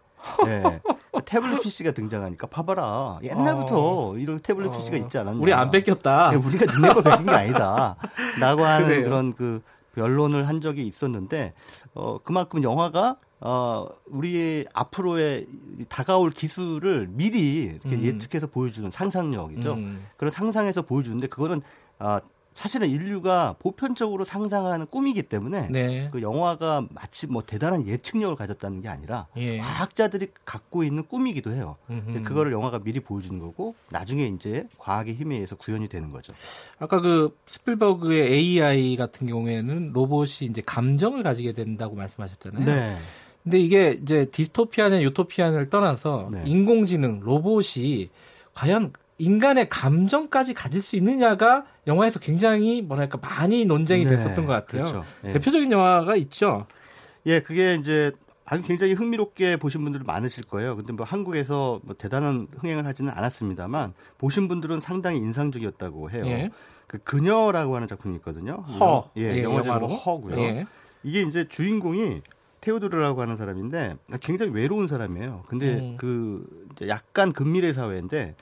[0.44, 0.80] 네.
[1.24, 3.18] 태블릿 PC가 등장하니까 봐봐라.
[3.22, 4.16] 옛날부터 어.
[4.16, 4.72] 이런 태블릿 어.
[4.76, 5.40] PC가 있지 않았냐.
[5.40, 6.30] 우리 안 뺏겼다.
[6.30, 7.96] 네, 우리가 걸 뺏긴 게 아니다.
[8.40, 9.04] 라고 하는 그래요.
[9.04, 9.62] 그런 그
[9.98, 11.52] 변론을 한 적이 있었는데
[11.94, 15.46] 어 그만큼 영화가 어, 우리 앞으로의
[15.88, 18.02] 다가올 기술을 미리 이렇게 음.
[18.02, 19.74] 예측해서 보여주는 상상력이죠.
[19.74, 20.04] 음.
[20.16, 21.62] 그런 상상해서 보여주는데 그거는
[22.00, 22.20] 아,
[22.58, 26.08] 사실은 인류가 보편적으로 상상하는 꿈이기 때문에 네.
[26.10, 29.58] 그 영화가 마치 뭐 대단한 예측력을 가졌다는 게 아니라 예.
[29.58, 31.76] 과학자들이 갖고 있는 꿈이기도 해요.
[31.86, 36.32] 근데 그거를 영화가 미리 보여주는 거고 나중에 이제 과학의 힘에 의해서 구현이 되는 거죠.
[36.80, 42.64] 아까 그 스필버그의 AI 같은 경우에는 로봇이 이제 감정을 가지게 된다고 말씀하셨잖아요.
[42.64, 42.96] 네.
[43.44, 46.42] 근데 이게 이제 디스토피아냐 유토피아냐를 떠나서 네.
[46.44, 48.10] 인공지능 로봇이
[48.52, 54.10] 과연 인간의 감정까지 가질 수 있느냐가 영화에서 굉장히 뭐랄까 많이 논쟁이 네.
[54.10, 54.84] 됐었던 것 같아요.
[54.84, 55.04] 그렇죠.
[55.22, 55.32] 네.
[55.32, 56.66] 대표적인 영화가 있죠.
[57.26, 58.12] 예, 그게 이제
[58.44, 60.76] 아주 굉장히 흥미롭게 보신 분들 많으실 거예요.
[60.76, 66.24] 근데 뭐 한국에서 뭐 대단한 흥행을 하지는 않았습니다만 보신 분들은 상당히 인상적이었다고 해요.
[66.26, 66.50] 예.
[66.86, 68.64] 그 그녀라고 하는 작품이 있거든요.
[68.80, 69.10] 허.
[69.18, 70.38] 예, 예 영화 제목 허고요.
[70.38, 70.66] 예.
[71.02, 72.22] 이게 이제 주인공이
[72.60, 75.44] 테오도르라고 하는 사람인데 굉장히 외로운 사람이에요.
[75.46, 75.96] 근데 음.
[75.96, 78.34] 그 약간 근미래 사회인데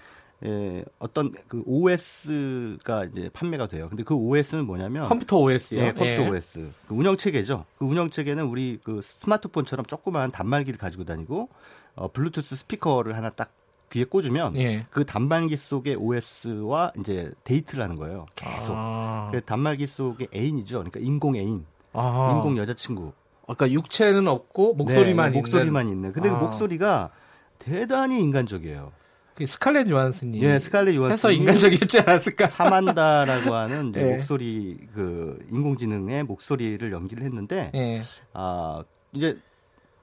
[0.46, 3.88] 예, 어떤 그 OS가 이제 판매가 돼요.
[3.88, 5.80] 근데 그 OS는 뭐냐면 컴퓨터 OS요.
[5.80, 6.28] 예, 컴퓨터 예.
[6.28, 6.70] OS.
[6.86, 7.64] 그 운영 체계죠.
[7.78, 11.48] 그 운영 체계는 우리 그 스마트폰처럼 조그마한 단말기를 가지고 다니고
[11.96, 13.50] 어 블루투스 스피커를 하나 딱
[13.90, 14.86] 귀에 꽂으면 예.
[14.90, 18.26] 그 단말기 속의 OS와 이제 데이트를 하는 거예요.
[18.34, 18.74] 계속.
[18.76, 19.30] 아.
[19.32, 20.78] 그 단말기 속의 애인이죠.
[20.78, 22.32] 그러니까 인공 애인, 아.
[22.34, 23.12] 인공 여자친구.
[23.48, 26.12] 아까 육체는 없고 목소리만 네, 목소리만 있는.
[26.12, 26.38] 근데 그 아.
[26.38, 27.10] 그 목소리가
[27.58, 28.92] 대단히 인간적이에요.
[29.36, 32.46] 그 스칼렛 요한슨이 예, 스칼렛 요한슨이 해서 인간적이었지 않았을까?
[32.48, 34.16] 사만다라고 하는 네.
[34.16, 38.02] 목소리 그 인공지능의 목소리를 연기를 했는데 네.
[38.32, 38.82] 아
[39.12, 39.38] 이제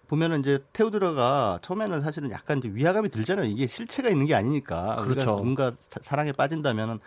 [0.07, 3.47] 보면은 이제 테오드라가 처음에는 사실은 약간 이제 위화감이 들잖아요.
[3.47, 5.21] 이게 실체가 있는 게 아니니까 그렇죠.
[5.21, 5.71] 우리가 누군가
[6.01, 6.99] 사랑에 빠진다면은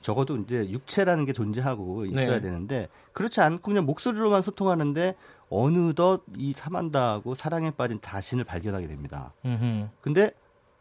[0.00, 2.40] 적어도 이제 육체라는 게 존재하고 있어야 네.
[2.40, 5.16] 되는데 그렇지 않고 그냥 목소리로만 소통하는데
[5.50, 9.34] 어느덧 이 사만다하고 사랑에 빠진 자신을 발견하게 됩니다.
[9.44, 9.88] 음흠.
[10.00, 10.32] 근데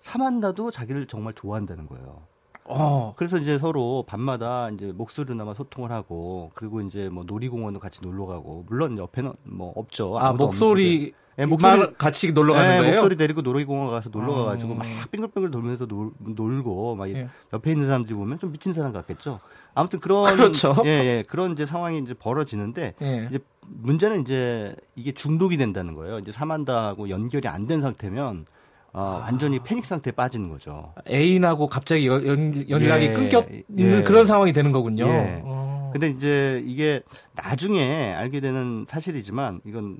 [0.03, 2.21] 사만다도 자기를 정말 좋아한다는 거예요.
[2.65, 3.13] 어.
[3.17, 8.65] 그래서 이제 서로 밤마다 이제 목소리로나마 소통을 하고 그리고 이제 뭐 놀이공원도 같이 놀러 가고
[8.67, 10.17] 물론 옆에는 뭐 없죠.
[10.19, 12.91] 아 목소리 네, 목소리 같이 놀러 가는 네, 거예요?
[12.93, 14.35] 목소리 데리고 놀이공원 가서 놀러 어.
[14.43, 17.27] 가가지고 막 빙글빙글 돌면서 놀, 놀고 막 예.
[17.53, 19.39] 옆에 있는 사람들이 보면 좀 미친 사람 같겠죠.
[19.73, 20.75] 아무튼 그런 그렇죠.
[20.85, 23.27] 예, 예 그런 이제 상황이 이제 벌어지는데 예.
[23.29, 26.19] 이제 문제는 이제 이게 중독이 된다는 거예요.
[26.19, 28.45] 이제 사만다하고 연결이 안 된 상태면
[28.93, 30.93] 어, 완전히 패닉 상태에 빠지는 거죠.
[31.09, 34.03] 애인하고 갑자기 연, 연락이 예, 끊겨 있는 예.
[34.03, 35.05] 그런 상황이 되는 거군요.
[35.07, 35.41] 예.
[35.43, 35.89] 어.
[35.91, 37.01] 근데 이제 이게
[37.33, 39.97] 나중에 알게 되는 사실이지만 이건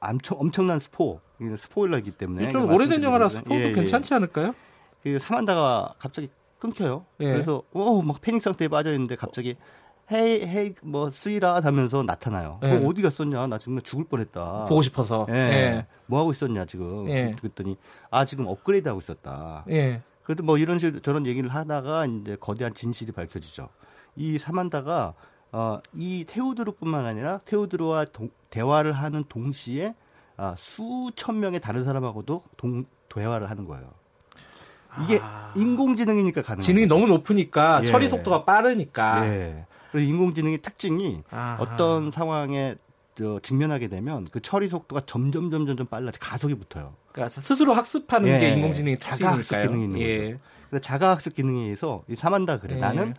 [0.00, 1.20] 엄청, 엄청난 스포,
[1.56, 2.50] 스포일러이기 때문에.
[2.50, 4.54] 좀 오래된 영화라 스포도 예, 예, 괜찮지 않을까요?
[5.02, 7.06] 그 사만다가 갑자기 끊겨요.
[7.20, 7.32] 예.
[7.32, 9.56] 그래서 오, 막 패닉 상태에 빠져 있는데 갑자기
[10.10, 12.60] 헤이 헤이 뭐 스위라 하면서 나타나요.
[12.62, 12.82] 예.
[12.84, 13.46] 어디 갔었냐?
[13.46, 14.66] 나 정말 죽을 뻔했다.
[14.66, 15.26] 보고 싶어서.
[15.30, 15.34] 예.
[15.34, 15.86] 예.
[16.06, 17.08] 뭐 하고 있었냐 지금?
[17.10, 17.34] 예.
[17.38, 17.76] 그랬더니
[18.10, 19.64] 아 지금 업그레이드 하고 있었다.
[19.70, 20.02] 예.
[20.22, 23.68] 그래도 뭐 이런 식 저런 얘기를 하다가 이제 거대한 진실이 밝혀지죠.
[24.16, 25.14] 이 사만다가
[25.52, 29.94] 어, 이 테오드로뿐만 아니라 테오드로와 동, 대화를 하는 동시에
[30.36, 33.90] 아, 수천 명의 다른 사람하고도 동, 대화를 하는 거예요.
[35.02, 35.52] 이게 아...
[35.56, 36.94] 인공지능이니까 가능한 지능이 거죠.
[36.94, 37.86] 너무 높으니까 예.
[37.86, 39.26] 처리 속도가 빠르니까.
[39.26, 39.66] 예.
[39.90, 41.56] 그래서 인공지능의 특징이 아하.
[41.60, 42.76] 어떤 상황에
[43.16, 46.94] 저, 직면하게 되면 그 처리 속도가 점점 점점 점 빨라져 가속이 붙어요.
[47.12, 48.38] 그러니까 스스로 학습하는 예.
[48.38, 50.16] 게 인공지능의 자가 학습 기능이 있는 예.
[50.16, 50.38] 거죠.
[50.70, 52.76] 그래서 자가 학습 기능에 의해서 사만다 그래.
[52.76, 52.80] 예.
[52.80, 53.14] 나는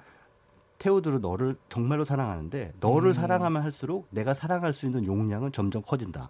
[0.78, 3.14] 테오드로 너를 정말로 사랑하는데 너를 음.
[3.14, 6.30] 사랑하면 할수록 내가 사랑할 수 있는 용량은 점점 커진다.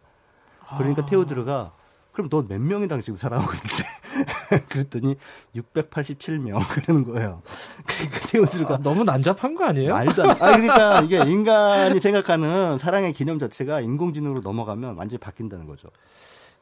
[0.78, 1.06] 그러니까 아.
[1.06, 1.74] 테오드르가
[2.12, 5.16] 그럼 너 몇 명이랑 지금 사랑하고 있는데 그랬더니
[5.56, 7.42] 687명 그러는 거예요.
[7.86, 9.94] 그러니까 테오드르가 아, 너무 난잡한 거 아니에요?
[9.94, 10.30] 말도 안.
[10.32, 15.90] 아 그러니까 이게 인간이 생각하는 사랑의 개념 자체가 인공지능으로 넘어가면 완전히 바뀐다는 거죠.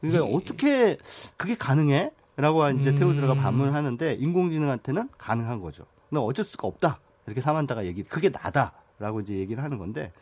[0.02, 0.36] 그러니까 이...
[0.36, 0.98] 어떻게
[1.38, 2.12] 그게 가능해?
[2.36, 2.96] 라고 이제 음...
[2.96, 5.86] 테오드르가 반문을 하는데 인공지능한테는 가능한 거죠.
[6.10, 7.00] 너 어쩔 수가 없다.
[7.26, 10.14] 이렇게 사만다가 얘기, 그게 나다라고 이제 얘기를 하는 건데,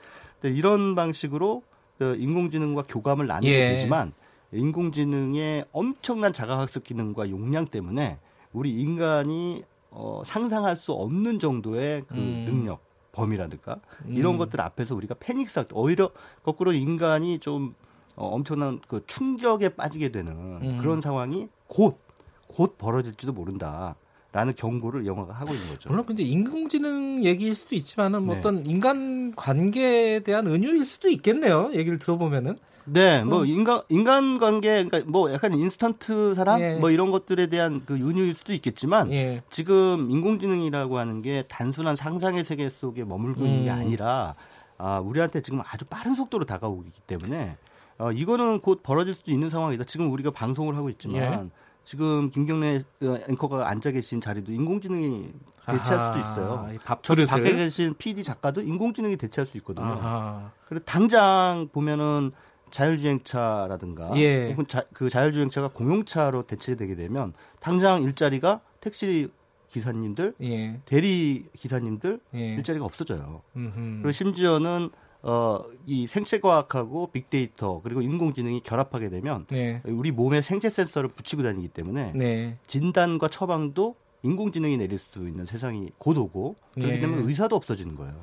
[0.44, 1.62] 이런 방식으로
[2.00, 3.70] 그 인공지능과 교감을 나누게 예.
[3.70, 4.14] 되지만
[4.56, 8.20] 인공지능의 엄청난 자가학습 기능과 용량 때문에
[8.54, 12.46] 우리 인간이 어, 상상할 수 없는 정도의 그 음.
[12.46, 12.82] 능력,
[13.12, 14.16] 범위라든가 음.
[14.16, 16.12] 이런 것들 앞에서 우리가 패닉 사 오히려
[16.44, 17.76] 거꾸로 인간이 좀
[18.16, 20.78] 어, 엄청난 그 충격에 빠지게 되는 음.
[20.82, 22.06] 그런 상황이 곧
[22.48, 23.96] 곧 벌어질지도 모른다.
[24.36, 25.88] 라는 경고를 영화가 하고 있는 거죠.
[25.88, 28.40] 물론 근데 인공지능 얘기일 수도 있지만은 뭐 네.
[28.42, 31.72] 어떤 인간 관계에 대한 은유일 수도 있겠네요.
[31.74, 32.58] 얘기를 들어보면은.
[32.84, 33.46] 네, 뭐 어.
[33.46, 36.76] 인간 인간 관계 그러니까 뭐 약간 인스턴트 사랑 예.
[36.76, 39.42] 뭐 이런 것들에 대한 그 은유일 수도 있겠지만 예.
[39.50, 43.48] 지금 인공지능이라고 하는 게 단순한 상상의 세계 속에 머물고 음.
[43.48, 43.78] 있는 게 음.
[43.78, 44.36] 아니라
[44.78, 47.56] 아, 우리한테 지금 아주 빠른 속도로 다가오기 때문에
[48.00, 49.86] 어, 이거는 곧 벌어질 수도 있는 상황이다.
[49.86, 51.16] 지금 우리가 방송을 하고 있지만
[51.46, 51.50] 예.
[51.86, 55.32] 지금 김경래 어, 앵커가 앉아 계신 자리도 인공지능이
[55.68, 56.80] 대체할 아하, 수도 있어요.
[57.04, 60.52] 저 밖에 계신 PD 작가도 인공지능이 대체할 수 있거든요.
[60.68, 62.32] 그리고 당장 보면은
[62.72, 64.50] 자율주행차라든가 예.
[64.52, 69.30] 혹은 자, 그 자율주행차가 공용차로 대체되게 되면 당장 일자리가 택시
[69.70, 70.80] 기사님들, 예.
[70.86, 72.56] 대리 기사님들 예.
[72.56, 73.42] 일자리가 없어져요.
[73.56, 74.02] 음흠.
[74.02, 74.90] 그리고 심지어는
[75.28, 79.82] 어, 이 생체과학하고 빅데이터 그리고 인공지능이 결합하게 되면 네.
[79.86, 82.58] 우리 몸에 생체 센서를 붙이고 다니기 때문에 네.
[82.68, 87.00] 진단과 처방도 인공지능이 내릴 수 있는 세상이 곧 오고 그렇기 네.
[87.00, 88.14] 때문에 의사도 없어지는 거예요.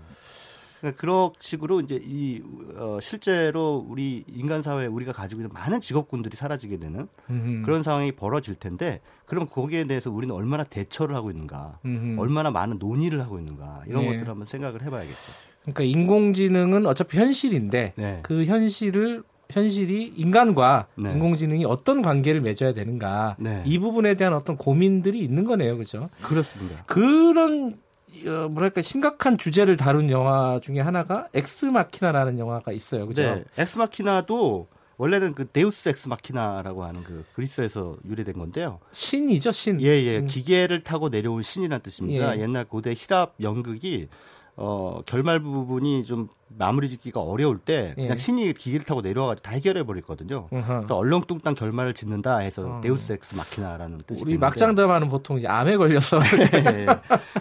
[0.79, 2.41] 그러니까 그런 식으로 이제 이
[2.77, 7.63] 어, 실제로 우리 인간 사회에 우리가 가지고 있는 많은 직업군들이 사라지게 되는 음흠.
[7.65, 12.21] 그런 상황이 벌어질 텐데 그럼 거기에 대해서 우리는 얼마나 대처를 하고 있는가, 음흠.
[12.21, 14.09] 얼마나 많은 논의를 하고 있는가 이런 네.
[14.09, 15.52] 것들을 한번 생각을 해봐야겠죠.
[15.63, 18.21] 그러니까 인공지능은 어차피 현실인데 네.
[18.23, 21.13] 그 현실을 현실이 인간과 네.
[21.13, 23.63] 인공지능이 어떤 관계를 맺어야 되는가 네.
[23.67, 26.09] 이 부분에 대한 어떤 고민들이 있는 거네요, 그죠?
[26.23, 26.83] 그렇습니다.
[26.87, 27.79] 그런
[28.27, 33.23] 어, 뭐랄까 심각한 주제를 다룬 영화 중에 하나가 엑스마키나라는 영화가 있어요, 그죠?
[33.23, 34.69] 네, 엑스마키나도
[34.99, 38.79] 원래는 그 데우스 엑스 마키나라고 하는 그 그리스에서 유래된 건데요.
[38.93, 39.81] 신이죠, 신.
[39.81, 40.19] 예, 예.
[40.19, 40.27] 음.
[40.27, 42.37] 기계를 타고 내려온 신이라는 뜻입니다.
[42.37, 42.43] 예.
[42.43, 44.09] 옛날 고대 희랍 연극이
[44.57, 48.17] 어, 결말 부분이 좀 마무리 짓기가 어려울 때 그냥 예.
[48.17, 50.49] 신이 기계를 타고 내려와가지고 다 해결해 버렸거든요.
[50.49, 52.81] 그래서 얼렁뚱땅 결말을 짓는다 해서 어.
[52.83, 56.21] 데우스 엑스 마키나라는 뜻이 우리 막장 드라마는 보통 이제 암에 걸렸어.
[56.55, 56.87] 예.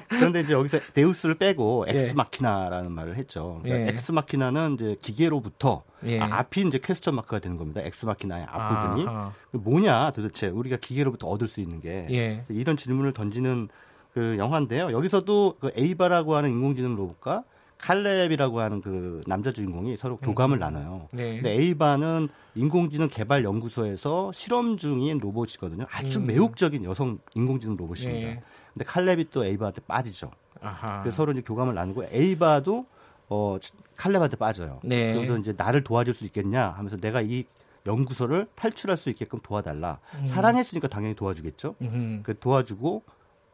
[0.07, 2.13] 그런데 이제 여기서 데우스를 빼고 엑스 예.
[2.13, 3.59] 마키나라는 말을 했죠.
[3.61, 3.93] 그러니까 예.
[3.93, 6.19] 엑스 마키나는 이제 기계로부터 예.
[6.19, 7.81] 아, 앞이 이제 question mark가 되는 겁니다.
[7.81, 12.45] 엑스 마키나의 앞부분이 아, 뭐냐 도대체 우리가 기계로부터 얻을 수 있는 게 예.
[12.47, 13.67] 이런 질문을 던지는
[14.13, 14.91] 그 영화인데요.
[14.91, 17.43] 여기서도 그 에이바라고 하는 인공지능 로봇과
[17.77, 20.59] 칼렙이라고 하는 그 남자 주인공이 서로 교감을 음.
[20.59, 21.07] 나눠요.
[21.11, 21.35] 네.
[21.35, 25.85] 근데 에이바는 인공지능 개발 연구소에서 실험 중인 로봇이거든요.
[25.89, 26.27] 아주 음.
[26.27, 28.27] 매혹적인 여성 인공지능 로봇입니다.
[28.27, 28.41] 네.
[28.73, 30.31] 근데 칼렙이 또 에이바한테 빠지죠.
[30.61, 31.01] 아하.
[31.01, 32.85] 그래서 서로 이제 교감을 나누고 에이바도
[33.29, 33.57] 어
[33.95, 34.79] 칼렙한테 빠져요.
[34.83, 35.13] 네.
[35.13, 37.45] 그래서 이제 나를 도와줄 수 있겠냐 하면서 내가 이
[37.87, 39.97] 연구소를 탈출할 수 있게끔 도와달라.
[40.19, 40.27] 음.
[40.27, 41.75] 사랑했으니까 당연히 도와주겠죠.
[42.21, 43.01] 그 도와주고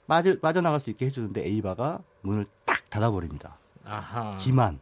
[0.07, 3.57] 빠져, 빠져나갈 수 있게 해주는데 에이바가 문을 딱 닫아버립니다.
[3.85, 4.35] 아하.
[4.37, 4.79] 기만.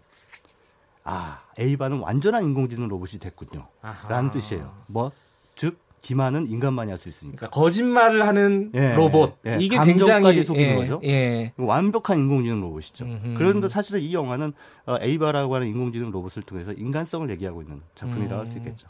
[1.03, 3.68] 아, 에이바는 완전한 인공지능 로봇이 됐군요.
[3.81, 4.10] 아하.
[4.10, 4.73] 라는 뜻이에요.
[4.88, 5.11] 뭐,
[5.56, 7.35] 즉, 기만은 인간만이 할 수 있으니까.
[7.38, 9.38] 그러니까 거짓말을 하는 예, 로봇.
[9.47, 11.02] 예, 이게 굉장히 속이는 예, 거죠.
[11.03, 11.52] 예.
[11.57, 13.06] 완벽한 인공지능 로봇이죠.
[13.06, 13.34] 음흠.
[13.39, 14.53] 그런데 사실은 이 영화는
[14.85, 18.39] 어, 에이바라고 하는 인공지능 로봇을 통해서 인간성을 얘기하고 있는 작품이라고 음.
[18.45, 18.88] 할수 있겠죠.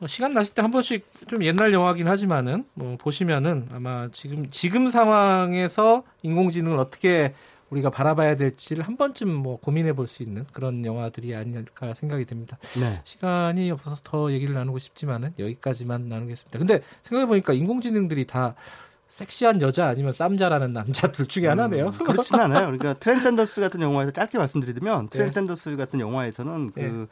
[0.00, 4.90] 뭐 시간 나실 때 한 번씩 좀 옛날 영화긴 하지만은 뭐 보시면은 아마 지금 지금
[4.90, 7.34] 상황에서 인공지능을 어떻게
[7.70, 12.58] 우리가 바라봐야 될지를 한 번쯤 뭐 고민해 볼 수 있는 그런 영화들이 아닐까 생각이 듭니다.
[12.80, 13.00] 네.
[13.04, 16.58] 시간이 없어서 더 얘기를 나누고 싶지만은 여기까지만 나누겠습니다.
[16.58, 18.54] 근데 생각해 보니까 인공지능들이 다
[19.08, 21.88] 섹시한 여자 아니면 쌈 잘하는 남자 둘 중에 하나네요.
[21.88, 22.66] 음, 그렇진 않아요.
[22.66, 25.10] 그러니까 트랜센던스 같은 영화에서 짧게 말씀드리면 네.
[25.10, 27.06] 트랜센던스 같은 영화에서는 그 네.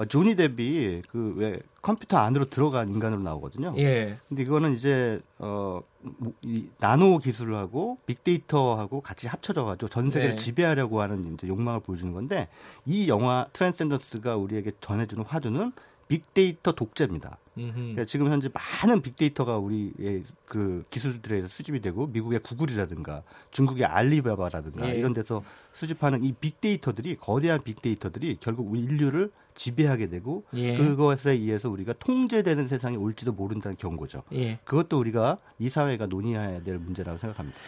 [0.00, 3.74] 어, 조니 뎁이 그 왜 컴퓨터 안으로 들어간 인간으로 나오거든요.
[3.78, 4.18] 예.
[4.28, 10.36] 근데 이거는 이제 어 이 나노 기술하고 빅데이터하고 같이 합쳐져 가지고 전 세계를 네.
[10.36, 12.48] 지배하려고 하는 이제 욕망을 보여주는 건데
[12.86, 15.72] 이 영화 트랜센던스가 우리에게 전해주는 화두는
[16.10, 17.38] 빅데이터 독재입니다.
[17.54, 24.98] 그러니까 지금 현재 많은 빅데이터가 우리의 그 기술들에서 수집이 되고 미국의 구글이라든가 중국의 알리바바라든가 예.
[24.98, 30.76] 이런 데서 수집하는 이 빅데이터들이 거대한 빅데이터들이 결국 인류를 지배하게 되고 예.
[30.76, 34.22] 그것에 의해서 우리가 통제되는 세상이 올지도 모른다는 경고죠.
[34.32, 34.58] 예.
[34.64, 37.58] 그것도 우리가 이 사회가 논의해야 될 문제라고 생각합니다.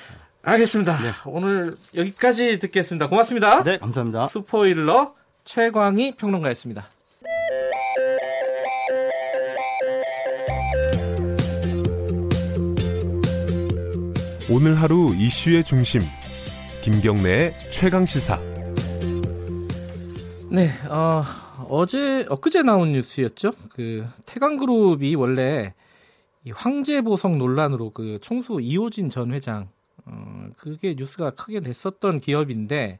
[0.43, 0.99] 알겠습니다.
[1.03, 1.11] 네.
[1.27, 3.09] 오늘 여기까지 듣겠습니다.
[3.09, 3.63] 고맙습니다.
[3.63, 4.27] 네, 감사합니다.
[4.27, 5.15] 스포일러
[5.45, 6.89] 최광희 평론가였습니다.
[14.55, 16.03] 오늘 하루 이슈의 중심
[16.83, 18.39] 김경래의 최강 시사.
[20.51, 21.23] 네, 어,
[21.71, 23.53] 어제 엊그제 나온 뉴스였죠.
[23.71, 25.73] 그 태강그룹이 원래
[26.45, 29.71] 이 황제 보석 논란으로 그 총수 이호진 전 회장
[30.05, 32.99] 어 그게 뉴스가 크게 됐었던 기업인데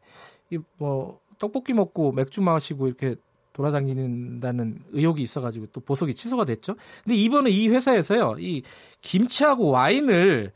[0.49, 3.17] 이뭐 떡볶이 먹고 맥주 마시고 이렇게
[3.53, 6.77] 돌아다니는다는 의혹이 있어가지고 또 보석이 취소가 됐죠.
[7.05, 8.63] 근데 이번에 이 회사에서요, 이
[9.03, 10.53] 김치하고 와인을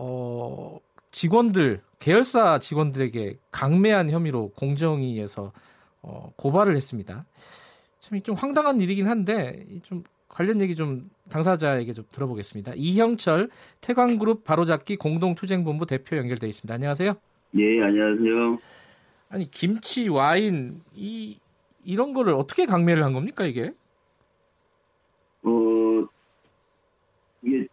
[0.00, 0.78] 어
[1.10, 5.52] 직원들 계열사 직원들에게 강매한 혐의로 공정위에서
[6.02, 7.24] 어, 고발을 했습니다.
[7.98, 12.72] 참 좀 황당한 일이긴 한데 좀 관련 얘기 좀 당사자에게 좀 들어보겠습니다.
[12.76, 13.50] 이형철
[13.80, 16.72] 태광그룹 바로잡기 공동투쟁본부 대표 연결돼 있습니다.
[16.72, 17.14] 안녕하세요.
[17.56, 18.58] 예, 안녕하세요.
[19.30, 21.38] 아니 김치, 와인 이
[21.84, 23.72] 이런 거를 어떻게 강매를 한 겁니까 이게?
[25.42, 26.06] 어
[27.42, 27.66] 이게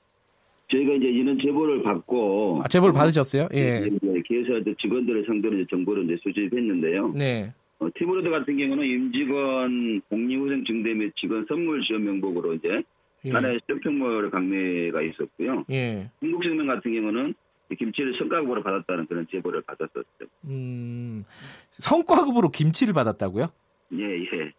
[0.68, 3.48] 저희가 이제 이런 제보를 받고 아, 제보를 받으셨어요?
[3.54, 3.88] 예.
[4.26, 7.14] 계열사 직원들의 상대로 이제 정보를 이제 수집했는데요.
[7.14, 7.54] 네.
[7.80, 12.82] 어, 티브로드 같은 경우는 임직원 복리후생 증대 및 직원 선물 지원 명목으로 이제
[13.26, 13.32] 예.
[13.32, 15.66] 하나의 쇼핑몰 강매가 있었고요.
[15.72, 16.10] 예.
[16.22, 17.34] 한국생명 같은 경우는
[17.78, 20.26] 김치를 성과급으로 받았다는 그런 제보를 받았었죠.
[20.46, 21.26] 음,
[21.72, 23.48] 성과급으로 김치를 받았다고요?
[23.94, 24.52] 예, 예.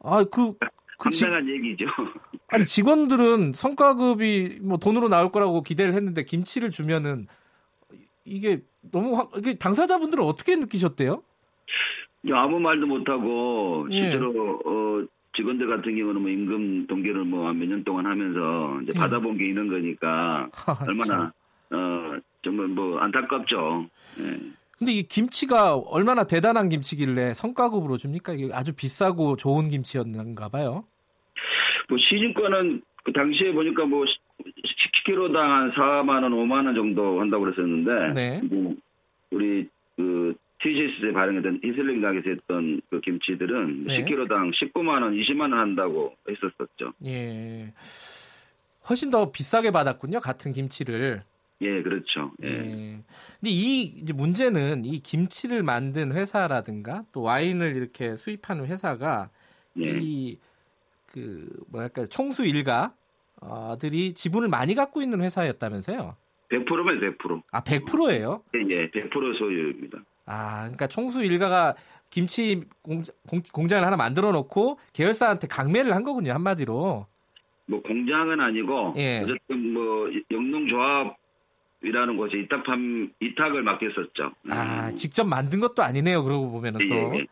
[0.00, 0.66] 아, 그, 그
[1.02, 1.52] 당당한 지...
[1.52, 1.86] 얘기죠.
[2.48, 7.26] 아니, 직원들은 성과급이 뭐 돈으로 나올 거라고 기대를 했는데 김치를 주면은
[8.24, 8.62] 이게
[8.92, 11.22] 너무, 이게 당사자분들은 어떻게 느끼셨대요?
[12.32, 14.02] 아무 말도 못하고 예.
[14.02, 14.68] 실제로 예.
[14.68, 18.98] 어, 직원들 같은 경우는 뭐 임금 동결을 뭐 몇 년 동안 하면서 이제 예.
[18.98, 21.32] 받아본 게 있는 거니까 하, 얼마나
[21.70, 23.86] 어 정말 뭐 안타깝죠.
[24.20, 24.38] 예.
[24.80, 28.32] 근데 이 김치가 얼마나 대단한 김치길래 성과급으로 줍니까?
[28.32, 30.84] 이게 아주 비싸고 좋은 김치였는가 봐요.
[31.90, 38.14] 뭐 시중가는 그 당시에 보니까 뭐 10kg당 한 4만 원, 5만 원 정도 한다고 그랬었는데
[38.14, 38.40] 네.
[38.42, 38.74] 뭐
[39.30, 44.02] 우리 그 TGS에 발행했던 이슬링 가게에서 했던 그 김치들은 네.
[44.02, 46.94] 10kg당 19만 원, 20만 원 한다고 했었었죠.
[47.04, 47.70] 예.
[48.88, 50.20] 훨씬 더 비싸게 받았군요.
[50.20, 51.22] 같은 김치를.
[51.62, 52.32] 예, 그렇죠.
[52.42, 52.48] 예.
[52.48, 53.00] 예.
[53.40, 59.30] 근데 이 문제는 이 김치를 만든 회사라든가 또 와인을 이렇게 수입하는 회사가
[59.78, 59.98] 예.
[60.00, 66.16] 이그 뭐랄까 청수 일가들이 지분을 많이 갖고 있는 회사였다면서요?
[66.50, 67.42] 100%면 100%.
[67.52, 68.42] 아, 100%예요?
[68.54, 69.98] 예, 예, 100% 소유입니다.
[70.26, 71.74] 아, 그러니까 청수 일가가
[72.08, 73.02] 김치 공,
[73.68, 77.06] 장을 하나 만들어 놓고 계열사한테 강매를 한 거군요, 한마디로.
[77.66, 79.20] 뭐 공장은 아니고 예.
[79.22, 81.19] 어쨌든 뭐 영농조합
[81.82, 84.32] 이라는 곳에 이탁함 이탁을 맡겼었죠.
[84.50, 84.96] 아, 음.
[84.96, 86.22] 직접 만든 것도 아니네요.
[86.24, 86.94] 그러고 보면은 또.
[86.94, 87.26] 예.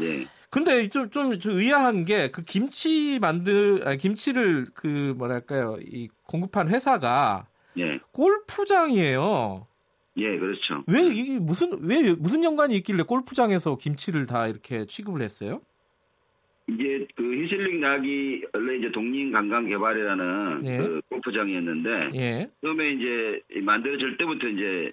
[0.00, 0.20] 예.
[0.20, 0.26] 예.
[0.50, 6.68] 근데 좀, 좀, 좀 의아한 게 그 김치 만들, 아니, 김치를 그 뭐랄까요, 이 공급한
[6.68, 7.46] 회사가
[7.78, 7.98] 예.
[8.12, 9.66] 골프장이에요.
[10.16, 10.82] 예, 그렇죠.
[10.86, 15.60] 왜 이게 무슨 왜 무슨 연관이 있길래 골프장에서 김치를 다 이렇게 취급을 했어요?
[16.68, 20.76] 이게 그 히슬링 낙이 원래 이제 독립 관광 개발이라는 예.
[20.78, 22.50] 그 골프장이었는데 예.
[22.62, 24.92] 처음에 이제 만들어질 때부터 이제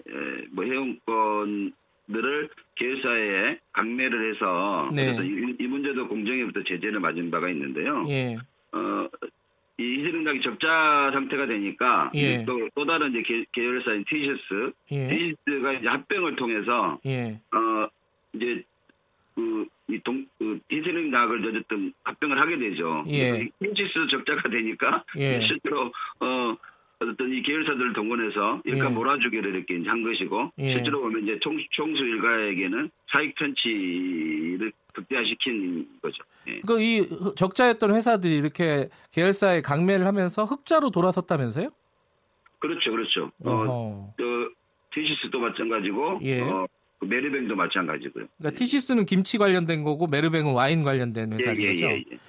[0.51, 5.05] 뭐 회원권들을 계열사에 강매를 해서 네.
[5.05, 8.05] 그래서 이, 이, 문제도 공정위부터 제재를 맞은 바가 있는데요.
[8.07, 8.37] 예.
[8.71, 9.09] 어,
[9.77, 12.45] 이 히스링락이 적자 상태가 되니까 예.
[12.45, 15.07] 또, 또 다른 이제 계, 열사인 티셔스, 예.
[15.09, 17.39] 티셔스가 이제 합병을 통해서 예.
[17.51, 17.89] 어
[18.33, 18.63] 이제
[20.85, 23.03] 그 히스링락을 어쨌든 합병을 하게 되죠.
[23.07, 23.49] 예.
[23.59, 25.41] 티셔스 적자가 되니까 예.
[25.47, 26.55] 실제로 어
[26.99, 28.89] 어떤 이 계열사들을 동원해서 일가 예.
[28.89, 30.73] 몰아주기를 이렇게 한 것이고 예.
[30.73, 36.23] 실제로 보면 이제 총, 총수 일가에게는 사익 편취를 극대화시킨 거죠.
[36.47, 36.61] 예.
[36.61, 41.69] 그러니까 이 적자였던 회사들이 이렇게 계열사에 강매를 하면서 흑자로 돌아섰다면서요?
[42.59, 43.31] 그렇죠, 그렇죠.
[43.43, 44.23] 어, 저
[44.91, 46.41] 티시스도 마찬가지고 예.
[46.41, 46.65] 어,
[47.05, 48.25] 그 메르뱅도 마찬가지고요.
[48.37, 51.85] 그러니까 티시스는 김치 관련된 거고 메르뱅은 와인 관련된 회사인 예, 예, 거죠.
[51.85, 52.19] 예, 예.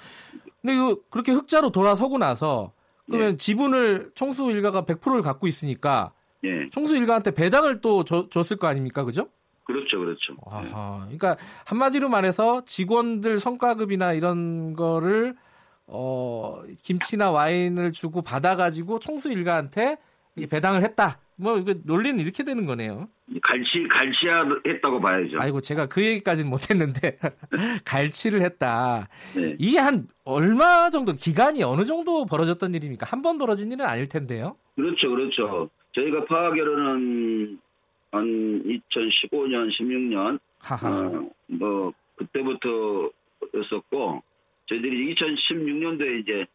[0.62, 2.72] 근데 이 그렇게 흑자로 돌아서고 나서
[3.06, 3.36] 그러면 예.
[3.36, 6.12] 지분을 총수 일가가 100%를 갖고 있으니까
[6.44, 6.68] 예.
[6.70, 9.28] 총수 일가한테 배당을 또 줘, 줬을 거 아닙니까, 그죠?
[9.64, 10.36] 그렇죠, 그렇죠.
[10.46, 15.34] 아하, 그러니까 한마디로 말해서 직원들 성과급이나 이런 거를
[15.88, 19.98] 어 김치나 와인을 주고 받아가지고 총수 일가한테
[20.48, 21.18] 배당을 했다.
[21.38, 23.08] 뭐 이거 논리는 이렇게 되는 거네요.
[23.42, 25.38] 갈치 갈치했다고 봐야죠.
[25.40, 27.18] 아이고 제가 그 얘기까지는 못했는데
[27.84, 29.08] 갈치를 했다.
[29.34, 29.54] 네.
[29.58, 33.06] 이게 한 얼마 정도 기간이 어느 정도 벌어졌던 일입니까?
[33.06, 34.56] 한 번 벌어진 일은 아닐 텐데요.
[34.76, 35.68] 그렇죠, 그렇죠.
[35.92, 37.58] 저희가 파악하기로는
[38.12, 40.38] 한 2015년, 16년
[40.84, 44.22] 어, 뭐 그때부터였었고
[44.66, 46.46] 저희들이 2016년도에 이제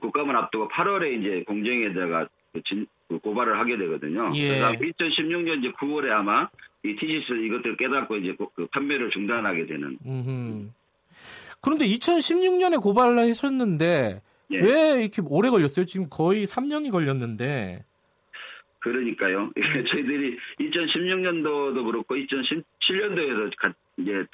[0.00, 2.28] 국감을 앞두고 8월에 이제 공정에다가
[2.64, 4.32] 진, 그 고발을 하게 되거든요.
[4.34, 4.48] 예.
[4.48, 6.48] 그래서 2016년 이제 9월에 아마
[6.82, 9.98] 이 티시스 이것들 깨닫고 이제 그 판매를 중단하게 되는.
[10.04, 10.68] 음흠.
[11.60, 14.22] 그런데 2016년에 고발을 하셨는데
[14.52, 14.60] 예.
[14.60, 15.84] 왜 이렇게 오래 걸렸어요?
[15.86, 17.84] 지금 거의 3년이 걸렸는데.
[18.78, 19.50] 그러니까요.
[19.90, 24.24] 저희들이 2016년도도 그렇고 2017년도에도 이제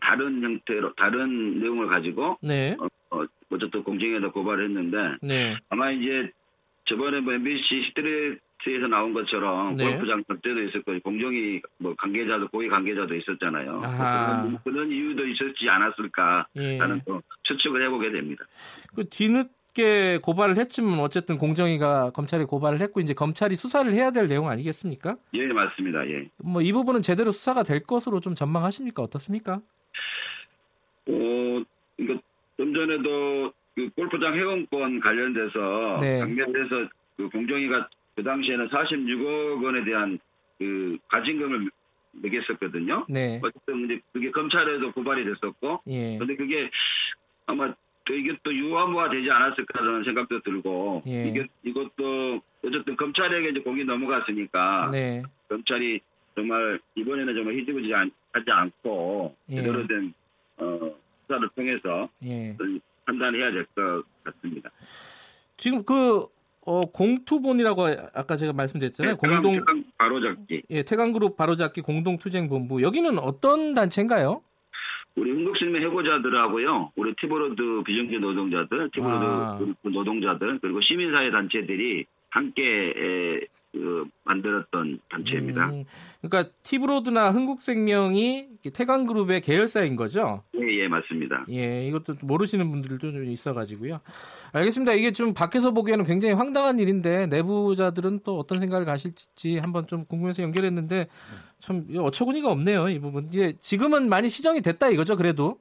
[0.00, 2.76] 다른 형태로 다른 내용을 가지고 네.
[2.78, 5.56] 어, 어, 어쨌든 공정에다 고발을 했는데 네.
[5.68, 6.30] 아마 이제
[6.90, 9.84] 저번에 뭐 MBC 스트레스에서 나온 것처럼 네.
[9.84, 13.80] 골프장 접대도 있었고 공정위 뭐 관계자도 고위 관계자도 있었잖아요.
[13.80, 17.02] 그런, 그런, 이유도 있었지 않았을까라는 예.
[17.06, 18.44] 또 추측을 해보게 됩니다.
[18.96, 24.48] 그 뒤늦게 고발을 했지만 어쨌든 공정위가 검찰에 고발을 했고 이제 검찰이 수사를 해야 될 내용
[24.48, 25.16] 아니겠습니까?
[25.34, 26.08] 예, 맞습니다.
[26.08, 26.28] 예.
[26.38, 29.00] 뭐 이 부분은 제대로 수사가 될 것으로 좀 전망하십니까?
[29.00, 29.60] 어떻습니까?
[31.06, 31.62] 어,
[31.98, 32.18] 이거
[32.56, 36.18] 좀 전에도 그 골프장 회원권 관련돼서 네.
[36.20, 40.18] 강변에서 그 공정위가 그 당시에는 46억 원에 대한
[40.58, 41.70] 그 가진금을
[42.12, 43.06] 매겼었거든요.
[43.08, 43.40] 네.
[43.42, 46.18] 어쨌든 이제 그게 검찰에도 고발이 됐었고, 예.
[46.18, 46.70] 근데 그게
[47.46, 47.72] 아마
[48.04, 51.28] 또 이게 또 유화무화 되지 않았을까라는 생각도 들고, 예.
[51.28, 55.22] 이게 이것도 어쨌든 검찰에게 이제 공이 넘어갔으니까 네.
[55.48, 56.00] 검찰이
[56.34, 59.56] 정말 이번에는 정말 흐지부지 하지 않고 예.
[59.56, 60.12] 제대로 된
[60.58, 62.56] 어, 수사를 통해서 예.
[63.10, 64.70] 판단해야 될 것 같습니다.
[65.56, 66.26] 지금 그
[66.62, 69.14] 어, 공투본이라고 아까 제가 말씀드렸잖아요.
[69.14, 70.62] 네, 공동 태광 바로잡기.
[70.70, 72.82] 예, 태광그룹 바로잡기 공동투쟁본부.
[72.82, 74.42] 여기는 어떤 단체인가요?
[75.16, 79.58] 우리 흥국생명 해고자들하고요, 우리 티브로드 비정규 노동자들, 티브로드 아.
[79.82, 83.40] 노동자들, 그리고 시민사회 단체들이 함께
[83.72, 85.70] 그 만들었던 단체입니다.
[85.70, 85.84] 음,
[86.20, 90.42] 그러니까 티브로드나 흥국생명이 태광그룹의 계열사인 거죠?
[90.60, 91.46] 예, 예, 맞습니다.
[91.50, 94.00] 예, 이것도 모르시는 분들도 좀 있어가지고요.
[94.52, 94.94] 알겠습니다.
[94.94, 100.42] 이게 좀 밖에서 보기에는 굉장히 황당한 일인데 내부자들은 또 어떤 생각을 가실지 한번 좀 궁금해서
[100.42, 101.08] 연결했는데
[101.60, 103.26] 참 어처구니가 없네요, 이 부분.
[103.28, 105.58] 이제 지금은 많이 시정이 됐다 이거죠, 그래도?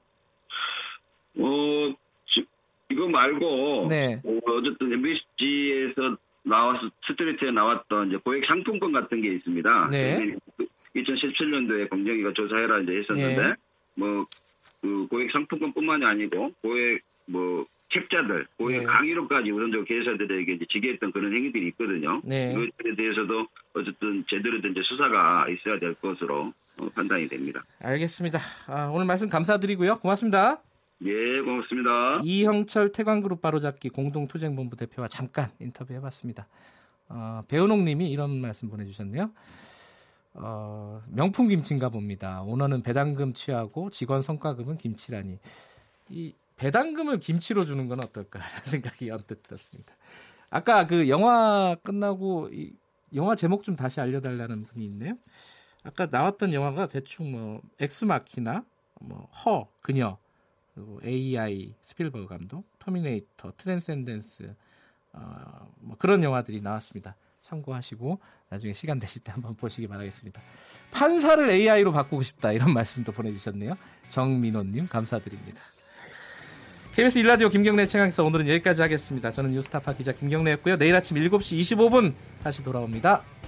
[1.38, 1.94] 어,
[2.92, 4.20] 이거 말고 네.
[4.26, 9.88] 어, 어쨌든 MBC에서 나와서 스트리트에 나왔던 이제 고액 상품권 같은 게 있습니다.
[9.92, 10.36] 네.
[10.96, 13.54] 2017년도에 공정위가 조사해라 이제 했었는데 네.
[13.96, 18.86] 뭐그 고액 상품권뿐만이 아니고 고액 뭐 책자들, 고액 네.
[18.86, 22.22] 강의로까지 우선적으로 계사들에게 이제 지게했던 그런 행위들이 있거든요.
[22.24, 22.54] 네.
[22.54, 27.64] 그것에 대해서도 어쨌든 제대로 된 이제 수사가 있어야 될 것으로 어, 판단이 됩니다.
[27.82, 28.40] 알겠습니다.
[28.68, 30.00] 아, 오늘 말씀 감사드리고요.
[30.00, 30.62] 고맙습니다.
[31.06, 32.22] 예, 고맙습니다.
[32.24, 36.48] 이형철 태광그룹 바로잡기 공동투쟁본부 대표와 잠깐 인터뷰해봤습니다.
[37.08, 39.32] 어, 배은옥님이 이런 말씀 보내주셨네요.
[40.34, 42.42] 어, 명품 김치인가 봅니다.
[42.44, 45.40] 오너는 배당금 취하고 직원 성과금은 김치라니.
[46.10, 49.94] 이 배당금을 김치로 주는 건 어떨까라는 생각이 언뜻 들었습니다.
[50.50, 52.74] 아까 그 영화 끝나고 이
[53.16, 55.18] 영화 제목 좀 다시 알려달라는 분이 있네요.
[55.84, 58.66] 아까 나왔던 영화가 대충 뭐 엑스마키나
[59.00, 60.18] 뭐 허, 그녀
[60.74, 64.56] 그리고 AI 스필버그 감독, 터미네이터, 트랜센덴스
[65.14, 67.16] 어, 뭐 그런 영화들이 나왔습니다.
[67.42, 68.20] 참고하시고
[68.50, 70.42] 나중에 시간 되실 때 한번 보시기 바라겠습니다.
[70.92, 73.76] 판사를 AI로 바꾸고 싶다 이런 말씀도 보내주셨네요.
[74.10, 75.62] 정민호님 감사드립니다.
[76.94, 79.32] KBS 1라디오 김경래 최강에서 오늘은 여기까지 하겠습니다.
[79.32, 80.78] 저는 뉴스타파 기자 김경래였고요.
[80.78, 82.14] 내일 아침 7시 25분
[82.44, 83.39] 다시 돌아옵니다.